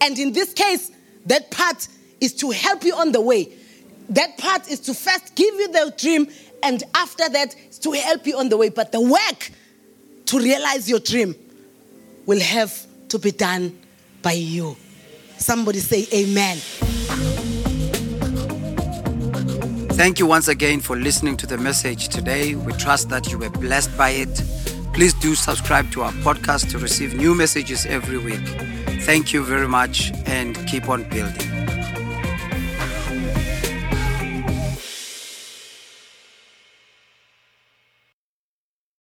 and 0.00 0.18
in 0.18 0.32
this 0.32 0.52
case, 0.52 0.90
that 1.26 1.50
part 1.50 1.88
is 2.20 2.32
to 2.34 2.50
help 2.50 2.84
you 2.84 2.94
on 2.94 3.12
the 3.12 3.20
way. 3.20 3.52
That 4.10 4.38
part 4.38 4.68
is 4.70 4.80
to 4.80 4.94
first 4.94 5.34
give 5.34 5.54
you 5.54 5.68
the 5.68 5.94
dream, 5.96 6.28
and 6.62 6.82
after 6.94 7.28
that, 7.28 7.54
to 7.80 7.92
help 7.92 8.26
you 8.26 8.38
on 8.38 8.48
the 8.48 8.56
way. 8.56 8.68
But 8.68 8.92
the 8.92 9.00
work 9.00 9.50
to 10.26 10.38
realize 10.38 10.88
your 10.88 11.00
dream 11.00 11.34
will 12.26 12.40
have 12.40 12.86
to 13.08 13.18
be 13.18 13.30
done 13.30 13.78
by 14.22 14.32
you. 14.32 14.76
Somebody 15.38 15.78
say 15.78 16.06
amen. 16.12 16.58
Thank 19.96 20.18
you 20.18 20.26
once 20.26 20.48
again 20.48 20.80
for 20.80 20.94
listening 20.96 21.36
to 21.38 21.46
the 21.46 21.56
message 21.56 22.08
today. 22.08 22.54
We 22.54 22.72
trust 22.74 23.08
that 23.08 23.30
you 23.30 23.38
were 23.38 23.50
blessed 23.50 23.96
by 23.96 24.10
it. 24.10 24.42
Please 24.92 25.14
do 25.14 25.34
subscribe 25.34 25.90
to 25.92 26.02
our 26.02 26.12
podcast 26.12 26.70
to 26.72 26.78
receive 26.78 27.14
new 27.14 27.34
messages 27.34 27.86
every 27.86 28.18
week. 28.18 28.46
Thank 29.02 29.32
you 29.32 29.42
very 29.42 29.68
much 29.68 30.12
and 30.26 30.56
keep 30.66 30.88
on 30.88 31.04
building. 31.08 31.55